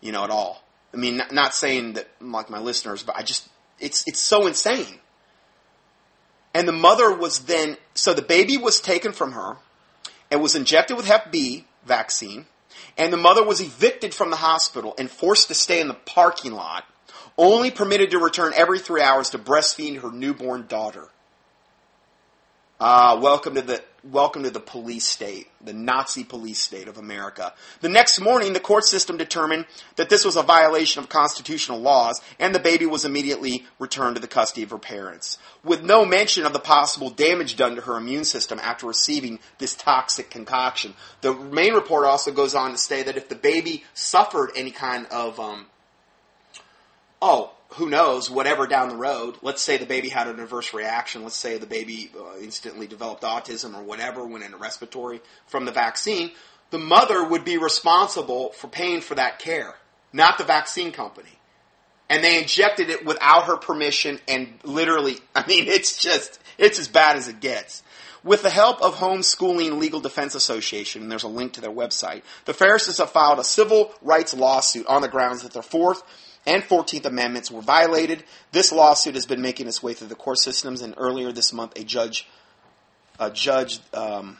You 0.00 0.12
know, 0.12 0.24
at 0.24 0.30
all. 0.30 0.62
I 0.92 0.96
mean, 0.96 1.18
not, 1.18 1.32
not 1.32 1.54
saying 1.54 1.94
that 1.94 2.08
like 2.20 2.50
my 2.50 2.58
listeners, 2.58 3.02
but 3.02 3.16
I 3.16 3.22
just, 3.22 3.48
it's, 3.78 4.04
it's 4.06 4.20
so 4.20 4.46
insane. 4.46 5.00
And 6.54 6.68
the 6.68 6.72
mother 6.72 7.12
was 7.12 7.40
then, 7.40 7.76
so 7.94 8.14
the 8.14 8.22
baby 8.22 8.56
was 8.56 8.80
taken 8.80 9.12
from 9.12 9.32
her 9.32 9.56
and 10.30 10.40
was 10.40 10.54
injected 10.54 10.96
with 10.96 11.06
Hep 11.06 11.32
B 11.32 11.64
vaccine. 11.84 12.46
And 12.96 13.12
the 13.12 13.18
mother 13.18 13.44
was 13.44 13.60
evicted 13.60 14.14
from 14.14 14.30
the 14.30 14.36
hospital 14.36 14.94
and 14.96 15.10
forced 15.10 15.48
to 15.48 15.54
stay 15.54 15.80
in 15.80 15.88
the 15.88 15.94
parking 15.94 16.52
lot, 16.52 16.84
only 17.36 17.72
permitted 17.72 18.12
to 18.12 18.18
return 18.18 18.52
every 18.54 18.78
three 18.78 19.02
hours 19.02 19.30
to 19.30 19.38
breastfeed 19.38 20.00
her 20.00 20.12
newborn 20.12 20.66
daughter. 20.68 21.08
Ah, 22.80 23.18
welcome 23.20 23.56
to 23.56 23.62
the 23.62 23.82
welcome 24.10 24.42
to 24.42 24.50
the 24.50 24.60
police 24.60 25.06
state, 25.06 25.48
the 25.64 25.72
Nazi 25.72 26.24
police 26.24 26.58
state 26.58 26.88
of 26.88 26.98
America. 26.98 27.54
The 27.80 27.88
next 27.88 28.20
morning, 28.20 28.52
the 28.52 28.60
court 28.60 28.84
system 28.84 29.16
determined 29.16 29.64
that 29.96 30.10
this 30.10 30.24
was 30.24 30.36
a 30.36 30.42
violation 30.42 31.02
of 31.02 31.08
constitutional 31.08 31.80
laws, 31.80 32.20
and 32.38 32.54
the 32.54 32.58
baby 32.58 32.84
was 32.84 33.04
immediately 33.04 33.64
returned 33.78 34.16
to 34.16 34.20
the 34.20 34.28
custody 34.28 34.62
of 34.62 34.70
her 34.70 34.78
parents, 34.78 35.38
with 35.62 35.82
no 35.82 36.04
mention 36.04 36.44
of 36.44 36.52
the 36.52 36.58
possible 36.58 37.08
damage 37.08 37.56
done 37.56 37.76
to 37.76 37.82
her 37.82 37.96
immune 37.96 38.24
system 38.24 38.58
after 38.62 38.86
receiving 38.86 39.38
this 39.58 39.74
toxic 39.74 40.28
concoction. 40.28 40.94
The 41.22 41.34
main 41.34 41.72
report 41.72 42.04
also 42.04 42.30
goes 42.30 42.54
on 42.54 42.72
to 42.72 42.78
say 42.78 43.02
that 43.02 43.16
if 43.16 43.28
the 43.28 43.34
baby 43.34 43.84
suffered 43.94 44.50
any 44.54 44.70
kind 44.70 45.06
of 45.06 45.40
um, 45.40 45.66
oh, 47.22 47.53
who 47.70 47.88
knows, 47.88 48.30
whatever 48.30 48.66
down 48.66 48.88
the 48.88 48.96
road, 48.96 49.36
let's 49.42 49.62
say 49.62 49.76
the 49.76 49.86
baby 49.86 50.08
had 50.08 50.28
an 50.28 50.38
adverse 50.38 50.72
reaction, 50.72 51.22
let's 51.22 51.36
say 51.36 51.58
the 51.58 51.66
baby 51.66 52.10
uh, 52.16 52.38
instantly 52.40 52.86
developed 52.86 53.22
autism 53.22 53.76
or 53.76 53.82
whatever, 53.82 54.24
went 54.26 54.44
into 54.44 54.56
respiratory 54.56 55.20
from 55.46 55.64
the 55.64 55.72
vaccine, 55.72 56.30
the 56.70 56.78
mother 56.78 57.24
would 57.24 57.44
be 57.44 57.58
responsible 57.58 58.50
for 58.52 58.68
paying 58.68 59.00
for 59.00 59.14
that 59.16 59.38
care, 59.38 59.74
not 60.12 60.38
the 60.38 60.44
vaccine 60.44 60.92
company. 60.92 61.38
And 62.08 62.22
they 62.22 62.38
injected 62.40 62.90
it 62.90 63.04
without 63.04 63.46
her 63.46 63.56
permission 63.56 64.20
and 64.28 64.58
literally, 64.62 65.16
I 65.34 65.46
mean, 65.46 65.66
it's 65.66 65.96
just, 65.96 66.38
it's 66.58 66.78
as 66.78 66.88
bad 66.88 67.16
as 67.16 67.28
it 67.28 67.40
gets. 67.40 67.82
With 68.22 68.42
the 68.42 68.50
help 68.50 68.80
of 68.80 68.94
Homeschooling 68.94 69.78
Legal 69.78 70.00
Defense 70.00 70.34
Association, 70.34 71.02
and 71.02 71.10
there's 71.10 71.24
a 71.24 71.28
link 71.28 71.54
to 71.54 71.60
their 71.60 71.70
website, 71.70 72.22
the 72.46 72.54
Ferrises 72.54 72.98
have 72.98 73.10
filed 73.10 73.38
a 73.38 73.44
civil 73.44 73.92
rights 74.00 74.32
lawsuit 74.32 74.86
on 74.86 75.02
the 75.02 75.08
grounds 75.08 75.42
that 75.42 75.52
their 75.52 75.62
Fourth 75.62 76.02
and 76.46 76.62
14th 76.62 77.04
Amendments 77.04 77.50
were 77.50 77.60
violated. 77.60 78.24
This 78.52 78.72
lawsuit 78.72 79.14
has 79.14 79.26
been 79.26 79.40
making 79.40 79.66
its 79.66 79.82
way 79.82 79.94
through 79.94 80.08
the 80.08 80.14
court 80.14 80.38
systems, 80.38 80.82
and 80.82 80.94
earlier 80.96 81.32
this 81.32 81.52
month, 81.52 81.78
a 81.78 81.84
judge, 81.84 82.28
a 83.18 83.30
judge, 83.30 83.80
um, 83.92 84.38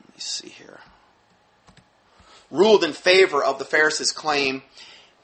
let 0.00 0.14
me 0.16 0.20
see 0.20 0.48
here, 0.48 0.80
ruled 2.50 2.84
in 2.84 2.92
favor 2.92 3.42
of 3.42 3.58
the 3.58 3.64
Ferris's 3.64 4.12
claim, 4.12 4.62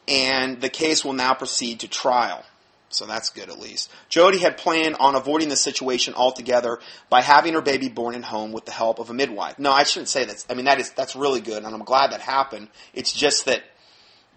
and 0.07 0.61
the 0.61 0.71
case 0.71 1.05
will 1.05 1.13
now 1.13 1.35
proceed 1.35 1.81
to 1.81 1.89
trial. 1.89 2.45
So 2.91 3.05
that's 3.05 3.29
good 3.29 3.51
at 3.51 3.59
least. 3.59 3.91
Jody 4.09 4.39
had 4.39 4.57
planned 4.57 4.97
on 4.99 5.15
avoiding 5.15 5.51
the 5.51 5.57
situation 5.57 6.15
altogether 6.15 6.79
by 7.11 7.21
having 7.21 7.53
her 7.53 7.61
baby 7.61 7.89
born 7.89 8.15
at 8.15 8.25
home 8.25 8.51
with 8.51 8.65
the 8.65 8.73
help 8.73 8.99
of 8.99 9.11
a 9.11 9.15
midwife. 9.15 9.59
No, 9.59 9.71
I 9.71 9.83
shouldn't 9.83 10.09
say 10.09 10.25
that. 10.25 10.45
I 10.49 10.55
mean, 10.55 10.65
that 10.65 10.81
is, 10.81 10.91
that's 10.93 11.15
really 11.15 11.43
good, 11.43 11.65
and 11.65 11.75
I'm 11.75 11.85
glad 11.85 12.13
that 12.13 12.21
happened. 12.21 12.69
It's 12.95 13.13
just 13.13 13.45
that, 13.45 13.63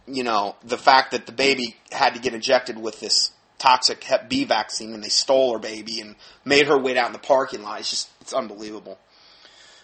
you 0.07 0.23
know, 0.23 0.55
the 0.63 0.77
fact 0.77 1.11
that 1.11 1.25
the 1.25 1.31
baby 1.31 1.75
had 1.91 2.15
to 2.15 2.19
get 2.19 2.33
injected 2.33 2.77
with 2.77 2.99
this 2.99 3.31
toxic 3.57 4.03
Hep 4.03 4.29
B 4.29 4.43
vaccine 4.43 4.93
and 4.93 5.03
they 5.03 5.09
stole 5.09 5.53
her 5.53 5.59
baby 5.59 6.01
and 6.01 6.15
made 6.43 6.67
her 6.67 6.77
wait 6.77 6.97
out 6.97 7.07
in 7.07 7.13
the 7.13 7.19
parking 7.19 7.61
lot. 7.61 7.79
It's 7.79 7.89
just, 7.89 8.09
it's 8.21 8.33
unbelievable. 8.33 8.97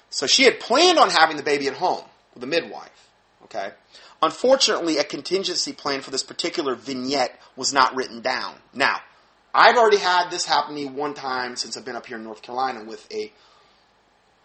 So 0.09 0.25
she 0.25 0.43
had 0.43 0.59
planned 0.59 0.97
on 0.97 1.09
having 1.09 1.37
the 1.37 1.43
baby 1.43 1.67
at 1.67 1.75
home 1.75 2.05
with 2.33 2.43
a 2.43 2.47
midwife. 2.47 3.09
Okay. 3.43 3.71
Unfortunately, 4.21 4.97
a 4.97 5.03
contingency 5.03 5.73
plan 5.73 6.01
for 6.01 6.11
this 6.11 6.23
particular 6.23 6.75
vignette 6.75 7.39
was 7.55 7.71
not 7.71 7.95
written 7.95 8.21
down. 8.21 8.55
Now, 8.73 8.99
I've 9.53 9.77
already 9.77 9.97
had 9.97 10.29
this 10.29 10.45
happen 10.45 10.75
to 10.75 10.81
me 10.81 10.87
one 10.87 11.13
time 11.13 11.55
since 11.55 11.77
I've 11.77 11.85
been 11.85 11.95
up 11.95 12.07
here 12.07 12.17
in 12.17 12.23
North 12.23 12.41
Carolina 12.41 12.83
with 12.83 13.07
a 13.13 13.31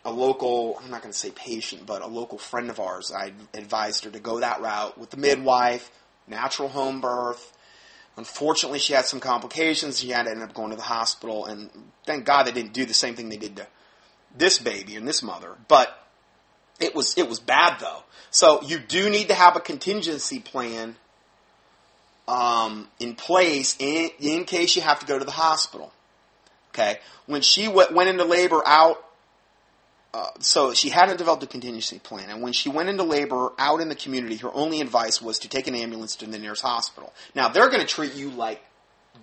a 0.04 0.10
local, 0.10 0.80
I'm 0.82 0.90
not 0.90 1.02
going 1.02 1.12
to 1.12 1.18
say 1.18 1.30
patient, 1.30 1.86
but 1.86 2.02
a 2.02 2.06
local 2.06 2.38
friend 2.38 2.70
of 2.70 2.80
ours. 2.80 3.12
I 3.12 3.32
advised 3.54 4.04
her 4.04 4.10
to 4.10 4.20
go 4.20 4.40
that 4.40 4.60
route 4.60 4.98
with 4.98 5.10
the 5.10 5.16
midwife, 5.16 5.90
natural 6.26 6.68
home 6.68 7.00
birth. 7.00 7.56
Unfortunately, 8.16 8.78
she 8.78 8.92
had 8.92 9.06
some 9.06 9.20
complications. 9.20 10.00
She 10.00 10.10
had 10.10 10.24
to 10.24 10.30
end 10.30 10.42
up 10.42 10.54
going 10.54 10.70
to 10.70 10.76
the 10.76 10.82
hospital, 10.82 11.46
and 11.46 11.70
thank 12.04 12.24
God 12.24 12.44
they 12.44 12.52
didn't 12.52 12.72
do 12.72 12.84
the 12.84 12.94
same 12.94 13.14
thing 13.14 13.28
they 13.28 13.36
did 13.36 13.56
to 13.56 13.66
this 14.36 14.58
baby 14.58 14.96
and 14.96 15.06
this 15.06 15.22
mother. 15.22 15.56
But 15.68 15.98
it 16.80 16.94
was 16.94 17.16
it 17.16 17.28
was 17.28 17.40
bad 17.40 17.80
though. 17.80 18.02
So 18.30 18.62
you 18.62 18.78
do 18.78 19.08
need 19.08 19.28
to 19.28 19.34
have 19.34 19.56
a 19.56 19.60
contingency 19.60 20.40
plan 20.40 20.96
um, 22.28 22.88
in 22.98 23.14
place 23.14 23.76
in, 23.78 24.10
in 24.18 24.44
case 24.44 24.76
you 24.76 24.82
have 24.82 25.00
to 25.00 25.06
go 25.06 25.18
to 25.18 25.24
the 25.24 25.30
hospital. 25.30 25.92
Okay, 26.70 26.98
when 27.26 27.42
she 27.42 27.66
w- 27.66 27.94
went 27.94 28.08
into 28.08 28.24
labor 28.24 28.62
out, 28.66 29.04
uh, 30.14 30.30
so 30.40 30.74
she 30.74 30.90
hadn't 30.90 31.16
developed 31.16 31.42
a 31.42 31.46
contingency 31.46 31.98
plan, 31.98 32.28
and 32.28 32.42
when 32.42 32.52
she 32.52 32.68
went 32.68 32.88
into 32.88 33.02
labor 33.02 33.52
out 33.58 33.80
in 33.80 33.88
the 33.88 33.94
community, 33.94 34.36
her 34.36 34.52
only 34.52 34.80
advice 34.80 35.22
was 35.22 35.38
to 35.40 35.48
take 35.48 35.66
an 35.66 35.74
ambulance 35.74 36.16
to 36.16 36.26
the 36.26 36.38
nearest 36.38 36.62
hospital. 36.62 37.12
Now 37.34 37.48
they're 37.48 37.68
going 37.68 37.80
to 37.80 37.86
treat 37.86 38.14
you 38.14 38.30
like 38.30 38.62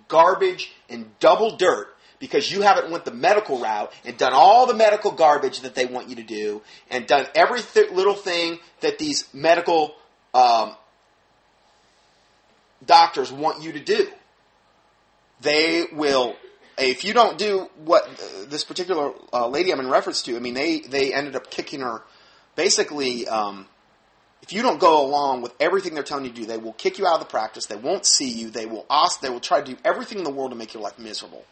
garbage 0.08 0.72
and 0.88 1.06
double 1.20 1.56
dirt 1.56 1.88
because 2.18 2.52
you 2.52 2.60
haven't 2.60 2.90
went 2.90 3.04
the 3.04 3.12
medical 3.12 3.58
route 3.58 3.92
and 4.04 4.16
done 4.16 4.32
all 4.32 4.66
the 4.66 4.74
medical 4.74 5.10
garbage 5.10 5.60
that 5.60 5.74
they 5.74 5.86
want 5.86 6.08
you 6.08 6.16
to 6.16 6.22
do 6.22 6.62
and 6.90 7.06
done 7.06 7.26
every 7.34 7.62
th- 7.62 7.90
little 7.90 8.14
thing 8.14 8.58
that 8.80 8.98
these 8.98 9.26
medical 9.32 9.94
um, 10.34 10.74
doctors 12.84 13.32
want 13.32 13.62
you 13.62 13.72
to 13.72 13.80
do. 13.80 14.08
They 15.40 15.86
will, 15.92 16.36
if 16.80 17.04
you 17.04 17.12
don't 17.12 17.38
do 17.38 17.68
what 17.84 18.08
this 18.48 18.64
particular 18.64 19.12
uh, 19.32 19.48
lady 19.48 19.72
I'm 19.72 19.80
in 19.80 19.88
reference 19.88 20.22
to, 20.22 20.36
I 20.36 20.40
mean, 20.40 20.54
they, 20.54 20.80
they 20.80 21.12
ended 21.12 21.36
up 21.36 21.50
kicking 21.50 21.80
her, 21.80 22.02
basically, 22.56 23.28
um, 23.28 23.66
if 24.42 24.52
you 24.52 24.62
don't 24.62 24.80
go 24.80 25.04
along 25.04 25.42
with 25.42 25.54
everything 25.60 25.94
they're 25.94 26.02
telling 26.02 26.24
you 26.24 26.30
to 26.30 26.36
do, 26.36 26.46
they 26.46 26.56
will 26.56 26.72
kick 26.72 26.98
you 26.98 27.06
out 27.06 27.14
of 27.14 27.20
the 27.20 27.26
practice. 27.26 27.66
They 27.66 27.76
won't 27.76 28.06
see 28.06 28.30
you. 28.30 28.50
They 28.50 28.66
will 28.66 28.86
ask, 28.90 29.20
they 29.20 29.30
will 29.30 29.40
try 29.40 29.60
to 29.60 29.74
do 29.74 29.78
everything 29.84 30.18
in 30.18 30.24
the 30.24 30.30
world 30.30 30.50
to 30.50 30.56
make 30.56 30.74
your 30.74 30.82
life 30.82 30.98
miserable. 30.98 31.44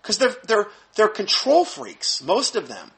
Because 0.00 0.18
they're, 0.18 0.36
they're, 0.46 0.68
they're 0.94 1.08
control 1.08 1.64
freaks, 1.64 2.22
most 2.22 2.54
of 2.54 2.68
them. 2.68 2.92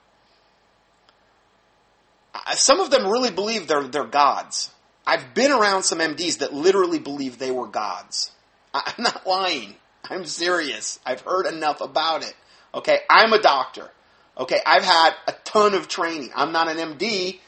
Some 2.53 2.81
of 2.81 2.91
them 2.91 3.07
really 3.07 3.31
believe 3.31 3.67
they're, 3.67 3.85
they're 3.85 4.05
gods. 4.05 4.71
I've 5.07 5.35
been 5.35 5.51
around 5.51 5.85
some 5.85 5.99
MDs 5.99 6.39
that 6.39 6.53
literally 6.53 6.99
believe 6.99 7.39
they 7.39 7.51
were 7.51 7.67
gods. 7.67 8.31
I'm 8.75 9.03
not 9.03 9.27
lying. 9.27 9.75
I'm 10.11 10.25
serious. 10.25 10.99
I've 11.05 11.21
heard 11.21 11.47
enough 11.47 11.81
about 11.81 12.23
it. 12.23 12.35
Okay, 12.75 13.01
I'm 13.09 13.33
a 13.33 13.41
doctor. 13.41 13.91
Okay, 14.37 14.61
I've 14.65 14.85
had 14.85 15.15
a 15.27 15.33
ton 15.45 15.75
of 15.75 15.89
training. 15.89 16.31
I'm 16.35 16.53
not 16.53 16.69
an 16.69 16.77
MD. 16.77 17.41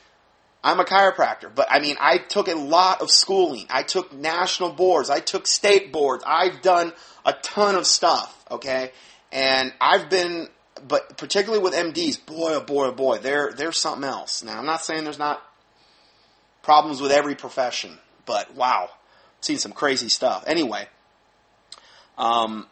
I'm 0.62 0.80
a 0.80 0.84
chiropractor. 0.84 1.50
But 1.54 1.68
I 1.70 1.78
mean, 1.78 1.96
I 2.00 2.18
took 2.18 2.48
a 2.48 2.54
lot 2.54 3.00
of 3.00 3.10
schooling. 3.10 3.66
I 3.70 3.82
took 3.82 4.12
national 4.12 4.72
boards. 4.72 5.08
I 5.08 5.20
took 5.20 5.46
state 5.46 5.92
boards. 5.92 6.24
I've 6.26 6.62
done 6.62 6.92
a 7.24 7.32
ton 7.32 7.76
of 7.76 7.86
stuff. 7.86 8.36
Okay, 8.50 8.90
and 9.32 9.72
I've 9.80 10.10
been, 10.10 10.48
but 10.86 11.16
particularly 11.16 11.62
with 11.62 11.74
MDs, 11.74 12.24
boy, 12.24 12.54
oh 12.54 12.60
boy, 12.60 12.86
oh 12.86 12.92
boy, 12.92 13.18
they're, 13.18 13.52
they're 13.52 13.72
something 13.72 14.08
else. 14.08 14.42
Now, 14.42 14.58
I'm 14.58 14.66
not 14.66 14.84
saying 14.84 15.04
there's 15.04 15.18
not 15.18 15.42
problems 16.62 17.00
with 17.00 17.12
every 17.12 17.36
profession, 17.36 17.98
but 18.26 18.54
wow, 18.54 18.88
I've 18.90 19.44
seen 19.44 19.58
some 19.58 19.72
crazy 19.72 20.08
stuff. 20.08 20.44
Anyway, 20.46 20.88
um, 22.20 22.66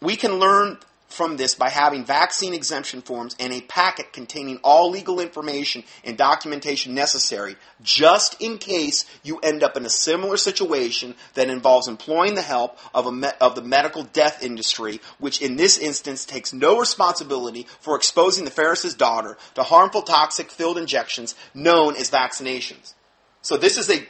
we 0.00 0.16
can 0.16 0.34
learn 0.34 0.78
from 1.06 1.36
this 1.36 1.54
by 1.54 1.68
having 1.68 2.04
vaccine 2.04 2.54
exemption 2.54 3.02
forms 3.02 3.36
and 3.38 3.52
a 3.52 3.60
packet 3.60 4.12
containing 4.12 4.58
all 4.64 4.90
legal 4.90 5.20
information 5.20 5.84
and 6.04 6.16
documentation 6.16 6.94
necessary 6.94 7.54
just 7.82 8.40
in 8.40 8.56
case 8.58 9.04
you 9.22 9.38
end 9.40 9.62
up 9.62 9.76
in 9.76 9.84
a 9.84 9.90
similar 9.90 10.36
situation 10.36 11.14
that 11.34 11.50
involves 11.50 11.86
employing 11.86 12.34
the 12.34 12.42
help 12.42 12.78
of, 12.94 13.12
me- 13.12 13.28
of 13.40 13.54
the 13.54 13.62
medical 13.62 14.04
death 14.04 14.42
industry, 14.42 15.00
which 15.18 15.42
in 15.42 15.56
this 15.56 15.78
instance 15.78 16.24
takes 16.24 16.52
no 16.52 16.78
responsibility 16.80 17.66
for 17.80 17.94
exposing 17.94 18.44
the 18.44 18.50
Ferris's 18.50 18.94
daughter 18.94 19.36
to 19.54 19.62
harmful 19.62 20.02
toxic 20.02 20.50
filled 20.50 20.78
injections 20.78 21.34
known 21.54 21.94
as 21.96 22.10
vaccinations. 22.10 22.94
So 23.42 23.56
this 23.56 23.76
is 23.76 23.90
a 23.90 24.06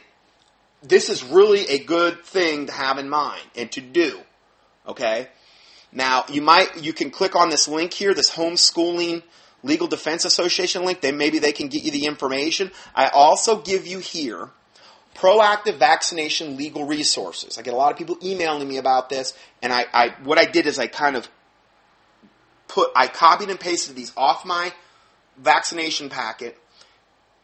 this 0.83 1.09
is 1.09 1.23
really 1.23 1.65
a 1.67 1.79
good 1.79 2.23
thing 2.23 2.67
to 2.67 2.71
have 2.71 2.97
in 2.97 3.09
mind 3.09 3.43
and 3.55 3.71
to 3.71 3.81
do. 3.81 4.19
Okay? 4.87 5.29
Now, 5.91 6.25
you 6.29 6.41
might, 6.41 6.83
you 6.83 6.93
can 6.93 7.09
click 7.09 7.35
on 7.35 7.49
this 7.49 7.67
link 7.67 7.93
here, 7.93 8.13
this 8.13 8.31
homeschooling 8.31 9.23
legal 9.63 9.87
defense 9.87 10.25
association 10.25 10.83
link. 10.83 11.01
Then 11.01 11.17
maybe 11.17 11.39
they 11.39 11.53
can 11.53 11.67
get 11.67 11.83
you 11.83 11.91
the 11.91 12.05
information. 12.05 12.71
I 12.93 13.07
also 13.07 13.61
give 13.61 13.87
you 13.87 13.99
here 13.99 14.49
proactive 15.15 15.77
vaccination 15.77 16.57
legal 16.57 16.85
resources. 16.85 17.57
I 17.57 17.61
get 17.61 17.73
a 17.73 17.77
lot 17.77 17.91
of 17.91 17.97
people 17.97 18.17
emailing 18.23 18.67
me 18.67 18.77
about 18.77 19.09
this, 19.09 19.37
and 19.61 19.71
I, 19.71 19.85
I 19.93 20.09
what 20.23 20.37
I 20.37 20.45
did 20.45 20.65
is 20.65 20.79
I 20.79 20.87
kind 20.87 21.15
of 21.15 21.29
put, 22.67 22.89
I 22.95 23.07
copied 23.07 23.49
and 23.49 23.59
pasted 23.59 23.95
these 23.95 24.11
off 24.17 24.45
my 24.45 24.73
vaccination 25.37 26.09
packet 26.09 26.57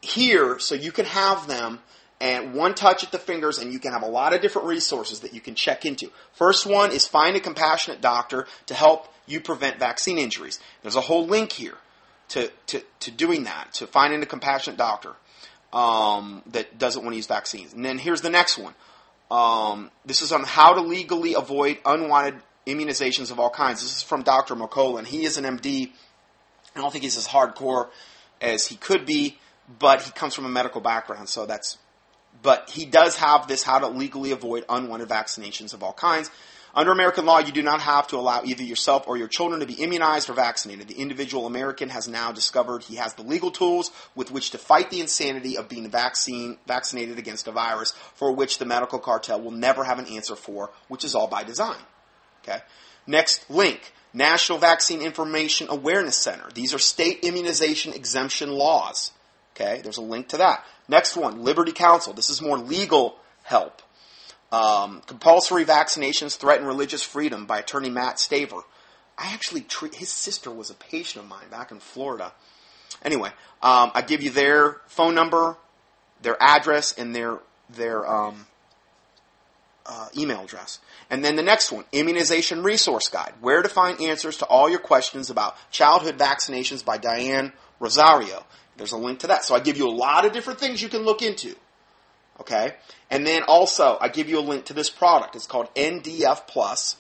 here 0.02 0.60
so 0.60 0.76
you 0.76 0.92
can 0.92 1.06
have 1.06 1.48
them 1.48 1.80
and 2.22 2.54
one 2.54 2.76
touch 2.76 3.04
at 3.04 3.12
the 3.12 3.18
fingers, 3.18 3.60
and 3.60 3.72
you 3.72 3.80
can 3.80 3.94
have 3.94 4.04
a 4.04 4.08
lot 4.08 4.34
of 4.34 4.42
different 4.42 4.68
resources 4.68 5.22
that 5.22 5.34
you 5.34 5.40
can 5.40 5.56
check 5.56 5.86
into. 5.86 6.12
First 6.34 6.66
one 6.66 6.92
is 6.92 7.08
find 7.08 7.36
a 7.36 7.40
compassionate 7.40 8.02
doctor 8.02 8.46
to 8.66 8.74
help 8.74 9.08
you 9.26 9.40
prevent 9.40 9.80
vaccine 9.80 10.18
injuries. 10.18 10.60
There's 10.82 10.98
a 10.98 11.02
whole 11.02 11.26
link 11.26 11.52
here 11.54 11.78
to, 12.30 12.52
to, 12.68 12.82
to 13.02 13.12
doing 13.12 13.44
that, 13.46 13.74
to 13.76 13.88
finding 13.88 14.22
a 14.22 14.26
compassionate 14.26 14.78
doctor 14.78 15.14
um, 15.72 16.42
that 16.48 16.78
doesn't 16.78 17.04
want 17.04 17.14
to 17.14 17.18
use 17.18 17.28
vaccines. 17.28 17.74
And 17.74 17.86
then 17.86 17.98
here's 17.98 18.22
the 18.22 18.30
next 18.30 18.58
one. 18.58 18.74
Um, 19.32 19.92
this 20.06 20.22
is 20.22 20.32
on 20.32 20.44
how 20.44 20.74
to 20.74 20.82
legally 20.82 21.36
avoid 21.36 21.78
unwanted 21.86 22.42
immunizations 22.66 23.32
of 23.32 23.40
all 23.40 23.50
kinds. 23.50 23.82
This 23.82 23.98
is 23.98 24.04
from 24.04 24.24
Dr. 24.24 24.56
McCullough. 24.56 25.06
He 25.06 25.24
is 25.24 25.38
an 25.38 25.46
MD. 25.46 25.92
I 26.76 26.82
don't 26.82 26.92
think 26.92 27.04
he's 27.04 27.18
as 27.18 27.28
hardcore 27.28 27.90
as 28.42 28.68
he 28.68 28.76
could 28.76 29.06
be, 29.06 29.38
but 29.80 30.02
he 30.02 30.12
comes 30.12 30.34
from 30.34 30.46
a 30.46 30.50
medical 30.50 30.82
background, 30.82 31.30
so 31.30 31.46
that's 31.46 31.78
but 32.42 32.70
he 32.70 32.86
does 32.86 33.18
have 33.18 33.48
this 33.48 33.64
how 33.64 33.80
to 33.80 33.88
legally 33.88 34.32
avoid 34.32 34.66
unwanted 34.70 35.10
vaccinations 35.10 35.74
of 35.74 35.84
all 35.84 35.94
kinds. 35.94 36.30
Under 36.74 36.92
American 36.92 37.26
law, 37.26 37.40
you 37.40 37.52
do 37.52 37.64
not 37.64 37.82
have 37.82 38.08
to 38.10 38.18
allow 38.18 38.44
either 38.44 38.64
yourself 38.64 39.08
or 39.08 39.18
your 39.18 39.28
children 39.28 39.60
to 39.60 39.66
be 39.66 39.74
immunized 39.74 40.30
or 40.30 40.34
vaccinated. 40.34 40.88
The 40.88 41.00
individual 41.00 41.48
American 41.48 41.90
has 41.90 42.08
now 42.08 42.32
discovered 42.32 42.84
he 42.84 42.98
has 42.98 43.16
the 43.16 43.24
legal 43.24 43.50
tools 43.50 43.92
with 44.16 44.32
which 44.32 44.52
to 44.52 44.60
fight 44.60 44.92
the 44.92 45.02
insanity 45.02 45.58
of 45.58 45.68
being 45.68 45.90
vaccine, 45.90 46.58
vaccinated 46.68 47.18
against 47.18 47.48
a 47.48 47.52
virus 47.52 47.92
for 48.14 48.32
which 48.32 48.60
the 48.60 48.66
medical 48.66 49.00
cartel 49.00 49.42
will 49.42 49.52
never 49.52 49.84
have 49.84 49.98
an 49.98 50.06
answer 50.06 50.36
for, 50.36 50.70
which 50.90 51.04
is 51.04 51.16
all 51.16 51.28
by 51.28 51.44
design. 51.44 51.80
Okay. 52.44 52.60
Next 53.08 53.50
link. 53.50 53.94
National 54.14 54.58
Vaccine 54.58 55.02
Information 55.02 55.68
Awareness 55.70 56.18
Center. 56.18 56.50
These 56.54 56.74
are 56.74 56.80
state 56.80 57.20
immunization 57.24 57.94
exemption 57.94 58.50
laws. 58.50 59.12
Okay, 59.60 59.82
there's 59.82 59.98
a 59.98 60.02
link 60.02 60.30
to 60.30 60.38
that. 60.38 60.64
Next 60.88 61.18
one, 61.18 61.44
Liberty 61.44 61.74
Counsel. 61.74 62.14
This 62.14 62.30
is 62.30 62.42
more 62.42 62.58
legal 62.58 63.18
help. 63.44 63.82
Um, 64.52 65.02
compulsory 65.06 65.66
vaccinations 65.66 66.38
threaten 66.38 66.66
religious 66.66 67.04
freedom 67.04 67.46
by 67.46 67.60
attorney 67.60 67.90
Matt 67.90 68.16
Staver. 68.16 68.64
I 69.18 69.34
actually 69.34 69.62
treat 69.62 69.96
his 69.96 70.10
sister 70.10 70.50
was 70.50 70.70
a 70.70 70.74
patient 70.74 71.24
of 71.24 71.30
mine 71.30 71.50
back 71.52 71.72
in 71.72 71.80
Florida. 71.80 72.32
Anyway, 73.04 73.30
um, 73.62 73.92
I 73.94 74.02
give 74.02 74.24
you 74.24 74.30
their 74.30 74.78
phone 74.88 75.14
number, 75.14 75.58
their 76.22 76.42
address, 76.42 76.98
and 76.98 77.14
their 77.14 77.40
their 77.70 78.10
um, 78.10 78.48
uh, 79.86 80.08
email 80.18 80.44
address. 80.46 80.80
And 81.10 81.24
then 81.24 81.36
the 81.36 81.44
next 81.44 81.72
one, 81.72 81.84
Immunization 81.92 82.64
Resource 82.64 83.10
Guide: 83.10 83.34
Where 83.42 83.62
to 83.62 83.70
find 83.70 84.00
answers 84.02 84.38
to 84.38 84.46
all 84.46 84.70
your 84.70 84.80
questions 84.80 85.30
about 85.30 85.58
childhood 85.70 86.18
vaccinations 86.18 86.84
by 86.84 86.98
Diane 86.98 87.52
Rozario. 87.80 88.44
There's 88.80 88.94
a 88.94 88.98
link 88.98 89.20
to 89.20 89.28
that. 89.28 89.44
So 89.44 89.54
I 89.54 89.60
give 89.60 89.78
you 89.78 89.88
a 89.88 89.92
lot 89.92 90.26
of 90.26 90.32
different 90.32 90.60
things 90.60 90.82
you 90.82 90.90
can 90.90 91.04
look 91.04 91.22
into. 91.22 91.54
Okay? 92.40 92.74
And 93.12 93.28
then 93.28 93.44
also, 93.44 93.98
I 94.00 94.08
give 94.08 94.30
you 94.30 94.40
a 94.40 94.42
link 94.42 94.66
to 94.66 94.74
this 94.74 94.90
product. 94.90 95.36
It's 95.36 95.46
called 95.46 95.74
NDF 95.76 96.48
Plus. 96.48 96.96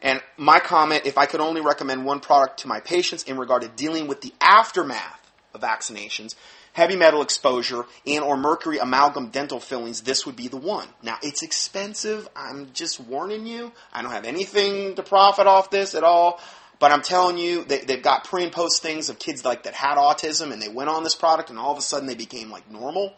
And 0.00 0.22
my 0.36 0.60
comment, 0.60 1.02
if 1.04 1.18
I 1.18 1.26
could 1.26 1.40
only 1.40 1.60
recommend 1.60 2.04
one 2.04 2.20
product 2.20 2.60
to 2.60 2.68
my 2.68 2.78
patients 2.78 3.24
in 3.24 3.36
regard 3.36 3.62
to 3.62 3.68
dealing 3.68 4.06
with 4.06 4.20
the 4.20 4.32
aftermath 4.40 5.32
of 5.52 5.60
vaccinations, 5.60 6.36
heavy 6.72 6.94
metal 6.94 7.22
exposure 7.22 7.84
and 8.06 8.22
or 8.22 8.36
mercury 8.36 8.78
amalgam 8.78 9.30
dental 9.30 9.58
fillings, 9.58 10.02
this 10.02 10.24
would 10.24 10.36
be 10.36 10.46
the 10.46 10.56
one. 10.56 10.86
Now, 11.02 11.18
it's 11.22 11.42
expensive. 11.42 12.28
I'm 12.36 12.72
just 12.72 13.00
warning 13.00 13.48
you. 13.48 13.72
I 13.92 14.00
don't 14.00 14.12
have 14.12 14.24
anything 14.24 14.94
to 14.94 15.02
profit 15.02 15.48
off 15.48 15.70
this 15.70 15.96
at 15.96 16.04
all. 16.04 16.40
But 16.80 16.92
I'm 16.92 17.02
telling 17.02 17.36
you, 17.36 17.62
they, 17.62 17.82
they've 17.82 18.02
got 18.02 18.24
pre 18.24 18.42
and 18.42 18.50
post 18.50 18.82
things 18.82 19.10
of 19.10 19.18
kids 19.18 19.44
like 19.44 19.64
that 19.64 19.74
had 19.74 19.96
autism 19.96 20.50
and 20.50 20.60
they 20.60 20.68
went 20.68 20.88
on 20.88 21.04
this 21.04 21.14
product 21.14 21.50
and 21.50 21.58
all 21.58 21.70
of 21.70 21.78
a 21.78 21.82
sudden 21.82 22.08
they 22.08 22.14
became 22.14 22.50
like 22.50 22.68
normal. 22.70 23.14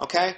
Okay? 0.00 0.34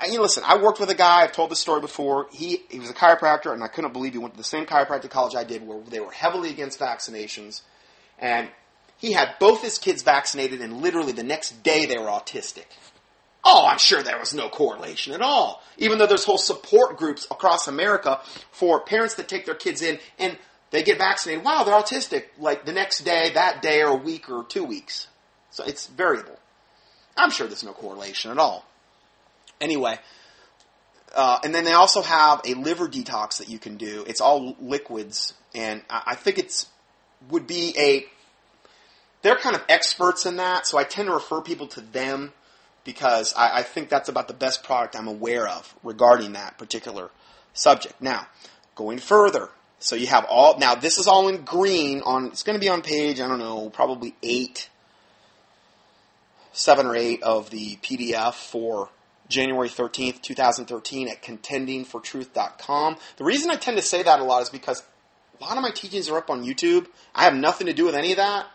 I, 0.00 0.06
you 0.06 0.16
know, 0.16 0.22
listen, 0.22 0.42
I 0.44 0.58
worked 0.58 0.80
with 0.80 0.90
a 0.90 0.96
guy, 0.96 1.22
I've 1.22 1.32
told 1.32 1.50
this 1.50 1.60
story 1.60 1.80
before. 1.80 2.26
He, 2.32 2.64
he 2.68 2.80
was 2.80 2.90
a 2.90 2.92
chiropractor 2.92 3.52
and 3.52 3.62
I 3.62 3.68
couldn't 3.68 3.92
believe 3.92 4.12
he 4.12 4.18
went 4.18 4.34
to 4.34 4.38
the 4.38 4.44
same 4.44 4.66
chiropractic 4.66 5.10
college 5.10 5.36
I 5.36 5.44
did 5.44 5.64
where 5.64 5.80
they 5.88 6.00
were 6.00 6.10
heavily 6.10 6.50
against 6.50 6.80
vaccinations. 6.80 7.62
And 8.18 8.50
he 8.98 9.12
had 9.12 9.38
both 9.38 9.62
his 9.62 9.78
kids 9.78 10.02
vaccinated 10.02 10.60
and 10.60 10.82
literally 10.82 11.12
the 11.12 11.22
next 11.22 11.62
day 11.62 11.86
they 11.86 11.98
were 11.98 12.06
autistic. 12.06 12.64
Oh, 13.44 13.64
I'm 13.70 13.78
sure 13.78 14.02
there 14.02 14.18
was 14.18 14.34
no 14.34 14.48
correlation 14.48 15.12
at 15.12 15.22
all. 15.22 15.62
Even 15.78 15.98
though 15.98 16.08
there's 16.08 16.24
whole 16.24 16.36
support 16.36 16.96
groups 16.96 17.28
across 17.30 17.68
America 17.68 18.20
for 18.50 18.80
parents 18.80 19.14
that 19.14 19.28
take 19.28 19.46
their 19.46 19.54
kids 19.54 19.82
in 19.82 20.00
and 20.18 20.36
they 20.70 20.82
get 20.82 20.98
vaccinated. 20.98 21.44
Wow, 21.44 21.64
they're 21.64 21.74
autistic. 21.74 22.24
Like 22.38 22.64
the 22.64 22.72
next 22.72 23.00
day, 23.00 23.30
that 23.34 23.62
day, 23.62 23.82
or 23.82 23.88
a 23.88 23.94
week, 23.94 24.28
or 24.30 24.44
two 24.44 24.64
weeks. 24.64 25.08
So 25.50 25.64
it's 25.64 25.86
variable. 25.86 26.38
I'm 27.16 27.30
sure 27.30 27.46
there's 27.46 27.64
no 27.64 27.72
correlation 27.72 28.30
at 28.30 28.38
all. 28.38 28.64
Anyway, 29.60 29.98
uh, 31.14 31.38
and 31.42 31.54
then 31.54 31.64
they 31.64 31.72
also 31.72 32.02
have 32.02 32.42
a 32.44 32.54
liver 32.54 32.88
detox 32.88 33.38
that 33.38 33.48
you 33.48 33.58
can 33.58 33.76
do. 33.76 34.04
It's 34.06 34.20
all 34.20 34.54
liquids, 34.60 35.32
and 35.54 35.82
I, 35.88 36.14
think 36.14 36.38
it's 36.38 36.66
would 37.30 37.46
be 37.46 37.74
a. 37.78 38.04
They're 39.22 39.36
kind 39.36 39.56
of 39.56 39.62
experts 39.68 40.26
in 40.26 40.36
that, 40.36 40.66
so 40.66 40.76
I 40.76 40.84
tend 40.84 41.08
to 41.08 41.14
refer 41.14 41.40
people 41.40 41.68
to 41.68 41.80
them 41.80 42.32
because 42.84 43.34
I, 43.34 43.60
I 43.60 43.62
think 43.62 43.88
that's 43.88 44.08
about 44.08 44.28
the 44.28 44.34
best 44.34 44.62
product 44.62 44.94
I'm 44.94 45.08
aware 45.08 45.48
of 45.48 45.74
regarding 45.82 46.34
that 46.34 46.58
particular 46.58 47.10
subject. 47.54 48.00
Now, 48.00 48.26
Going 48.76 48.98
further, 48.98 49.48
so 49.78 49.96
you 49.96 50.06
have 50.06 50.24
all 50.28 50.58
now. 50.58 50.74
This 50.74 50.98
is 50.98 51.06
all 51.06 51.28
in 51.28 51.44
green. 51.44 52.02
On 52.02 52.26
it's 52.26 52.42
going 52.42 52.58
to 52.58 52.60
be 52.60 52.68
on 52.68 52.82
page 52.82 53.20
I 53.20 53.28
don't 53.28 53.38
know, 53.38 53.70
probably 53.70 54.14
eight, 54.22 54.68
seven 56.52 56.86
or 56.86 56.96
eight 56.96 57.22
of 57.22 57.50
the 57.50 57.76
PDF 57.76 58.34
for 58.34 58.90
January 59.28 59.68
13th, 59.68 60.22
2013 60.22 61.08
at 61.08 61.22
contendingfortruth.com. 61.22 62.96
The 63.16 63.24
reason 63.24 63.50
I 63.50 63.56
tend 63.56 63.76
to 63.76 63.82
say 63.82 64.02
that 64.02 64.20
a 64.20 64.24
lot 64.24 64.42
is 64.42 64.50
because 64.50 64.82
a 65.40 65.44
lot 65.44 65.56
of 65.56 65.62
my 65.62 65.70
teachings 65.70 66.08
are 66.08 66.16
up 66.16 66.30
on 66.30 66.44
YouTube. 66.44 66.86
I 67.14 67.24
have 67.24 67.34
nothing 67.34 67.66
to 67.66 67.72
do 67.72 67.84
with 67.84 67.94
any 67.94 68.12
of 68.12 68.16
that, 68.18 68.46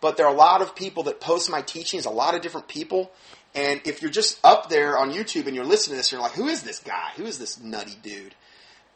but 0.00 0.16
there 0.16 0.26
are 0.26 0.34
a 0.34 0.36
lot 0.36 0.62
of 0.62 0.74
people 0.74 1.04
that 1.04 1.20
post 1.20 1.50
my 1.50 1.62
teachings, 1.62 2.06
a 2.06 2.10
lot 2.10 2.34
of 2.34 2.42
different 2.42 2.68
people. 2.68 3.12
And 3.54 3.80
if 3.84 4.02
you're 4.02 4.10
just 4.10 4.40
up 4.42 4.68
there 4.68 4.98
on 4.98 5.12
YouTube 5.12 5.46
and 5.46 5.54
you're 5.54 5.64
listening 5.64 5.94
to 5.94 5.96
this, 5.98 6.10
you're 6.10 6.20
like, 6.20 6.32
who 6.32 6.48
is 6.48 6.62
this 6.62 6.80
guy? 6.80 7.10
Who 7.16 7.24
is 7.24 7.38
this 7.38 7.60
nutty 7.60 7.96
dude? 8.02 8.34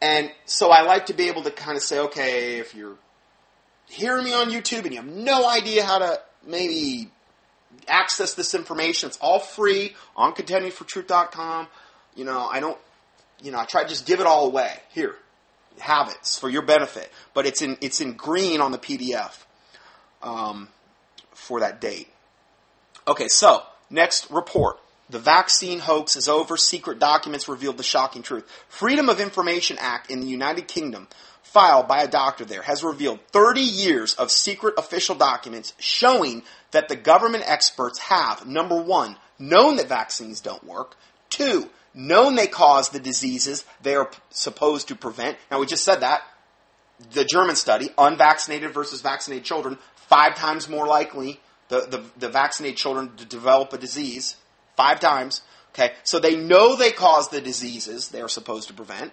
And 0.01 0.31
so 0.45 0.71
I 0.71 0.83
like 0.83 1.07
to 1.07 1.13
be 1.13 1.27
able 1.27 1.43
to 1.43 1.51
kind 1.51 1.75
of 1.75 1.83
say, 1.83 1.99
okay, 1.99 2.59
if 2.59 2.73
you're 2.73 2.95
hearing 3.89 4.23
me 4.23 4.33
on 4.33 4.49
YouTube 4.49 4.83
and 4.83 4.91
you 4.91 4.97
have 4.97 5.05
no 5.05 5.49
idea 5.49 5.83
how 5.83 5.99
to 5.99 6.21
maybe 6.45 7.09
access 7.87 8.33
this 8.33 8.53
information, 8.53 9.09
it's 9.09 9.17
all 9.17 9.39
free 9.39 9.95
on 10.15 10.33
contendingfortruth.com. 10.33 11.67
You 12.15 12.25
know, 12.25 12.47
I 12.47 12.59
don't, 12.59 12.77
you 13.41 13.51
know, 13.51 13.59
I 13.59 13.65
try 13.65 13.83
to 13.83 13.89
just 13.89 14.05
give 14.05 14.19
it 14.19 14.25
all 14.25 14.45
away. 14.45 14.71
Here, 14.93 15.15
have 15.79 16.09
it 16.09 16.25
for 16.39 16.49
your 16.49 16.61
benefit. 16.61 17.11
But 17.33 17.45
it's 17.45 17.61
in 17.61 17.77
it's 17.81 18.01
in 18.01 18.13
green 18.13 18.61
on 18.61 18.71
the 18.71 18.77
PDF 18.77 19.43
um, 20.21 20.69
for 21.31 21.59
that 21.59 21.81
date. 21.81 22.09
Okay, 23.07 23.27
so 23.27 23.63
next 23.89 24.29
report. 24.31 24.79
The 25.09 25.19
vaccine 25.19 25.79
hoax 25.79 26.15
is 26.15 26.29
over. 26.29 26.55
Secret 26.55 26.99
documents 26.99 27.47
revealed 27.47 27.77
the 27.77 27.83
shocking 27.83 28.21
truth. 28.21 28.45
Freedom 28.67 29.09
of 29.09 29.19
Information 29.19 29.77
Act 29.79 30.11
in 30.11 30.19
the 30.19 30.27
United 30.27 30.67
Kingdom, 30.67 31.07
filed 31.41 31.87
by 31.87 32.03
a 32.03 32.07
doctor 32.07 32.45
there, 32.45 32.61
has 32.61 32.83
revealed 32.83 33.19
30 33.31 33.61
years 33.61 34.13
of 34.15 34.29
secret 34.29 34.75
official 34.77 35.15
documents 35.15 35.73
showing 35.79 36.43
that 36.71 36.89
the 36.89 36.95
government 36.95 37.43
experts 37.47 37.97
have, 37.99 38.45
number 38.45 38.79
one, 38.79 39.17
known 39.39 39.77
that 39.77 39.89
vaccines 39.89 40.41
don't 40.41 40.63
work, 40.63 40.95
two, 41.29 41.69
known 41.93 42.35
they 42.35 42.47
cause 42.47 42.89
the 42.89 42.99
diseases 42.99 43.65
they 43.81 43.95
are 43.95 44.11
supposed 44.29 44.89
to 44.89 44.95
prevent. 44.95 45.37
Now, 45.49 45.59
we 45.59 45.65
just 45.65 45.83
said 45.83 46.01
that. 46.01 46.21
The 47.13 47.25
German 47.25 47.55
study, 47.55 47.89
unvaccinated 47.97 48.73
versus 48.73 49.01
vaccinated 49.01 49.45
children, 49.45 49.77
five 49.95 50.35
times 50.35 50.67
more 50.69 50.85
likely 50.85 51.39
the, 51.69 51.81
the, 51.81 52.03
the 52.17 52.29
vaccinated 52.29 52.77
children 52.77 53.15
to 53.15 53.25
develop 53.25 53.71
a 53.73 53.77
disease. 53.77 54.35
Five 54.79 55.01
times. 55.01 55.41
Okay, 55.73 55.91
so 56.03 56.19
they 56.19 56.37
know 56.37 56.77
they 56.77 56.91
cause 56.91 57.27
the 57.27 57.41
diseases 57.41 58.07
they 58.07 58.21
are 58.21 58.29
supposed 58.29 58.69
to 58.69 58.73
prevent. 58.73 59.11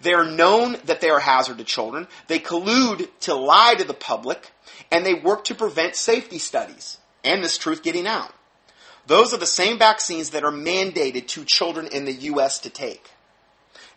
They're 0.00 0.24
known 0.24 0.76
that 0.84 1.00
they 1.00 1.10
are 1.10 1.18
a 1.18 1.22
hazard 1.22 1.58
to 1.58 1.64
children. 1.64 2.06
They 2.28 2.38
collude 2.38 3.08
to 3.22 3.34
lie 3.34 3.74
to 3.76 3.82
the 3.82 3.94
public, 3.94 4.52
and 4.92 5.04
they 5.04 5.14
work 5.14 5.42
to 5.46 5.56
prevent 5.56 5.96
safety 5.96 6.38
studies 6.38 6.98
and 7.24 7.42
this 7.42 7.58
truth 7.58 7.82
getting 7.82 8.06
out. 8.06 8.32
Those 9.08 9.34
are 9.34 9.38
the 9.38 9.44
same 9.44 9.76
vaccines 9.76 10.30
that 10.30 10.44
are 10.44 10.52
mandated 10.52 11.26
to 11.28 11.44
children 11.44 11.88
in 11.88 12.04
the 12.04 12.12
U.S. 12.12 12.60
to 12.60 12.70
take. 12.70 13.10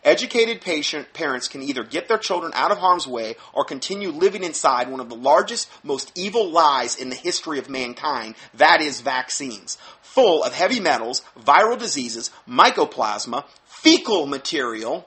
Educated 0.04 0.60
patient 0.60 1.12
parents 1.12 1.46
can 1.46 1.62
either 1.62 1.84
get 1.84 2.08
their 2.08 2.18
children 2.18 2.52
out 2.56 2.72
of 2.72 2.78
harm's 2.78 3.06
way 3.06 3.36
or 3.52 3.64
continue 3.64 4.10
living 4.10 4.42
inside 4.42 4.90
one 4.90 4.98
of 4.98 5.08
the 5.08 5.14
largest, 5.14 5.70
most 5.84 6.10
evil 6.16 6.50
lies 6.50 6.96
in 6.96 7.08
the 7.08 7.14
history 7.14 7.60
of 7.60 7.70
mankind, 7.70 8.34
that 8.54 8.80
is 8.80 9.00
vaccines, 9.00 9.78
full 10.00 10.42
of 10.42 10.52
heavy 10.52 10.80
metals, 10.80 11.22
viral 11.38 11.78
diseases, 11.78 12.32
mycoplasma, 12.48 13.44
fecal 13.64 14.26
material, 14.26 15.06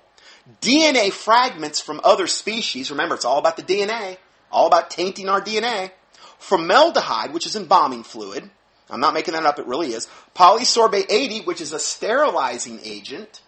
DNA 0.61 1.11
fragments 1.11 1.81
from 1.81 1.99
other 2.03 2.27
species. 2.27 2.89
Remember, 2.89 3.15
it's 3.15 3.25
all 3.25 3.39
about 3.39 3.57
the 3.57 3.63
DNA, 3.63 4.17
all 4.49 4.67
about 4.67 4.89
tainting 4.89 5.27
our 5.27 5.41
DNA. 5.41 5.91
Formaldehyde, 6.37 7.33
which 7.33 7.45
is 7.45 7.55
embalming 7.55 8.03
fluid. 8.03 8.49
I'm 8.89 8.99
not 8.99 9.13
making 9.13 9.33
that 9.33 9.45
up, 9.45 9.59
it 9.59 9.65
really 9.65 9.93
is. 9.93 10.07
Polysorbate 10.35 11.07
80, 11.09 11.41
which 11.41 11.59
is 11.59 11.73
a 11.73 11.79
sterilizing 11.79 12.79
agent. 12.83 13.41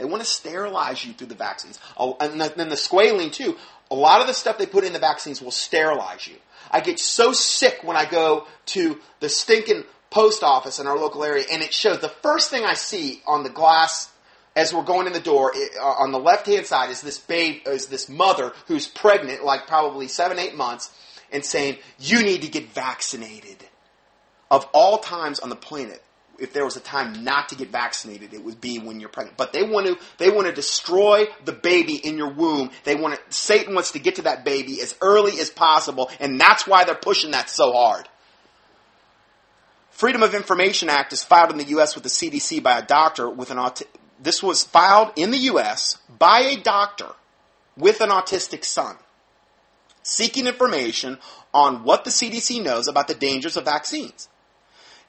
They 0.00 0.06
want 0.06 0.22
to 0.22 0.28
sterilize 0.28 1.04
you 1.04 1.12
through 1.12 1.26
the 1.26 1.34
vaccines. 1.34 1.78
And 1.98 2.40
then 2.40 2.70
the 2.70 2.74
squalene, 2.74 3.30
too. 3.30 3.56
A 3.90 3.94
lot 3.94 4.22
of 4.22 4.26
the 4.26 4.32
stuff 4.32 4.56
they 4.56 4.64
put 4.64 4.84
in 4.84 4.94
the 4.94 4.98
vaccines 4.98 5.42
will 5.42 5.50
sterilize 5.50 6.26
you. 6.26 6.36
I 6.70 6.80
get 6.80 6.98
so 6.98 7.32
sick 7.32 7.80
when 7.82 7.98
I 7.98 8.06
go 8.06 8.46
to 8.66 8.98
the 9.18 9.28
stinking 9.28 9.84
post 10.08 10.42
office 10.42 10.78
in 10.78 10.86
our 10.86 10.96
local 10.96 11.22
area, 11.22 11.44
and 11.52 11.62
it 11.62 11.74
shows 11.74 12.00
the 12.00 12.08
first 12.08 12.50
thing 12.50 12.64
I 12.64 12.74
see 12.74 13.20
on 13.26 13.42
the 13.42 13.50
glass 13.50 14.10
as 14.56 14.72
we're 14.72 14.84
going 14.84 15.06
in 15.06 15.12
the 15.12 15.20
door 15.20 15.52
it, 15.54 15.72
uh, 15.78 15.84
on 15.84 16.12
the 16.12 16.18
left 16.18 16.46
hand 16.46 16.66
side 16.66 16.90
is 16.90 17.02
this 17.02 17.18
babe, 17.18 17.62
is 17.66 17.86
this 17.86 18.08
mother 18.08 18.52
who's 18.68 18.88
pregnant, 18.88 19.44
like 19.44 19.66
probably 19.66 20.08
seven, 20.08 20.38
eight 20.38 20.56
months, 20.56 20.90
and 21.30 21.44
saying, 21.44 21.76
You 21.98 22.22
need 22.22 22.42
to 22.42 22.48
get 22.48 22.72
vaccinated. 22.72 23.58
Of 24.50 24.66
all 24.72 24.98
times 24.98 25.40
on 25.40 25.50
the 25.50 25.56
planet, 25.56 26.02
if 26.40 26.52
there 26.52 26.64
was 26.64 26.76
a 26.76 26.80
time 26.80 27.22
not 27.22 27.50
to 27.50 27.54
get 27.54 27.70
vaccinated, 27.70 28.32
it 28.32 28.42
would 28.42 28.60
be 28.60 28.78
when 28.78 28.98
you're 28.98 29.10
pregnant. 29.10 29.36
But 29.36 29.52
they 29.52 29.62
want 29.62 29.86
to 29.86 29.98
they 30.16 30.30
want 30.30 30.46
to 30.46 30.52
destroy 30.52 31.26
the 31.44 31.52
baby 31.52 31.94
in 31.94 32.16
your 32.16 32.30
womb. 32.30 32.70
They 32.84 32.94
want 32.94 33.14
to, 33.14 33.20
Satan 33.32 33.74
wants 33.74 33.92
to 33.92 33.98
get 33.98 34.16
to 34.16 34.22
that 34.22 34.44
baby 34.44 34.80
as 34.80 34.96
early 35.02 35.38
as 35.38 35.50
possible, 35.50 36.10
and 36.18 36.40
that's 36.40 36.66
why 36.66 36.84
they're 36.84 36.94
pushing 36.94 37.32
that 37.32 37.50
so 37.50 37.72
hard. 37.72 38.08
Freedom 39.90 40.22
of 40.22 40.34
Information 40.34 40.88
Act 40.88 41.12
is 41.12 41.22
filed 41.22 41.50
in 41.50 41.58
the 41.58 41.64
U.S. 41.64 41.94
with 41.94 42.04
the 42.04 42.10
CDC 42.10 42.62
by 42.62 42.78
a 42.78 42.82
doctor 42.82 43.28
with 43.28 43.50
an 43.50 43.58
aut- 43.58 43.82
this 44.18 44.42
was 44.42 44.64
filed 44.64 45.12
in 45.14 45.30
the 45.30 45.38
U.S. 45.38 45.98
by 46.18 46.40
a 46.40 46.56
doctor 46.56 47.08
with 47.76 48.00
an 48.00 48.08
autistic 48.08 48.64
son, 48.64 48.96
seeking 50.02 50.46
information 50.46 51.18
on 51.52 51.84
what 51.84 52.04
the 52.04 52.10
CDC 52.10 52.62
knows 52.62 52.88
about 52.88 53.08
the 53.08 53.14
dangers 53.14 53.58
of 53.58 53.66
vaccines. 53.66 54.29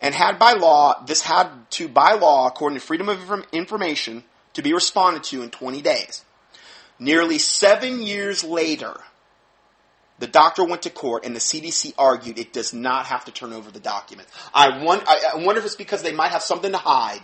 And 0.01 0.15
had 0.15 0.39
by 0.39 0.53
law, 0.53 1.03
this 1.05 1.21
had 1.21 1.49
to, 1.71 1.87
by 1.87 2.13
law, 2.13 2.47
according 2.47 2.79
to 2.79 2.85
Freedom 2.85 3.07
of 3.07 3.45
Information, 3.51 4.23
to 4.53 4.61
be 4.61 4.73
responded 4.73 5.23
to 5.25 5.43
in 5.43 5.51
20 5.51 5.81
days. 5.81 6.25
Nearly 6.97 7.37
seven 7.37 8.01
years 8.01 8.43
later, 8.43 8.99
the 10.19 10.27
doctor 10.27 10.63
went 10.63 10.83
to 10.83 10.89
court 10.89 11.25
and 11.25 11.35
the 11.35 11.39
CDC 11.39 11.93
argued 11.97 12.37
it 12.37 12.53
does 12.53 12.73
not 12.73 13.07
have 13.07 13.25
to 13.25 13.31
turn 13.31 13.53
over 13.53 13.71
the 13.71 13.79
documents. 13.79 14.31
I, 14.53 14.83
want, 14.83 15.03
I, 15.07 15.37
wonder 15.37 15.59
if 15.59 15.65
it's 15.65 15.75
because 15.75 16.03
they 16.03 16.13
might 16.13 16.31
have 16.31 16.43
something 16.43 16.71
to 16.71 16.77
hide. 16.77 17.21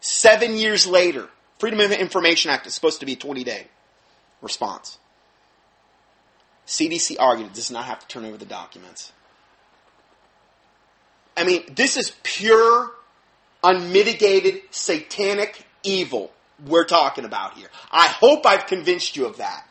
Seven 0.00 0.56
years 0.56 0.86
later, 0.86 1.28
Freedom 1.58 1.80
of 1.80 1.92
Information 1.92 2.50
Act 2.50 2.66
is 2.66 2.74
supposed 2.74 3.00
to 3.00 3.06
be 3.06 3.14
a 3.14 3.16
20 3.16 3.44
day 3.44 3.66
response. 4.40 4.98
CDC 6.66 7.16
argued 7.18 7.48
it 7.48 7.54
does 7.54 7.70
not 7.70 7.84
have 7.84 8.00
to 8.00 8.06
turn 8.06 8.24
over 8.24 8.36
the 8.36 8.46
documents. 8.46 9.12
I 11.36 11.44
mean, 11.44 11.64
this 11.74 11.96
is 11.96 12.12
pure, 12.22 12.90
unmitigated, 13.62 14.62
satanic 14.70 15.66
evil 15.82 16.32
we're 16.66 16.84
talking 16.84 17.24
about 17.24 17.54
here. 17.54 17.68
I 17.90 18.06
hope 18.08 18.46
I've 18.46 18.66
convinced 18.66 19.16
you 19.16 19.26
of 19.26 19.38
that. 19.38 19.68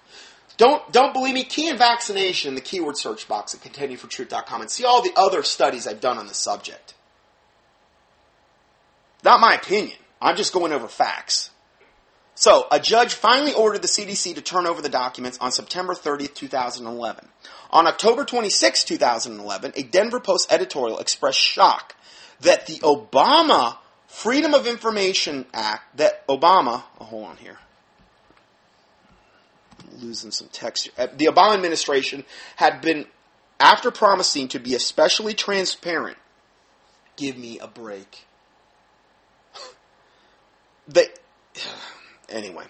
Don't, 0.57 0.91
don't 0.91 1.14
believe 1.14 1.34
me? 1.34 1.43
Key 1.43 1.70
in 1.70 1.78
vaccination 1.78 2.49
in 2.49 2.55
the 2.55 2.61
keyword 2.61 2.97
search 2.97 3.28
box 3.28 3.55
at 3.55 3.61
contendingfortruth.com 3.61 4.61
and 4.61 4.70
see 4.70 4.86
all 4.86 5.01
the 5.01 5.14
other 5.16 5.41
studies 5.43 5.88
I've 5.88 6.01
done 6.01 6.18
on 6.18 6.28
the 6.28 6.34
subject. 6.34 6.93
Not 9.24 9.39
my 9.39 9.55
opinion. 9.55 9.97
I'm 10.22 10.36
just 10.36 10.53
going 10.53 10.72
over 10.72 10.88
facts. 10.88 11.49
So, 12.36 12.65
a 12.71 12.79
judge 12.79 13.13
finally 13.13 13.53
ordered 13.53 13.84
the 13.84 13.88
CDC 13.88 14.36
to 14.36 14.41
turn 14.41 14.65
over 14.65 14.81
the 14.81 14.89
documents 14.89 15.38
on 15.39 15.51
September 15.51 15.93
30th, 15.93 16.34
2011. 16.34 17.27
On 17.69 17.88
October 17.88 18.25
26, 18.25 18.84
2011, 18.86 19.73
a 19.75 19.84
Denver 19.84 20.19
Post 20.19 20.51
editorial 20.51 20.99
expressed 20.99 21.39
shock 21.39 21.95
that 22.41 22.65
the 22.65 22.79
Obama 22.79 23.77
Freedom 24.07 24.53
of 24.53 24.67
Information 24.67 25.45
Act, 25.53 25.97
that 25.97 26.27
Obama, 26.27 26.84
oh, 26.99 27.05
hold 27.05 27.25
on 27.25 27.38
here, 27.38 27.57
I'm 29.79 29.99
losing 30.01 30.31
some 30.31 30.49
text. 30.51 30.89
The 30.95 31.25
Obama 31.25 31.55
administration 31.55 32.23
had 32.55 32.81
been, 32.81 33.05
after 33.59 33.91
promising 33.91 34.47
to 34.49 34.59
be 34.59 34.75
especially 34.75 35.34
transparent, 35.34 36.17
give 37.15 37.38
me 37.38 37.59
a 37.59 37.67
break. 37.67 38.25
they, 40.88 41.07
anyway. 42.34 42.65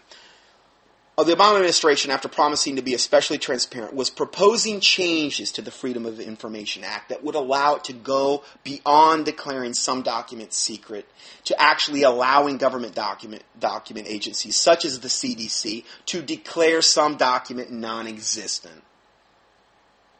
Uh, 1.16 1.24
the 1.24 1.36
Obama 1.36 1.58
administration, 1.58 2.10
after 2.10 2.28
promising 2.28 2.76
to 2.76 2.82
be 2.82 2.96
especially 2.96 3.38
transparent, 3.38 3.94
was 3.94 4.10
proposing 4.10 4.80
changes 4.80 5.52
to 5.52 5.62
the 5.62 5.70
Freedom 5.70 6.08
of 6.08 6.20
Information 6.20 6.84
Act 6.84 7.10
that 7.10 7.24
would 7.24 7.36
allow 7.36 7.76
it 7.76 7.84
to 7.84 7.94
go 7.94 8.44
beyond 8.64 9.24
declaring 9.26 9.76
some 9.76 10.02
documents 10.02 10.58
secret 10.58 11.08
to 11.44 11.62
actually 11.62 12.02
allowing 12.02 12.58
government 12.58 12.96
document, 12.96 13.44
document 13.60 14.08
agencies, 14.08 14.56
such 14.56 14.86
as 14.86 15.02
the 15.02 15.08
CDC, 15.08 15.84
to 16.08 16.24
declare 16.24 16.82
some 16.82 17.16
document 17.16 17.72
non 17.72 18.08
existent. 18.08 18.82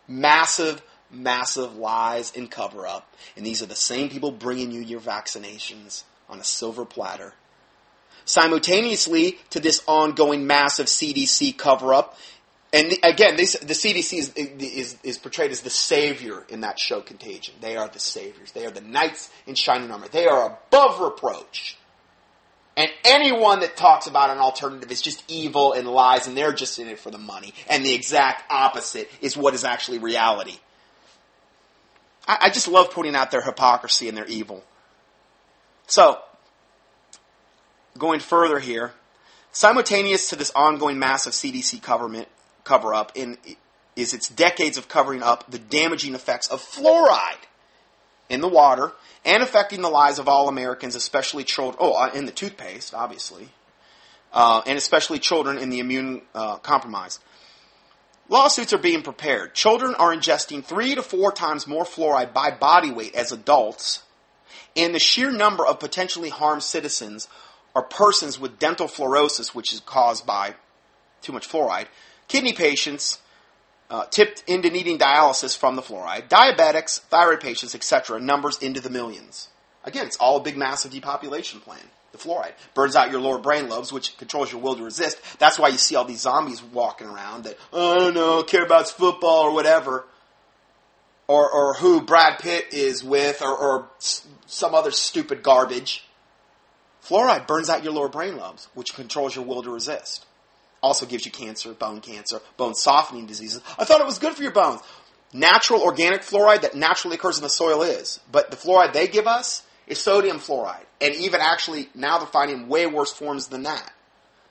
Massive, 0.08 0.84
massive 1.10 1.76
lies 1.76 2.32
and 2.36 2.52
cover 2.52 2.86
up. 2.86 3.12
And 3.36 3.44
these 3.44 3.64
are 3.64 3.68
the 3.68 3.74
same 3.74 4.10
people 4.10 4.32
bringing 4.32 4.72
you 4.72 4.82
your 4.82 5.00
vaccinations 5.00 6.04
on 6.30 6.40
a 6.40 6.44
silver 6.44 6.86
platter. 6.86 7.34
Simultaneously 8.26 9.38
to 9.50 9.60
this 9.60 9.84
ongoing 9.88 10.48
massive 10.48 10.88
CDC 10.88 11.58
cover 11.58 11.94
up 11.94 12.18
And 12.74 12.92
again, 13.04 13.36
this, 13.36 13.54
the 13.54 13.76
CDC 13.76 14.18
is, 14.18 14.34
is, 14.34 14.98
is 15.04 15.20
portrayed 15.20 15.52
as 15.52 15.62
the 15.62 15.70
savior 15.70 16.44
in 16.50 16.62
that 16.62 16.80
show 16.80 17.02
Contagion. 17.02 17.54
They 17.62 17.78
are 17.78 17.88
the 17.88 18.00
saviors. 18.00 18.52
They 18.52 18.66
are 18.66 18.72
the 18.72 18.82
knights 18.82 19.30
in 19.46 19.54
shining 19.54 19.92
armor. 19.92 20.08
They 20.08 20.26
are 20.26 20.58
above 20.58 21.00
reproach. 21.00 21.78
And 22.76 22.90
anyone 23.06 23.60
that 23.60 23.78
talks 23.78 24.08
about 24.08 24.32
an 24.32 24.40
alternative 24.40 24.92
is 24.92 25.04
just 25.04 25.24
evil 25.28 25.74
and 25.74 25.88
lies, 25.88 26.26
and 26.26 26.36
they're 26.36 26.52
just 26.52 26.80
in 26.80 26.88
it 26.88 26.98
for 26.98 27.12
the 27.12 27.20
money. 27.20 27.54
And 27.70 27.86
the 27.86 27.94
exact 27.94 28.52
opposite 28.52 29.08
is 29.22 29.38
what 29.38 29.54
is 29.54 29.64
actually 29.64 30.00
reality. 30.00 30.58
I, 32.28 32.38
I 32.42 32.50
just 32.50 32.68
love 32.68 32.90
putting 32.90 33.16
out 33.16 33.30
their 33.30 33.44
hypocrisy 33.44 34.08
and 34.08 34.18
their 34.18 34.26
evil. 34.26 34.64
So, 35.86 36.20
going 37.98 38.20
further 38.20 38.60
here, 38.60 38.94
simultaneous 39.52 40.30
to 40.30 40.36
this 40.36 40.52
ongoing 40.56 41.00
massive 41.00 41.34
CDC 41.34 41.82
cover 42.64 42.94
up 42.94 43.12
is 43.96 44.14
its 44.14 44.30
decades 44.30 44.78
of 44.78 44.88
covering 44.88 45.22
up 45.22 45.50
the 45.50 45.60
damaging 45.60 46.16
effects 46.16 46.48
of 46.48 46.62
fluoride 46.62 47.46
in 48.30 48.42
the 48.42 48.48
water 48.48 48.94
and 49.26 49.44
affecting 49.44 49.82
the 49.82 49.90
lives 49.90 50.20
of 50.20 50.28
all 50.28 50.50
Americans, 50.50 50.96
especially 50.96 51.44
children. 51.44 51.78
Oh, 51.80 51.94
uh, 51.94 52.12
in 52.14 52.26
the 52.26 52.32
toothpaste, 52.32 52.94
obviously, 52.94 53.50
uh, 54.34 54.62
and 54.66 54.78
especially 54.78 55.20
children 55.20 55.58
in 55.58 55.70
the 55.70 55.80
immune 55.80 56.24
uh, 56.34 56.58
compromised. 56.58 57.22
Lawsuits 58.30 58.74
are 58.74 58.80
being 58.80 59.04
prepared. 59.04 59.54
Children 59.54 59.96
are 59.96 60.16
ingesting 60.16 60.64
three 60.64 60.96
to 60.96 61.04
four 61.04 61.32
times 61.32 61.68
more 61.68 61.84
fluoride 61.84 62.34
by 62.34 62.52
body 62.52 62.92
weight 62.92 63.14
as 63.16 63.32
adults, 63.32 64.04
and 64.76 64.96
the 64.96 65.00
sheer 65.00 65.32
number 65.32 65.66
of 65.66 65.80
potentially 65.80 66.30
harmed 66.30 66.64
citizens 66.64 67.28
are 67.76 67.84
persons 67.84 68.40
with 68.40 68.60
dental 68.60 68.88
fluorosis, 68.88 69.56
which 69.56 69.74
is 69.74 69.80
caused 69.80 70.26
by 70.26 70.56
too 71.22 71.32
much 71.32 71.50
fluoride, 71.50 71.88
kidney 72.28 72.54
patients 72.54 73.20
uh, 73.90 74.06
tipped 74.06 74.44
into 74.48 74.70
needing 74.70 74.98
dialysis 74.98 75.58
from 75.58 75.76
the 75.76 75.82
fluoride, 75.82 76.28
diabetics, 76.30 77.00
thyroid 77.00 77.40
patients, 77.40 77.76
etc., 77.76 78.20
numbers 78.20 78.58
into 78.60 78.80
the 78.80 78.90
millions. 78.90 79.50
Again, 79.84 80.06
it's 80.06 80.18
all 80.18 80.38
a 80.38 80.44
big, 80.44 80.58
massive 80.58 80.92
depopulation 80.92 81.60
plan. 81.60 81.80
The 82.12 82.18
fluoride 82.18 82.54
burns 82.74 82.96
out 82.96 83.12
your 83.12 83.22
lower 83.22 83.40
brain 83.40 83.70
lobes, 83.70 83.92
which 83.92 84.18
controls 84.18 84.52
your 84.52 84.62
will 84.62 84.76
to 84.76 84.84
resist. 84.84 85.18
That's 85.40 85.58
why 85.58 85.70
you 85.70 85.78
see 85.78 85.96
all 85.96 86.06
these 86.06 86.22
zombies 86.22 86.62
walking 86.62 87.08
around 87.08 87.46
that, 87.46 87.58
oh, 87.72 87.96
I 87.96 88.00
don't 88.00 88.14
know, 88.14 88.44
care 88.44 88.64
about 88.64 88.88
football 88.88 89.44
or 89.44 89.54
whatever. 89.54 90.06
Or, 91.28 91.50
or 91.50 91.74
who 91.76 92.02
Brad 92.02 92.40
Pitt 92.40 92.74
is 92.74 93.04
with, 93.04 93.42
or, 93.42 93.56
or 93.56 93.90
some 94.46 94.76
other 94.76 94.92
stupid 94.92 95.42
garbage. 95.42 96.06
Fluoride 97.08 97.48
burns 97.48 97.70
out 97.70 97.84
your 97.84 97.94
lower 97.94 98.10
brain 98.10 98.38
lobes, 98.38 98.68
which 98.74 98.94
controls 98.94 99.36
your 99.36 99.46
will 99.46 99.64
to 99.64 99.70
resist. 99.70 100.26
Also 100.82 101.06
gives 101.06 101.26
you 101.26 101.32
cancer, 101.32 101.74
bone 101.74 102.02
cancer, 102.02 102.40
bone 102.58 102.76
softening 102.76 103.26
diseases. 103.26 103.62
I 103.78 103.86
thought 103.86 104.02
it 104.02 104.06
was 104.06 104.20
good 104.20 104.34
for 104.34 104.44
your 104.44 104.52
bones. 104.52 104.82
Natural 105.34 105.82
organic 105.82 106.22
fluoride 106.22 106.62
that 106.62 106.76
naturally 106.76 107.16
occurs 107.16 107.38
in 107.38 107.44
the 107.44 107.50
soil 107.50 107.82
is, 107.82 108.20
but 108.32 108.52
the 108.52 108.58
fluoride 108.58 108.94
they 108.94 109.08
give 109.08 109.28
us 109.28 109.64
is 109.88 110.00
sodium 110.00 110.38
fluoride. 110.38 110.86
And 111.02 111.16
even 111.16 111.42
actually, 111.42 111.90
now 111.96 112.20
they're 112.20 112.28
finding 112.28 112.68
way 112.68 112.86
worse 112.86 113.12
forms 113.12 113.48
than 113.48 113.64
that. 113.64 113.92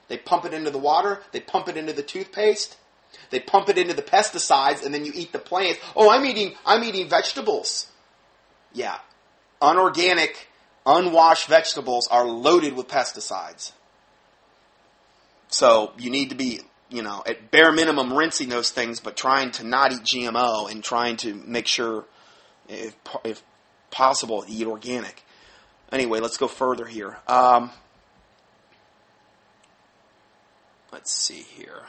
They 0.09 0.18
pump 0.18 0.44
it 0.44 0.53
into 0.53 0.70
the 0.70 0.78
water, 0.78 1.20
they 1.32 1.40
pump 1.40 1.68
it 1.68 1.76
into 1.76 1.92
the 1.92 2.03
toothpaste, 2.03 2.76
they 3.30 3.40
pump 3.40 3.68
it 3.68 3.78
into 3.78 3.94
the 3.94 4.03
pesticides, 4.03 4.84
and 4.84 4.92
then 4.92 5.05
you 5.05 5.12
eat 5.14 5.32
the 5.32 5.38
plants. 5.38 5.80
Oh, 5.96 6.11
I'm 6.11 6.24
eating, 6.26 6.55
I'm 6.66 6.84
eating 6.84 7.09
vegetables. 7.09 7.86
Yeah. 8.74 8.98
Unorganic, 9.61 10.48
unwashed 10.87 11.49
vegetables 11.49 12.09
are 12.09 12.26
loaded 12.26 12.74
with 12.74 12.89
pesticides. 12.89 13.72
So 15.49 15.93
you 15.99 16.11
need 16.11 16.30
to 16.30 16.35
be, 16.35 16.61
you 16.89 17.03
know, 17.03 17.22
at 17.26 17.51
bare 17.51 17.72
minimum 17.72 18.12
rinsing 18.12 18.49
those 18.49 18.70
things, 18.70 19.01
but 19.01 19.16
trying 19.16 19.51
to 19.53 19.64
not 19.64 19.93
eat 19.93 20.01
GMO 20.01 20.70
and 20.70 20.83
trying 20.83 21.16
to 21.18 21.35
make 21.35 21.66
sure, 21.66 22.05
if, 22.68 22.97
if 23.24 23.43
possible, 23.91 24.45
eat 24.49 24.66
organic. 24.66 25.22
Anyway, 25.91 26.20
let's 26.20 26.39
go 26.39 26.49
further 26.49 26.87
here. 26.87 27.18
Um, 27.26 27.70
let's 30.91 31.12
see 31.12 31.43
here. 31.43 31.83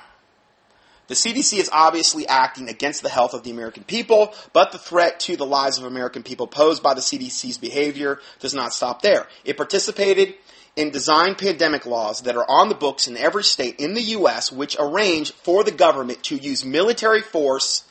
The 1.08 1.16
CDC 1.16 1.60
is 1.60 1.70
obviously 1.72 2.28
acting 2.28 2.70
against 2.70 3.04
the 3.04 3.10
health 3.10 3.34
of 3.34 3.44
the 3.44 3.52
American 3.52 3.84
people, 3.84 4.34
but 4.54 4.72
the 4.72 4.78
threat 4.78 5.20
to 5.22 5.36
the 5.36 5.46
lives 5.46 5.78
of 5.78 5.84
American 5.84 6.24
people 6.24 6.48
posed 6.48 6.82
by 6.82 6.94
the 6.94 7.02
CDC's 7.02 7.58
behavior 7.58 8.20
does 8.40 8.54
not 8.54 8.74
stop 8.74 9.02
there. 9.02 9.28
It 9.44 9.58
participated 9.58 10.36
in 10.76 10.92
design 10.92 11.36
pandemic 11.36 11.86
laws 11.86 12.22
that 12.22 12.36
are 12.36 12.50
on 12.50 12.70
the 12.70 12.76
books 12.76 13.08
in 13.08 13.18
every 13.18 13.44
state 13.44 13.80
in 13.80 13.94
the 13.94 14.02
U.S., 14.02 14.52
which 14.52 14.78
arrange 14.80 15.32
for 15.34 15.64
the 15.64 15.72
government 15.72 16.24
to 16.24 16.36
use 16.36 16.66
military 16.66 17.22
force, 17.22 17.84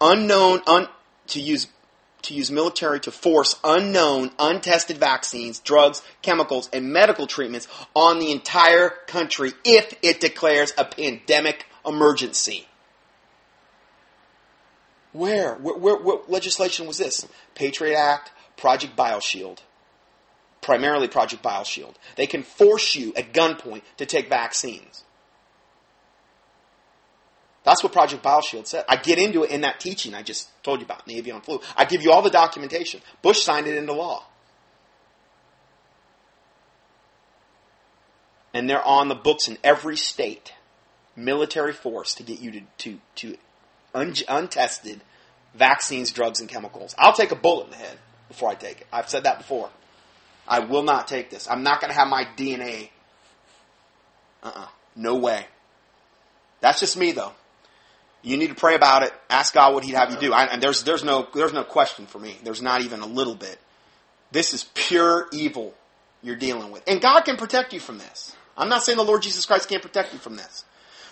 unknown, 0.00 0.60
un, 0.66 0.88
to 1.28 1.40
use 1.40 1.68
to 2.22 2.34
use 2.34 2.50
military 2.50 2.98
to 2.98 3.12
force 3.12 3.54
unknown, 3.62 4.32
untested 4.40 4.98
vaccines, 4.98 5.60
drugs, 5.60 6.02
chemicals, 6.22 6.68
and 6.72 6.92
medical 6.92 7.28
treatments 7.28 7.68
on 7.94 8.18
the 8.18 8.32
entire 8.32 8.90
country 9.06 9.52
if 9.64 9.94
it 10.02 10.20
declares 10.20 10.72
a 10.76 10.84
pandemic 10.84 11.66
emergency. 11.86 12.66
Where? 15.12 15.54
Where, 15.54 15.76
where, 15.76 15.96
what 15.96 16.30
legislation 16.30 16.86
was 16.86 16.98
this? 16.98 17.26
Patriot 17.54 17.96
Act, 17.96 18.32
Project 18.56 18.96
BioShield. 18.96 19.58
Primarily 20.60 21.08
Project 21.08 21.42
BioShield. 21.42 21.94
They 22.16 22.26
can 22.26 22.42
force 22.42 22.94
you 22.94 23.14
at 23.14 23.32
gunpoint 23.32 23.82
to 23.98 24.06
take 24.06 24.28
vaccines. 24.28 25.04
That's 27.66 27.82
what 27.82 27.92
Project 27.92 28.22
BioShield 28.22 28.66
said. 28.66 28.84
I 28.88 28.96
get 28.96 29.18
into 29.18 29.42
it 29.42 29.50
in 29.50 29.62
that 29.62 29.80
teaching 29.80 30.14
I 30.14 30.22
just 30.22 30.48
told 30.62 30.78
you 30.78 30.84
about, 30.84 31.02
in 31.06 31.14
the 31.14 31.18
avian 31.18 31.40
flu. 31.40 31.60
I 31.76 31.84
give 31.84 32.02
you 32.02 32.12
all 32.12 32.22
the 32.22 32.30
documentation. 32.30 33.00
Bush 33.22 33.42
signed 33.42 33.66
it 33.66 33.76
into 33.76 33.92
law. 33.92 34.24
And 38.54 38.70
they're 38.70 38.84
on 38.84 39.08
the 39.08 39.16
books 39.16 39.48
in 39.48 39.58
every 39.64 39.96
state. 39.96 40.52
Military 41.16 41.72
force 41.72 42.14
to 42.16 42.22
get 42.22 42.40
you 42.40 42.52
to, 42.52 42.60
to, 42.78 42.98
to 43.16 43.36
un- 43.94 44.14
untested 44.28 45.00
vaccines, 45.54 46.12
drugs, 46.12 46.40
and 46.40 46.48
chemicals. 46.48 46.94
I'll 46.98 47.14
take 47.14 47.32
a 47.32 47.36
bullet 47.36 47.66
in 47.66 47.70
the 47.70 47.76
head 47.76 47.98
before 48.28 48.50
I 48.50 48.54
take 48.54 48.82
it. 48.82 48.86
I've 48.92 49.08
said 49.08 49.24
that 49.24 49.38
before. 49.38 49.70
I 50.46 50.60
will 50.60 50.82
not 50.82 51.08
take 51.08 51.30
this. 51.30 51.48
I'm 51.50 51.62
not 51.62 51.80
going 51.80 51.90
to 51.90 51.98
have 51.98 52.08
my 52.08 52.24
DNA. 52.36 52.90
Uh 54.42 54.48
uh-uh. 54.48 54.60
uh 54.62 54.68
No 54.94 55.16
way. 55.16 55.46
That's 56.60 56.80
just 56.80 56.96
me, 56.96 57.12
though. 57.12 57.32
You 58.22 58.36
need 58.36 58.48
to 58.48 58.54
pray 58.54 58.74
about 58.74 59.02
it. 59.02 59.12
Ask 59.30 59.54
God 59.54 59.74
what 59.74 59.84
He'd 59.84 59.94
have 59.94 60.10
you 60.10 60.18
do. 60.18 60.32
I, 60.32 60.46
and 60.46 60.60
there's 60.60 60.82
there's 60.82 61.04
no 61.04 61.28
there's 61.32 61.52
no 61.52 61.62
question 61.62 62.06
for 62.06 62.18
me. 62.18 62.36
There's 62.42 62.60
not 62.60 62.80
even 62.82 63.00
a 63.00 63.06
little 63.06 63.36
bit. 63.36 63.58
This 64.32 64.52
is 64.52 64.64
pure 64.74 65.28
evil 65.32 65.74
you're 66.22 66.34
dealing 66.34 66.72
with, 66.72 66.82
and 66.88 67.00
God 67.00 67.20
can 67.20 67.36
protect 67.36 67.72
you 67.72 67.78
from 67.78 67.98
this. 67.98 68.34
I'm 68.56 68.68
not 68.68 68.82
saying 68.82 68.98
the 68.98 69.04
Lord 69.04 69.22
Jesus 69.22 69.46
Christ 69.46 69.68
can't 69.68 69.82
protect 69.82 70.12
you 70.12 70.18
from 70.18 70.34
this. 70.36 70.64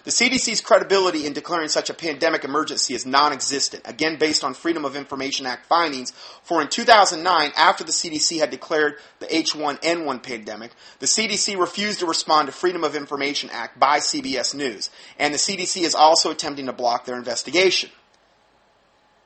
The 0.05 0.11
CDC's 0.11 0.61
credibility 0.61 1.25
in 1.25 1.33
declaring 1.33 1.69
such 1.69 1.89
a 1.89 1.95
pandemic 1.95 2.45
emergency 2.45 2.93
is 2.93 3.07
non-existent, 3.07 3.85
again 3.87 4.19
based 4.19 4.45
on 4.45 4.53
Freedom 4.53 4.85
of 4.85 4.97
Information 4.97 5.47
Act 5.47 5.65
findings, 5.65 6.11
for 6.43 6.61
in 6.61 6.69
2009, 6.69 7.53
after 7.57 7.85
the 7.85 7.93
CDC 7.93 8.39
had 8.39 8.51
declared 8.51 8.99
the 9.21 9.27
H1N1 9.27 10.23
pandemic, 10.23 10.73
the 10.99 11.07
CDC 11.07 11.59
refused 11.59 12.01
to 12.01 12.07
respond 12.07 12.47
to 12.47 12.53
Freedom 12.53 12.85
of 12.85 12.95
Information 12.95 13.49
Act 13.51 13.81
by 13.81 13.99
CBS 13.99 14.55
News, 14.55 14.91
and 15.19 15.33
the 15.33 15.39
CDC 15.39 15.83
is 15.83 15.95
also 15.95 16.31
attempting 16.31 16.67
to 16.67 16.75
block 16.75 17.07
their 17.07 17.17
investigation. 17.17 17.89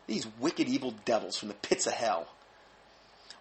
These 0.06 0.28
wicked 0.38 0.68
evil 0.68 0.94
devils 1.04 1.36
from 1.36 1.48
the 1.48 1.54
pits 1.54 1.88
of 1.88 1.94
hell. 1.94 2.28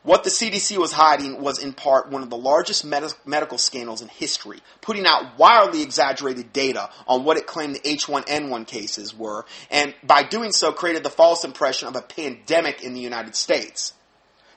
What 0.08 0.24
the 0.24 0.30
CDC 0.30 0.78
was 0.78 0.94
hiding 0.94 1.42
was 1.42 1.62
in 1.62 1.74
part 1.74 2.10
one 2.10 2.24
of 2.24 2.30
the 2.30 2.38
largest 2.38 2.86
med- 2.86 3.14
medical 3.26 3.58
scandals 3.58 4.02
in 4.02 4.08
history, 4.08 4.62
putting 4.80 5.06
out 5.06 5.38
wildly 5.38 5.82
exaggerated 5.82 6.54
data 6.54 6.90
on 7.10 7.26
what 7.26 7.36
it 7.36 7.46
claimed 7.46 7.76
the 7.76 7.82
H1N1 7.82 8.66
cases 8.68 9.14
were, 9.14 9.46
and 9.70 9.94
by 10.02 10.24
doing 10.24 10.54
so 10.54 10.72
created 10.72 11.04
the 11.04 11.10
false 11.10 11.44
impression 11.44 11.90
of 11.90 11.98
a 11.98 12.02
pandemic 12.02 12.82
in 12.82 12.94
the 12.94 13.02
United 13.02 13.36
States. 13.36 13.92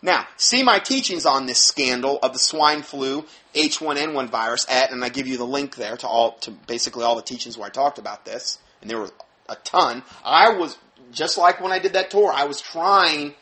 Now, 0.00 0.24
see 0.36 0.62
my 0.62 0.78
teachings 0.78 1.26
on 1.26 1.46
this 1.46 1.58
scandal 1.58 2.20
of 2.22 2.32
the 2.32 2.38
swine 2.38 2.82
flu 2.82 3.24
H1N1 3.52 4.30
virus 4.30 4.66
at, 4.70 4.92
and 4.92 5.04
I 5.04 5.08
give 5.08 5.26
you 5.26 5.36
the 5.36 5.44
link 5.44 5.74
there 5.74 5.96
to 5.96 6.06
all, 6.06 6.34
to 6.42 6.52
basically 6.52 7.02
all 7.02 7.16
the 7.16 7.22
teachings 7.22 7.58
where 7.58 7.66
I 7.66 7.70
talked 7.70 7.98
about 7.98 8.24
this, 8.24 8.60
and 8.80 8.88
there 8.88 9.00
were 9.00 9.10
a 9.48 9.56
ton. 9.56 10.04
I 10.24 10.50
was, 10.50 10.78
just 11.10 11.36
like 11.36 11.60
when 11.60 11.72
I 11.72 11.80
did 11.80 11.94
that 11.94 12.12
tour, 12.12 12.32
I 12.32 12.44
was 12.44 12.60
trying 12.60 13.34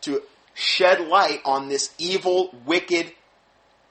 to 0.00 0.22
shed 0.56 1.06
light 1.06 1.40
on 1.44 1.68
this 1.68 1.94
evil, 1.98 2.50
wicked 2.64 3.12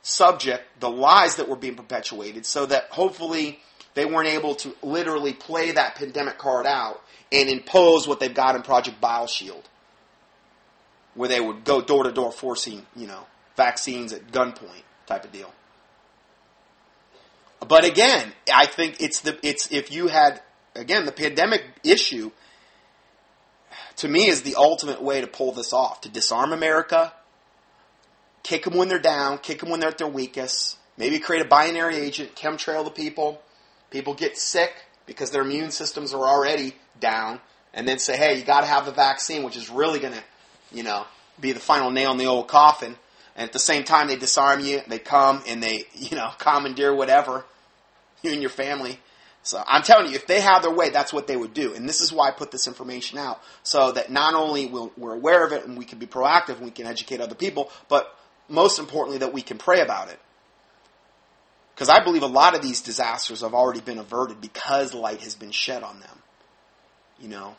subject, 0.01 0.63
the 0.79 0.89
lies 0.89 1.37
that 1.37 1.47
were 1.47 1.55
being 1.55 1.75
perpetuated, 1.75 2.45
so 2.45 2.65
that 2.65 2.85
hopefully 2.89 3.59
they 3.93 4.05
weren't 4.05 4.27
able 4.27 4.55
to 4.55 4.75
literally 4.81 5.31
play 5.31 5.71
that 5.71 5.95
pandemic 5.95 6.37
card 6.37 6.65
out 6.65 7.01
and 7.31 7.49
impose 7.49 8.07
what 8.07 8.19
they've 8.19 8.33
got 8.33 8.55
in 8.55 8.63
Project 8.63 8.99
BioShield, 8.99 9.63
where 11.13 11.29
they 11.29 11.39
would 11.39 11.63
go 11.63 11.81
door 11.81 12.03
to 12.03 12.11
door 12.11 12.31
forcing, 12.31 12.85
you 12.95 13.07
know, 13.07 13.25
vaccines 13.55 14.11
at 14.11 14.31
gunpoint 14.31 14.83
type 15.05 15.23
of 15.23 15.31
deal. 15.31 15.53
But 17.67 17.85
again, 17.85 18.33
I 18.53 18.65
think 18.65 18.97
it's 18.99 19.21
the 19.21 19.39
it's 19.41 19.71
if 19.71 19.91
you 19.91 20.07
had 20.07 20.41
again, 20.75 21.05
the 21.05 21.11
pandemic 21.11 21.63
issue 21.83 22.31
to 23.97 24.07
me 24.07 24.27
is 24.27 24.41
the 24.41 24.55
ultimate 24.55 25.01
way 25.01 25.21
to 25.21 25.27
pull 25.27 25.51
this 25.51 25.73
off 25.73 26.01
to 26.01 26.09
disarm 26.09 26.51
America, 26.51 27.13
kick 28.43 28.63
them 28.63 28.75
when 28.75 28.87
they're 28.87 28.99
down, 28.99 29.37
kick 29.37 29.59
them 29.59 29.69
when 29.69 29.79
they're 29.79 29.89
at 29.89 29.97
their 29.97 30.07
weakest, 30.07 30.77
maybe 30.97 31.19
create 31.19 31.45
a 31.45 31.47
binary 31.47 31.95
agent, 31.95 32.35
chemtrail 32.35 32.83
the 32.83 32.91
people. 32.91 33.41
People 33.91 34.13
get 34.13 34.37
sick 34.37 34.73
because 35.05 35.31
their 35.31 35.41
immune 35.41 35.71
systems 35.71 36.13
are 36.13 36.27
already 36.27 36.75
down, 36.99 37.39
and 37.73 37.87
then 37.87 37.99
say, 37.99 38.17
hey, 38.17 38.37
you 38.37 38.43
got 38.43 38.61
to 38.61 38.67
have 38.67 38.85
the 38.85 38.91
vaccine, 38.91 39.43
which 39.43 39.57
is 39.57 39.69
really 39.69 39.99
going 39.99 40.13
to, 40.13 40.23
you 40.71 40.83
know, 40.83 41.05
be 41.39 41.51
the 41.51 41.59
final 41.59 41.91
nail 41.91 42.11
in 42.11 42.17
the 42.17 42.25
old 42.25 42.47
coffin. 42.47 42.95
And 43.35 43.47
at 43.47 43.53
the 43.53 43.59
same 43.59 43.83
time, 43.83 44.07
they 44.07 44.15
disarm 44.15 44.61
you. 44.61 44.81
They 44.87 44.99
come 44.99 45.43
and 45.47 45.61
they, 45.61 45.85
you 45.93 46.15
know, 46.15 46.31
commandeer 46.37 46.95
whatever 46.95 47.45
you 48.21 48.31
and 48.31 48.41
your 48.41 48.49
family. 48.49 48.99
So 49.45 49.63
I'm 49.67 49.83
telling 49.83 50.09
you, 50.09 50.15
if 50.15 50.25
they 50.25 50.41
have 50.41 50.63
their 50.63 50.73
way, 50.73 50.89
that's 50.89 51.13
what 51.13 51.27
they 51.27 51.37
would 51.37 51.53
do. 51.53 51.75
And 51.75 51.87
this 51.87 52.01
is 52.01 52.11
why 52.11 52.29
I 52.29 52.31
put 52.31 52.49
this 52.49 52.67
information 52.67 53.19
out 53.19 53.39
so 53.61 53.91
that 53.91 54.11
not 54.11 54.33
only 54.33 54.65
we 54.65 54.89
we 54.97 55.07
are 55.07 55.13
aware 55.13 55.45
of 55.45 55.53
it 55.53 55.63
and 55.65 55.77
we 55.77 55.85
can 55.85 55.99
be 55.99 56.07
proactive 56.07 56.55
and 56.55 56.65
we 56.65 56.71
can 56.71 56.87
educate 56.87 57.21
other 57.21 57.35
people, 57.35 57.69
but 57.87 58.17
most 58.49 58.79
importantly, 58.79 59.19
that 59.19 59.33
we 59.33 59.43
can 59.43 59.59
pray 59.59 59.81
about 59.81 60.09
it. 60.09 60.19
Because 61.75 61.89
I 61.89 62.03
believe 62.03 62.23
a 62.23 62.27
lot 62.27 62.55
of 62.55 62.63
these 62.63 62.81
disasters 62.81 63.41
have 63.41 63.53
already 63.53 63.81
been 63.81 63.99
averted 63.99 64.41
because 64.41 64.95
light 64.95 65.21
has 65.21 65.35
been 65.35 65.51
shed 65.51 65.83
on 65.83 65.99
them. 65.99 66.23
You 67.19 67.27
know, 67.27 67.55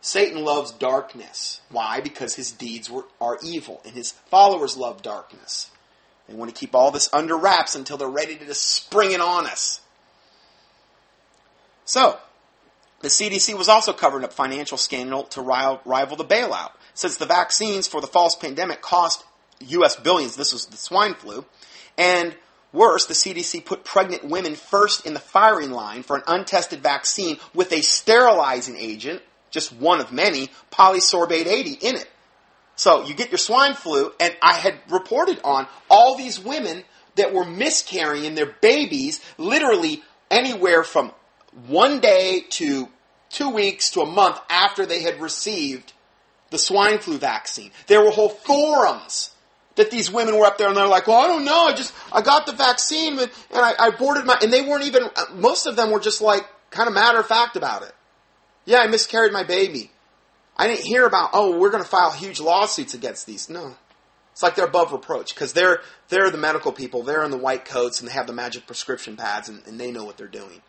Satan 0.00 0.44
loves 0.44 0.70
darkness. 0.70 1.60
Why? 1.70 2.00
Because 2.00 2.36
his 2.36 2.52
deeds 2.52 2.88
were, 2.88 3.04
are 3.20 3.38
evil, 3.42 3.80
and 3.84 3.94
his 3.94 4.12
followers 4.30 4.76
love 4.76 5.02
darkness. 5.02 5.72
They 6.28 6.34
want 6.34 6.54
to 6.54 6.58
keep 6.58 6.76
all 6.76 6.92
this 6.92 7.12
under 7.12 7.36
wraps 7.36 7.74
until 7.74 7.96
they're 7.96 8.08
ready 8.08 8.36
to 8.36 8.46
just 8.46 8.62
spring 8.62 9.10
it 9.10 9.20
on 9.20 9.46
us. 9.46 9.80
So, 11.88 12.18
the 13.00 13.08
CDC 13.08 13.56
was 13.56 13.70
also 13.70 13.94
covering 13.94 14.22
up 14.22 14.34
financial 14.34 14.76
scandal 14.76 15.22
to 15.28 15.40
rival 15.40 16.16
the 16.18 16.24
bailout. 16.24 16.72
Since 16.92 17.16
the 17.16 17.24
vaccines 17.24 17.88
for 17.88 18.02
the 18.02 18.06
false 18.06 18.36
pandemic 18.36 18.82
cost 18.82 19.24
U.S. 19.60 19.96
billions, 19.96 20.36
this 20.36 20.52
was 20.52 20.66
the 20.66 20.76
swine 20.76 21.14
flu, 21.14 21.46
and 21.96 22.36
Worse, 22.74 23.06
the 23.06 23.14
CDC 23.14 23.64
put 23.64 23.84
pregnant 23.84 24.24
women 24.24 24.54
first 24.54 25.06
in 25.06 25.14
the 25.14 25.18
firing 25.18 25.70
line 25.70 26.02
for 26.02 26.16
an 26.16 26.24
untested 26.26 26.80
vaccine 26.80 27.38
with 27.54 27.72
a 27.72 27.80
sterilizing 27.80 28.76
agent, 28.76 29.22
just 29.50 29.72
one 29.72 29.98
of 29.98 30.12
many, 30.12 30.50
polysorbate 30.70 31.46
80 31.46 31.70
in 31.80 31.96
it. 31.96 32.10
So 32.76 33.06
you 33.06 33.14
get 33.14 33.30
your 33.30 33.38
swine 33.38 33.72
flu, 33.72 34.12
and 34.20 34.36
I 34.42 34.52
had 34.52 34.74
reported 34.90 35.40
on 35.42 35.66
all 35.88 36.18
these 36.18 36.38
women 36.38 36.84
that 37.14 37.32
were 37.32 37.46
miscarrying 37.46 38.34
their 38.34 38.54
babies 38.60 39.24
literally 39.38 40.02
anywhere 40.30 40.84
from 40.84 41.12
one 41.66 42.00
day 42.00 42.44
to 42.50 42.88
two 43.30 43.50
weeks 43.50 43.90
to 43.90 44.00
a 44.00 44.06
month 44.06 44.38
after 44.48 44.86
they 44.86 45.02
had 45.02 45.20
received 45.20 45.92
the 46.50 46.58
swine 46.58 46.98
flu 46.98 47.18
vaccine. 47.18 47.70
There 47.86 48.02
were 48.02 48.10
whole 48.10 48.28
forums 48.28 49.32
that 49.76 49.90
these 49.90 50.10
women 50.10 50.36
were 50.36 50.46
up 50.46 50.58
there 50.58 50.68
and 50.68 50.76
they're 50.76 50.86
like, 50.86 51.06
well, 51.06 51.18
I 51.18 51.26
don't 51.26 51.44
know. 51.44 51.66
I 51.66 51.74
just, 51.74 51.94
I 52.12 52.20
got 52.20 52.46
the 52.46 52.52
vaccine 52.52 53.18
and, 53.18 53.30
and 53.50 53.60
I, 53.60 53.74
I 53.78 53.90
boarded 53.90 54.24
my, 54.24 54.36
and 54.42 54.52
they 54.52 54.62
weren't 54.62 54.84
even, 54.84 55.04
most 55.34 55.66
of 55.66 55.76
them 55.76 55.90
were 55.90 56.00
just 56.00 56.20
like 56.20 56.46
kind 56.70 56.88
of 56.88 56.94
matter 56.94 57.18
of 57.18 57.26
fact 57.26 57.56
about 57.56 57.82
it. 57.82 57.92
Yeah, 58.64 58.78
I 58.78 58.86
miscarried 58.88 59.32
my 59.32 59.44
baby. 59.44 59.90
I 60.56 60.66
didn't 60.66 60.84
hear 60.84 61.06
about, 61.06 61.30
oh, 61.32 61.58
we're 61.58 61.70
going 61.70 61.82
to 61.82 61.88
file 61.88 62.10
huge 62.10 62.40
lawsuits 62.40 62.94
against 62.94 63.26
these. 63.26 63.48
No. 63.48 63.76
It's 64.32 64.42
like 64.42 64.56
they're 64.56 64.66
above 64.66 64.92
reproach 64.92 65.34
because 65.34 65.52
they're, 65.52 65.80
they're 66.08 66.30
the 66.30 66.38
medical 66.38 66.72
people. 66.72 67.02
They're 67.02 67.24
in 67.24 67.30
the 67.30 67.38
white 67.38 67.64
coats 67.64 68.00
and 68.00 68.08
they 68.08 68.12
have 68.12 68.26
the 68.26 68.32
magic 68.32 68.66
prescription 68.66 69.16
pads 69.16 69.48
and, 69.48 69.64
and 69.66 69.78
they 69.78 69.92
know 69.92 70.04
what 70.04 70.16
they're 70.16 70.26
doing. 70.26 70.62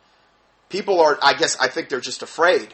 People 0.70 1.02
are, 1.02 1.18
I 1.22 1.34
guess, 1.34 1.58
I 1.60 1.68
think 1.68 1.90
they're 1.90 2.00
just 2.00 2.22
afraid 2.22 2.74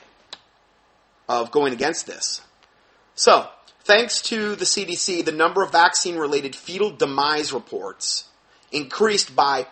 of 1.28 1.52
going 1.52 1.74
against 1.74 2.06
this. 2.06 2.42
So, 3.16 3.50
Thanks 3.86 4.22
to 4.24 4.56
the 4.56 4.66
CDC, 4.66 5.24
the 5.26 5.32
number 5.32 5.62
of 5.62 5.72
vaccine 5.72 6.18
related 6.18 6.56
fetal 6.56 6.90
demise 6.90 7.54
reports 7.54 8.26
increased 8.72 9.36
by 9.36 9.68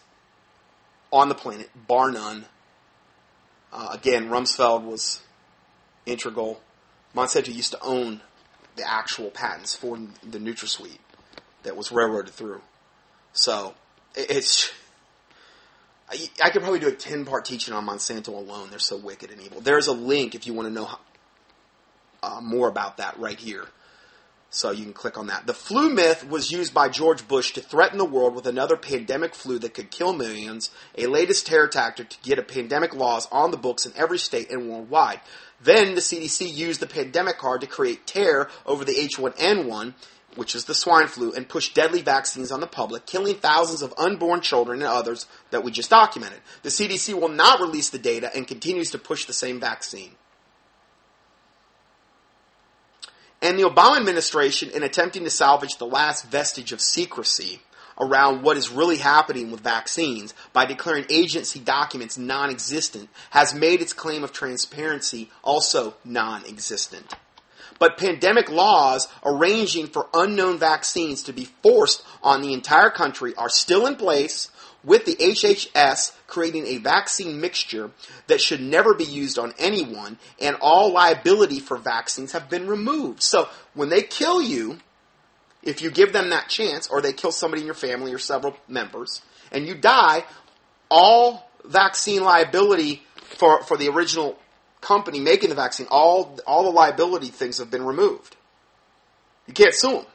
on 1.10 1.30
the 1.30 1.36
planet, 1.36 1.70
bar 1.88 2.12
none. 2.12 2.48
Uh, 3.72 3.92
again, 3.94 4.28
Rumsfeld 4.28 4.84
was 4.84 5.22
integral. 6.06 6.62
Monsanto 7.16 7.56
used 7.56 7.72
to 7.72 7.82
own 7.82 8.20
the 8.76 8.84
actual 8.86 9.30
patents 9.30 9.74
for 9.74 9.98
the 10.22 10.38
NutraSweet 10.38 10.98
that 11.64 11.78
was 11.78 11.90
railroaded 11.90 12.34
through. 12.34 12.60
So 13.34 13.74
it's 14.16 14.72
I, 16.44 16.50
could 16.50 16.62
probably 16.62 16.80
do 16.80 16.88
a 16.88 16.92
10 16.92 17.26
part 17.26 17.46
teaching 17.46 17.74
on 17.74 17.86
Monsanto 17.86 18.30
alone. 18.30 18.70
They're 18.70 18.80
so 18.80 18.98
wicked 18.98 19.32
and 19.32 19.42
evil. 19.42 19.62
There's 19.62 19.88
a 19.88 19.94
link 19.94 20.36
if 20.36 20.46
you 20.46 20.54
want 20.54 20.68
to 20.68 20.74
know 20.74 20.86
how, 20.86 21.00
uh, 22.22 22.42
more 22.42 22.68
about 22.68 22.98
that 22.98 23.18
right 23.20 23.40
here. 23.40 23.66
So 24.50 24.70
you 24.70 24.84
can 24.84 24.94
click 24.94 25.18
on 25.18 25.28
that. 25.28 25.48
The 25.48 25.54
flu 25.54 25.90
myth 25.90 26.30
was 26.30 26.52
used 26.52 26.76
by 26.76 26.88
George 26.88 27.28
Bush 27.28 27.54
to 27.54 27.62
threaten 27.62 27.98
the 27.98 28.06
world 28.06 28.36
with 28.36 28.46
another 28.46 28.78
pandemic 28.78 29.34
flu 29.34 29.58
that 29.60 29.74
could 29.74 29.90
kill 29.90 30.14
millions, 30.14 30.70
a 30.96 31.08
latest 31.08 31.48
terror 31.48 31.68
tactic 31.68 32.10
to 32.10 32.18
get 32.22 32.38
a 32.38 32.44
pandemic 32.44 32.94
laws 32.94 33.28
on 33.32 33.50
the 33.50 33.58
books 33.58 33.88
in 33.88 33.94
every 33.96 34.20
state 34.20 34.52
and 34.52 34.70
worldwide. 34.70 35.22
Then 35.60 35.96
the 35.96 36.02
CDC 36.02 36.54
used 36.54 36.82
the 36.82 36.88
pandemic 36.88 37.40
card 37.40 37.62
to 37.62 37.68
create 37.68 38.06
terror 38.06 38.48
over 38.68 38.86
the 38.86 38.94
H1N1 38.94 39.96
which 40.36 40.56
is 40.56 40.66
the 40.66 40.74
swine 40.74 41.08
flu, 41.08 41.34
and 41.34 41.48
push 41.48 41.74
deadly 41.74 42.02
vaccines 42.02 42.52
on 42.52 42.60
the 42.60 42.68
public, 42.68 43.06
killing 43.06 43.36
thousands 43.36 43.82
of 43.82 43.94
unborn 43.98 44.42
children 44.42 44.82
and 44.82 44.88
others 44.88 45.28
that 45.52 45.64
we 45.64 45.72
just 45.72 45.90
documented. 45.90 46.40
The 46.64 46.70
CDC 46.70 47.20
will 47.20 47.30
not 47.30 47.60
release 47.60 47.90
the 47.90 48.00
data 48.00 48.32
and 48.36 48.48
continues 48.48 48.92
to 48.92 48.98
push 48.98 49.26
the 49.26 49.34
same 49.34 49.60
vaccine. 49.60 50.12
And 53.42 53.60
the 53.60 53.64
Obama 53.64 53.98
administration, 53.98 54.70
in 54.70 54.84
attempting 54.84 55.26
to 55.26 55.30
salvage 55.30 55.78
the 55.78 55.86
last 55.86 56.26
vestige 56.32 56.72
of 56.72 56.80
secrecy 56.80 57.60
around 58.00 58.42
what 58.42 58.56
is 58.56 58.70
really 58.70 58.98
happening 58.98 59.52
with 59.52 59.60
vaccines 59.60 60.34
by 60.54 60.66
declaring 60.66 61.06
agency 61.10 61.60
documents 61.60 62.18
non 62.18 62.50
existent, 62.50 63.10
has 63.32 63.54
made 63.54 63.82
its 63.82 63.92
claim 63.92 64.24
of 64.24 64.32
transparency 64.32 65.30
also 65.44 65.94
non 66.06 66.46
existent. 66.46 67.14
But 67.80 67.98
pandemic 67.98 68.50
laws 68.50 69.08
arranging 69.26 69.88
for 69.88 70.08
unknown 70.14 70.60
vaccines 70.60 71.24
to 71.24 71.34
be 71.34 71.50
forced 71.62 72.04
on 72.22 72.42
the 72.42 72.54
entire 72.54 72.90
country 72.90 73.34
are 73.36 73.50
still 73.50 73.86
in 73.86 73.96
place, 73.96 74.50
with 74.84 75.06
the 75.06 75.16
HHS 75.16 76.12
creating 76.28 76.68
a 76.68 76.78
vaccine 76.78 77.40
mixture 77.40 77.92
that 78.28 78.42
should 78.42 78.62
never 78.62 78.94
be 78.94 79.06
used 79.06 79.40
on 79.40 79.54
anyone, 79.58 80.18
and 80.40 80.58
all 80.60 80.92
liability 80.92 81.60
for 81.60 81.78
vaccines 81.78 82.34
have 82.34 82.50
been 82.50 82.68
removed. 82.68 83.22
So 83.22 83.48
when 83.74 83.90
they 83.90 84.02
kill 84.02 84.42
you, 84.42 84.80
if 85.62 85.82
you 85.82 85.90
give 85.90 86.12
them 86.12 86.30
that 86.32 86.50
chance, 86.50 86.88
or 86.88 87.02
they 87.02 87.14
kill 87.14 87.32
somebody 87.32 87.62
in 87.62 87.66
your 87.66 87.76
family 87.76 88.14
or 88.14 88.20
several 88.20 88.58
members, 88.68 89.22
and 89.52 89.66
you 89.66 89.76
die, 89.76 90.26
all 90.92 91.50
vaccine 91.64 92.24
liability 92.24 93.04
for, 93.16 93.64
for 93.64 93.78
the 93.78 93.88
original 93.88 94.38
company 94.84 95.20
making 95.20 95.50
the 95.50 95.56
vaccine, 95.56 95.88
all, 95.90 96.40
all 96.46 96.64
the 96.64 96.70
liability 96.70 97.28
things 97.28 97.58
have 97.58 97.72
been 97.72 97.86
removed. 97.86 98.36
You 99.48 99.54
can't 99.54 99.74
sue 99.74 99.92
them. 99.92 100.06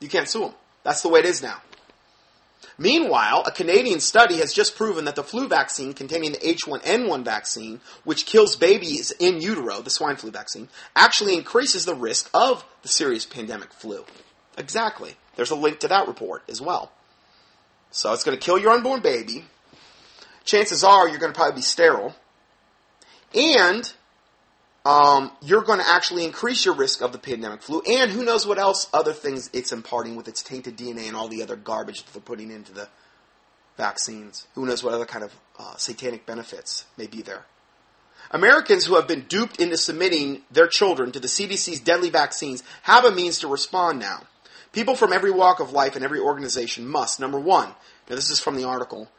You 0.00 0.08
can't 0.08 0.28
sue 0.28 0.40
them. 0.40 0.54
That's 0.82 1.02
the 1.02 1.08
way 1.08 1.20
it 1.20 1.26
is 1.26 1.42
now. 1.42 1.60
Meanwhile, 2.78 3.42
a 3.46 3.50
Canadian 3.50 4.00
study 4.00 4.38
has 4.38 4.54
just 4.54 4.74
proven 4.74 5.04
that 5.04 5.14
the 5.14 5.22
flu 5.22 5.48
vaccine 5.48 5.92
containing 5.92 6.32
the 6.32 6.38
H1N1 6.38 7.24
vaccine, 7.24 7.80
which 8.04 8.24
kills 8.24 8.56
babies 8.56 9.12
in 9.18 9.42
utero, 9.42 9.82
the 9.82 9.90
swine 9.90 10.16
flu 10.16 10.30
vaccine, 10.30 10.68
actually 10.96 11.34
increases 11.34 11.84
the 11.84 11.94
risk 11.94 12.30
of 12.32 12.64
the 12.80 12.88
serious 12.88 13.26
pandemic 13.26 13.72
flu. 13.74 14.04
Exactly. 14.56 15.16
There's 15.36 15.50
a 15.50 15.56
link 15.56 15.80
to 15.80 15.88
that 15.88 16.08
report 16.08 16.42
as 16.48 16.60
well. 16.60 16.90
So 17.90 18.12
it's 18.12 18.24
going 18.24 18.38
to 18.38 18.42
kill 18.42 18.58
your 18.58 18.72
unborn 18.72 19.00
baby. 19.00 19.44
Chances 20.44 20.82
are 20.82 21.06
you're 21.08 21.18
going 21.18 21.32
to 21.32 21.36
probably 21.36 21.56
be 21.56 21.62
sterile. 21.62 22.14
And 23.34 23.90
um, 24.84 25.30
you're 25.42 25.62
going 25.62 25.78
to 25.78 25.88
actually 25.88 26.24
increase 26.24 26.64
your 26.64 26.74
risk 26.74 27.02
of 27.02 27.12
the 27.12 27.18
pandemic 27.18 27.62
flu, 27.62 27.82
and 27.82 28.10
who 28.10 28.24
knows 28.24 28.46
what 28.46 28.58
else, 28.58 28.88
other 28.92 29.12
things 29.12 29.50
it's 29.52 29.72
imparting 29.72 30.16
with 30.16 30.26
its 30.26 30.42
tainted 30.42 30.76
DNA 30.76 31.06
and 31.06 31.16
all 31.16 31.28
the 31.28 31.42
other 31.42 31.56
garbage 31.56 32.02
that 32.02 32.12
they're 32.12 32.22
putting 32.22 32.50
into 32.50 32.72
the 32.72 32.88
vaccines. 33.76 34.46
Who 34.54 34.66
knows 34.66 34.82
what 34.82 34.94
other 34.94 35.06
kind 35.06 35.24
of 35.24 35.34
uh, 35.58 35.76
satanic 35.76 36.26
benefits 36.26 36.86
may 36.96 37.06
be 37.06 37.22
there. 37.22 37.44
Americans 38.30 38.86
who 38.86 38.94
have 38.94 39.08
been 39.08 39.22
duped 39.22 39.60
into 39.60 39.76
submitting 39.76 40.42
their 40.50 40.68
children 40.68 41.12
to 41.12 41.20
the 41.20 41.28
CDC's 41.28 41.80
deadly 41.80 42.10
vaccines 42.10 42.62
have 42.82 43.04
a 43.04 43.10
means 43.10 43.40
to 43.40 43.48
respond 43.48 43.98
now. 43.98 44.22
People 44.72 44.94
from 44.94 45.12
every 45.12 45.32
walk 45.32 45.58
of 45.58 45.72
life 45.72 45.96
and 45.96 46.04
every 46.04 46.20
organization 46.20 46.86
must, 46.86 47.18
number 47.18 47.40
one, 47.40 47.68
now 48.08 48.14
this 48.14 48.30
is 48.30 48.38
from 48.38 48.56
the 48.56 48.64
article, 48.64 49.10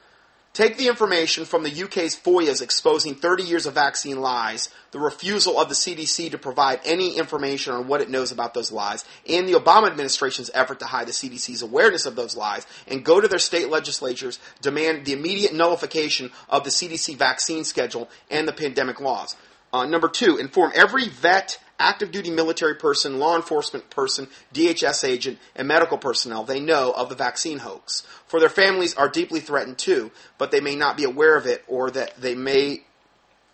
Take 0.53 0.75
the 0.75 0.89
information 0.89 1.45
from 1.45 1.63
the 1.63 1.83
UK's 1.83 2.13
FOIAs 2.13 2.61
exposing 2.61 3.15
30 3.15 3.43
years 3.43 3.65
of 3.65 3.73
vaccine 3.73 4.19
lies, 4.19 4.67
the 4.91 4.99
refusal 4.99 5.57
of 5.57 5.69
the 5.69 5.75
CDC 5.75 6.29
to 6.31 6.37
provide 6.37 6.81
any 6.83 7.15
information 7.17 7.73
on 7.73 7.87
what 7.87 8.01
it 8.01 8.09
knows 8.09 8.33
about 8.33 8.53
those 8.53 8.69
lies, 8.69 9.05
and 9.29 9.47
the 9.47 9.53
Obama 9.53 9.87
administration's 9.87 10.51
effort 10.53 10.79
to 10.79 10.85
hide 10.85 11.07
the 11.07 11.13
CDC's 11.13 11.61
awareness 11.61 12.05
of 12.05 12.17
those 12.17 12.35
lies, 12.35 12.67
and 12.85 13.05
go 13.05 13.21
to 13.21 13.29
their 13.29 13.39
state 13.39 13.69
legislatures, 13.69 14.39
demand 14.61 15.05
the 15.05 15.13
immediate 15.13 15.53
nullification 15.53 16.29
of 16.49 16.65
the 16.65 16.69
CDC 16.69 17.15
vaccine 17.15 17.63
schedule 17.63 18.09
and 18.29 18.45
the 18.45 18.53
pandemic 18.53 18.99
laws. 18.99 19.37
Uh, 19.71 19.85
number 19.85 20.09
two, 20.09 20.35
inform 20.35 20.73
every 20.75 21.07
vet, 21.07 21.59
active 21.81 22.11
duty 22.11 22.29
military 22.29 22.75
person, 22.75 23.19
law 23.19 23.35
enforcement 23.35 23.89
person, 23.89 24.27
DHS 24.53 25.07
agent, 25.07 25.39
and 25.55 25.67
medical 25.67 25.97
personnel 25.97 26.43
they 26.43 26.59
know 26.59 26.91
of 26.91 27.09
the 27.09 27.15
vaccine 27.15 27.59
hoax. 27.59 28.05
For 28.27 28.39
their 28.39 28.49
families 28.49 28.95
are 28.95 29.09
deeply 29.09 29.39
threatened 29.39 29.77
too, 29.77 30.11
but 30.37 30.51
they 30.51 30.61
may 30.61 30.75
not 30.75 30.97
be 30.97 31.03
aware 31.03 31.35
of 31.35 31.45
it 31.45 31.63
or 31.67 31.91
that 31.91 32.21
they 32.21 32.35
may 32.35 32.83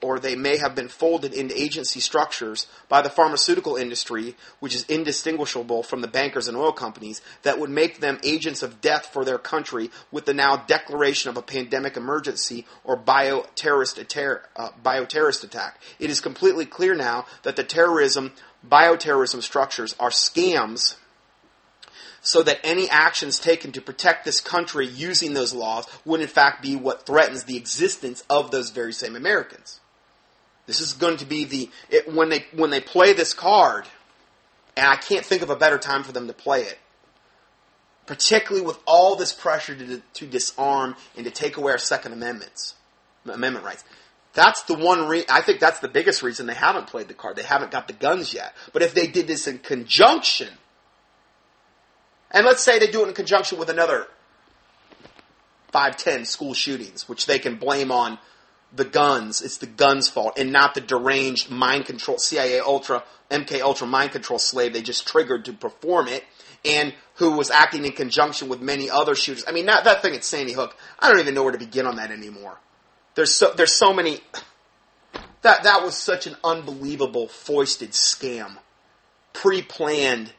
or 0.02 0.20
they 0.20 0.36
may 0.36 0.58
have 0.58 0.76
been 0.76 0.88
folded 0.88 1.34
into 1.34 1.60
agency 1.60 2.00
structures 2.00 2.68
by 2.88 3.02
the 3.02 3.10
pharmaceutical 3.10 3.76
industry, 3.76 4.36
which 4.60 4.76
is 4.76 4.84
indistinguishable 4.84 5.82
from 5.82 6.02
the 6.02 6.08
bankers 6.08 6.48
and 6.48 6.56
oil 6.56 6.72
companies, 6.72 7.22
that 7.42 7.60
would 7.60 7.70
make 7.70 8.00
them 8.00 8.20
agents 8.24 8.62
of 8.62 8.80
death 8.80 9.08
for 9.12 9.26
their 9.26 9.40
country 9.40 9.90
with 10.12 10.26
the 10.26 10.34
now 10.34 10.56
declaration 10.56 11.30
of 11.30 11.38
a 11.38 11.42
pandemic 11.42 11.98
emergency 11.98 12.66
or 12.84 12.96
bioterrorist, 12.96 13.98
uh, 14.56 14.70
bioterrorist 14.84 15.44
attack. 15.44 15.80
It 16.00 16.12
is 16.12 16.22
completely 16.22 16.66
clear 16.66 16.94
now 16.94 17.26
that 17.42 17.56
the 17.56 17.64
terrorism, 17.64 18.34
bioterrorism 18.68 19.42
structures 19.42 19.96
are 20.00 20.12
scams 20.12 20.96
so 22.22 22.44
that 22.44 22.60
any 22.64 22.90
actions 22.90 23.40
taken 23.40 23.72
to 23.72 23.82
protect 23.82 24.26
this 24.26 24.42
country 24.42 24.86
using 24.86 25.34
those 25.34 25.54
laws 25.54 25.88
would 26.04 26.20
in 26.20 26.28
fact 26.28 26.62
be 26.62 26.76
what 26.76 27.06
threatens 27.06 27.46
the 27.46 27.56
existence 27.56 28.24
of 28.30 28.52
those 28.52 28.70
very 28.70 28.92
same 28.92 29.16
Americans. 29.16 29.80
This 30.68 30.82
is 30.82 30.94
going 30.94 31.18
to 31.18 31.26
be 31.26 31.46
the 31.46 31.70
it, 31.90 32.14
when 32.14 32.30
they 32.30 32.46
when 32.52 32.70
they 32.70 32.82
play 32.82 33.14
this 33.14 33.34
card, 33.34 33.86
and 34.76 34.86
I 34.86 34.98
can't 34.98 35.26
think 35.26 35.42
of 35.42 35.50
a 35.50 35.56
better 35.56 35.78
time 35.78 36.04
for 36.04 36.12
them 36.12 36.28
to 36.28 36.34
play 36.34 36.62
it. 36.62 36.78
Particularly 38.06 38.66
with 38.66 38.78
all 38.86 39.16
this 39.16 39.34
pressure 39.34 39.76
to, 39.76 40.02
to 40.14 40.26
disarm 40.26 40.96
and 41.16 41.26
to 41.26 41.32
take 41.32 41.58
away 41.58 41.72
our 41.72 41.78
Second 41.78 42.14
Amendments, 42.14 42.76
Amendment 43.26 43.66
rights. 43.66 43.84
That's 44.34 44.62
the 44.64 44.76
one. 44.76 45.08
Re- 45.08 45.26
I 45.30 45.42
think 45.42 45.60
that's 45.60 45.80
the 45.80 45.88
biggest 45.88 46.22
reason 46.22 46.46
they 46.46 46.54
haven't 46.54 46.88
played 46.88 47.08
the 47.08 47.14
card. 47.14 47.38
They 47.38 47.44
haven't 47.44 47.72
got 47.72 47.88
the 47.88 47.94
guns 47.94 48.34
yet. 48.34 48.54
But 48.72 48.82
if 48.82 48.94
they 48.94 49.08
did 49.08 49.26
this 49.26 49.48
in 49.48 49.60
conjunction, 49.60 50.50
and 52.32 52.46
let's 52.46 52.62
say 52.62 52.78
they 52.78 52.92
do 52.92 53.04
it 53.04 53.08
in 53.08 53.14
conjunction 53.14 53.58
with 53.58 53.70
another 53.70 54.08
five, 55.72 55.98
ten 55.98 56.26
school 56.26 56.54
shootings, 56.54 57.10
which 57.10 57.26
they 57.26 57.40
can 57.40 57.56
blame 57.56 57.92
on 57.92 58.20
the 58.74 58.86
guns. 58.86 59.42
It's 59.42 59.58
the 59.58 59.68
guns' 59.68 60.10
fault, 60.10 60.38
and 60.38 60.52
not 60.52 60.76
the 60.76 60.82
deranged 60.82 61.50
mind 61.50 61.86
control 61.86 62.18
CIA 62.18 62.60
Ultra 62.60 63.04
MK 63.30 63.62
Ultra 63.62 63.88
mind 63.88 64.12
control 64.12 64.40
slave 64.40 64.74
they 64.74 64.82
just 64.82 65.08
triggered 65.08 65.46
to 65.46 65.54
perform 65.54 66.08
it, 66.08 66.24
and 66.64 66.94
who 67.16 67.32
was 67.32 67.50
acting 67.50 67.86
in 67.86 67.92
conjunction 67.92 68.50
with 68.50 68.62
many 68.62 68.90
other 68.90 69.16
shooters. 69.16 69.44
I 69.48 69.52
mean, 69.52 69.66
that 69.66 69.84
that 69.86 70.02
thing 70.02 70.16
at 70.16 70.24
Sandy 70.24 70.54
Hook. 70.54 70.76
I 71.00 71.10
don't 71.10 71.20
even 71.20 71.34
know 71.34 71.44
where 71.44 71.52
to 71.52 71.58
begin 71.58 71.86
on 71.86 71.98
that 71.98 72.12
anymore. 72.12 72.58
There's 73.16 73.34
so 73.34 73.52
there's 73.54 73.74
so 73.74 73.94
many. 73.94 74.20
That 75.42 75.64
that 75.64 75.84
was 75.84 75.96
such 75.96 76.28
an 76.28 76.36
unbelievable 76.44 77.28
foisted 77.28 77.92
scam, 77.92 78.58
pre-planned. 79.34 80.34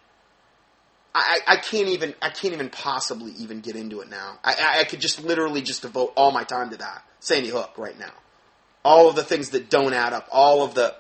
I, 1.15 1.39
I 1.47 1.57
can't 1.57 1.89
even 1.89 2.15
I 2.23 2.29
can't 2.29 2.55
even 2.55 2.69
possibly 2.69 3.33
even 3.33 3.61
get 3.61 3.75
into 3.75 4.01
it 4.01 4.09
now. 4.09 4.39
I, 4.45 4.79
I 4.81 4.85
could 4.85 5.01
just 5.01 5.23
literally 5.25 5.63
just 5.63 5.83
devote 5.83 6.13
all 6.17 6.31
my 6.31 6.45
time 6.45 6.71
to 6.71 6.77
that. 6.77 7.05
Sandy 7.21 7.49
Hook 7.49 7.73
right 7.77 7.99
now. 7.99 8.13
All 8.85 9.09
of 9.09 9.17
the 9.17 9.25
things 9.25 9.51
that 9.51 9.71
don't 9.71 9.93
add 9.93 10.13
up, 10.13 10.29
all 10.31 10.63
of 10.63 10.75
the 10.75 10.95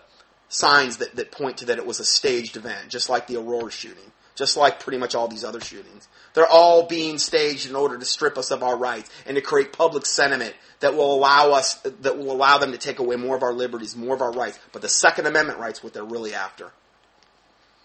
signs 0.48 0.98
that, 0.98 1.14
that 1.16 1.30
point 1.30 1.58
to 1.58 1.66
that 1.66 1.78
it 1.78 1.86
was 1.86 2.00
a 2.00 2.04
staged 2.04 2.56
event, 2.56 2.88
just 2.88 3.08
like 3.08 3.26
the 3.26 3.36
Aurora 3.36 3.70
shooting, 3.70 4.12
just 4.34 4.56
like 4.56 4.80
pretty 4.80 4.98
much 4.98 5.14
all 5.14 5.28
these 5.28 5.44
other 5.44 5.60
shootings. 5.60 6.08
They're 6.34 6.46
all 6.46 6.86
being 6.86 7.18
staged 7.18 7.68
in 7.68 7.76
order 7.76 7.98
to 7.98 8.04
strip 8.04 8.36
us 8.36 8.50
of 8.50 8.62
our 8.62 8.76
rights 8.76 9.10
and 9.26 9.36
to 9.36 9.40
create 9.40 9.72
public 9.72 10.06
sentiment 10.06 10.54
that 10.80 10.94
will 10.94 11.14
allow 11.14 11.52
us, 11.52 11.74
that 11.74 12.18
will 12.18 12.32
allow 12.32 12.58
them 12.58 12.72
to 12.72 12.78
take 12.78 12.98
away 12.98 13.16
more 13.16 13.36
of 13.36 13.42
our 13.42 13.52
liberties, 13.52 13.96
more 13.96 14.14
of 14.14 14.22
our 14.22 14.32
rights. 14.32 14.58
But 14.72 14.82
the 14.82 14.88
Second 14.88 15.26
Amendment 15.26 15.58
rights, 15.58 15.82
what 15.82 15.92
they're 15.92 16.04
really 16.04 16.34
after. 16.34 16.72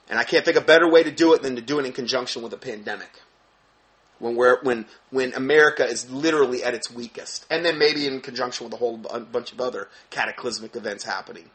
And 0.10 0.20
I 0.20 0.24
can't 0.24 0.44
think 0.44 0.58
of 0.58 0.64
a 0.64 0.66
better 0.66 0.90
way 0.90 1.04
to 1.04 1.12
do 1.12 1.34
it 1.34 1.42
than 1.42 1.56
to 1.56 1.62
do 1.62 1.80
it 1.80 1.86
in 1.86 1.94
conjunction 1.94 2.42
with 2.42 2.54
a 2.54 2.58
pandemic 2.58 3.10
when 4.24 4.38
we're 4.38 4.64
when 4.64 4.86
when 5.10 5.34
America 5.34 5.86
is 5.86 6.10
literally 6.10 6.64
at 6.64 6.74
its 6.74 6.90
weakest, 6.90 7.46
and 7.50 7.66
then 7.66 7.78
maybe 7.78 8.08
in 8.08 8.22
conjunction 8.22 8.64
with 8.64 8.74
a 8.74 8.78
whole 8.78 8.98
bunch 8.98 9.52
of 9.52 9.60
other 9.60 9.90
cataclysmic 10.10 10.78
events 10.78 11.04
happening. 11.04 11.50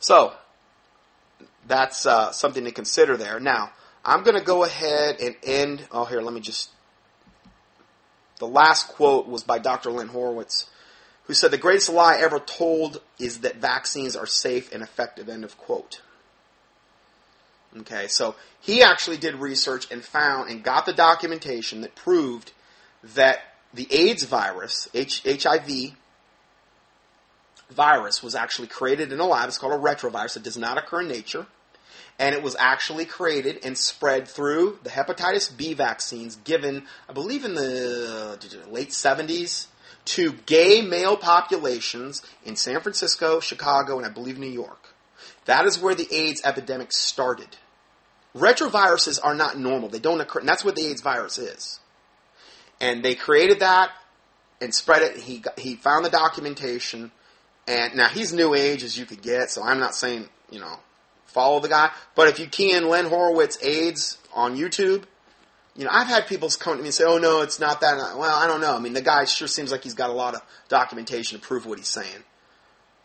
So 0.00 0.32
that's 1.66 2.06
uh, 2.06 2.32
something 2.32 2.64
to 2.64 2.72
consider 2.72 3.18
there. 3.18 3.38
Now 3.38 3.72
I'm 4.04 4.22
going 4.22 4.38
to 4.38 4.44
go 4.44 4.64
ahead 4.64 5.20
and 5.20 5.36
end. 5.42 5.86
Oh, 5.92 6.06
here, 6.06 6.22
let 6.22 6.32
me 6.32 6.40
just. 6.40 6.70
The 8.38 8.48
last 8.48 8.88
quote 8.88 9.28
was 9.28 9.42
by 9.42 9.58
Dr. 9.58 9.90
Len 9.90 10.08
Horowitz, 10.08 10.70
who 11.24 11.34
said 11.34 11.50
the 11.50 11.58
greatest 11.58 11.90
lie 11.90 12.16
ever 12.16 12.38
told 12.38 13.02
is 13.18 13.40
that 13.40 13.56
vaccines 13.56 14.16
are 14.16 14.26
safe 14.26 14.72
and 14.72 14.82
effective. 14.82 15.28
End 15.28 15.44
of 15.44 15.58
quote. 15.58 16.00
Okay, 17.76 18.06
so 18.08 18.34
he 18.60 18.82
actually 18.82 19.18
did 19.18 19.36
research 19.36 19.90
and 19.90 20.02
found 20.02 20.50
and 20.50 20.62
got 20.62 20.86
the 20.86 20.92
documentation 20.92 21.82
that 21.82 21.94
proved 21.94 22.52
that 23.14 23.40
the 23.74 23.86
AIDS 23.90 24.24
virus, 24.24 24.88
H- 24.94 25.22
HIV 25.24 25.92
virus, 27.70 28.22
was 28.22 28.34
actually 28.34 28.68
created 28.68 29.12
in 29.12 29.20
a 29.20 29.26
lab. 29.26 29.48
It's 29.48 29.58
called 29.58 29.74
a 29.74 29.76
retrovirus. 29.76 30.36
It 30.36 30.42
does 30.42 30.56
not 30.56 30.78
occur 30.78 31.02
in 31.02 31.08
nature. 31.08 31.46
And 32.18 32.34
it 32.34 32.42
was 32.42 32.56
actually 32.58 33.04
created 33.04 33.60
and 33.62 33.78
spread 33.78 34.26
through 34.26 34.78
the 34.82 34.90
hepatitis 34.90 35.54
B 35.54 35.74
vaccines 35.74 36.36
given, 36.36 36.84
I 37.08 37.12
believe, 37.12 37.44
in 37.44 37.54
the 37.54 38.38
late 38.68 38.90
70s 38.90 39.66
to 40.06 40.32
gay 40.46 40.80
male 40.80 41.16
populations 41.16 42.22
in 42.44 42.56
San 42.56 42.80
Francisco, 42.80 43.40
Chicago, 43.40 43.98
and 43.98 44.06
I 44.06 44.08
believe 44.08 44.38
New 44.38 44.46
York. 44.48 44.94
That 45.48 45.64
is 45.64 45.80
where 45.80 45.94
the 45.94 46.06
AIDS 46.14 46.42
epidemic 46.44 46.92
started. 46.92 47.48
Retroviruses 48.36 49.18
are 49.22 49.34
not 49.34 49.58
normal. 49.58 49.88
They 49.88 49.98
don't 49.98 50.20
occur. 50.20 50.40
And 50.40 50.48
that's 50.48 50.62
what 50.62 50.76
the 50.76 50.84
AIDS 50.84 51.00
virus 51.00 51.38
is. 51.38 51.80
And 52.82 53.02
they 53.02 53.14
created 53.14 53.60
that 53.60 53.90
and 54.60 54.74
spread 54.74 55.00
it. 55.00 55.16
He, 55.16 55.42
he 55.56 55.76
found 55.76 56.04
the 56.04 56.10
documentation. 56.10 57.10
And 57.66 57.96
now 57.96 58.08
he's 58.08 58.34
new 58.34 58.54
age 58.54 58.82
as 58.82 58.98
you 58.98 59.06
could 59.06 59.22
get, 59.22 59.50
so 59.50 59.62
I'm 59.62 59.80
not 59.80 59.94
saying, 59.94 60.28
you 60.50 60.60
know, 60.60 60.80
follow 61.24 61.60
the 61.60 61.68
guy. 61.68 61.92
But 62.14 62.28
if 62.28 62.38
you 62.38 62.46
key 62.46 62.72
in 62.72 62.86
Len 62.86 63.06
Horowitz 63.06 63.56
AIDS 63.62 64.18
on 64.34 64.54
YouTube, 64.54 65.04
you 65.74 65.84
know, 65.84 65.90
I've 65.90 66.08
had 66.08 66.26
people 66.26 66.50
come 66.50 66.76
to 66.76 66.82
me 66.82 66.88
and 66.88 66.94
say, 66.94 67.04
oh 67.06 67.16
no, 67.16 67.40
it's 67.40 67.58
not 67.58 67.80
that. 67.80 67.96
Well, 68.18 68.36
I 68.36 68.46
don't 68.46 68.60
know. 68.60 68.76
I 68.76 68.80
mean, 68.80 68.92
the 68.92 69.00
guy 69.00 69.24
sure 69.24 69.48
seems 69.48 69.72
like 69.72 69.82
he's 69.82 69.94
got 69.94 70.10
a 70.10 70.12
lot 70.14 70.34
of 70.34 70.42
documentation 70.68 71.40
to 71.40 71.46
prove 71.46 71.64
what 71.64 71.78
he's 71.78 71.88
saying 71.88 72.22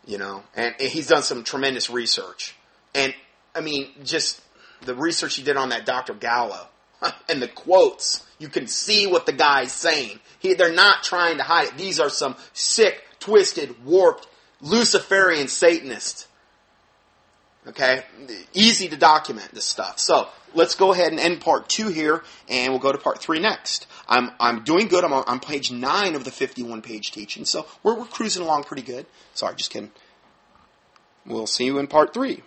you 0.06 0.18
know, 0.18 0.42
and, 0.54 0.74
and 0.78 0.88
he's 0.88 1.08
done 1.08 1.22
some 1.22 1.44
tremendous 1.44 1.90
research. 1.90 2.54
And 2.94 3.14
I 3.54 3.60
mean, 3.60 3.88
just 4.04 4.40
the 4.82 4.94
research 4.94 5.36
he 5.36 5.42
did 5.42 5.56
on 5.56 5.70
that 5.70 5.86
Dr. 5.86 6.14
Gallo 6.14 6.68
and 7.28 7.40
the 7.40 7.48
quotes, 7.48 8.24
you 8.38 8.48
can 8.48 8.66
see 8.66 9.06
what 9.06 9.26
the 9.26 9.32
guy's 9.32 9.72
saying. 9.72 10.20
He, 10.38 10.54
they're 10.54 10.72
not 10.72 11.02
trying 11.02 11.38
to 11.38 11.42
hide 11.42 11.68
it. 11.68 11.76
These 11.76 12.00
are 12.00 12.10
some 12.10 12.36
sick, 12.52 13.02
twisted, 13.20 13.84
warped, 13.84 14.26
Luciferian 14.60 15.48
Satanists 15.48 16.26
Okay? 17.68 18.04
Easy 18.52 18.88
to 18.88 18.96
document 18.96 19.50
this 19.52 19.64
stuff. 19.64 19.98
So, 19.98 20.28
let's 20.54 20.74
go 20.74 20.92
ahead 20.92 21.12
and 21.12 21.20
end 21.20 21.40
part 21.40 21.68
two 21.68 21.88
here, 21.88 22.22
and 22.48 22.72
we'll 22.72 22.80
go 22.80 22.92
to 22.92 22.98
part 22.98 23.18
three 23.18 23.38
next. 23.38 23.86
I'm, 24.08 24.30
I'm 24.38 24.64
doing 24.64 24.88
good. 24.88 25.04
I'm 25.04 25.12
on, 25.12 25.24
on 25.26 25.40
page 25.40 25.70
nine 25.70 26.14
of 26.14 26.24
the 26.24 26.30
51 26.30 26.82
page 26.82 27.10
teaching, 27.10 27.44
so 27.44 27.66
we're, 27.82 27.94
we're 27.94 28.06
cruising 28.06 28.42
along 28.42 28.64
pretty 28.64 28.82
good. 28.82 29.06
Sorry, 29.34 29.54
just 29.56 29.70
kidding. 29.70 29.90
We'll 31.26 31.46
see 31.46 31.64
you 31.64 31.78
in 31.78 31.86
part 31.86 32.14
three. 32.14 32.42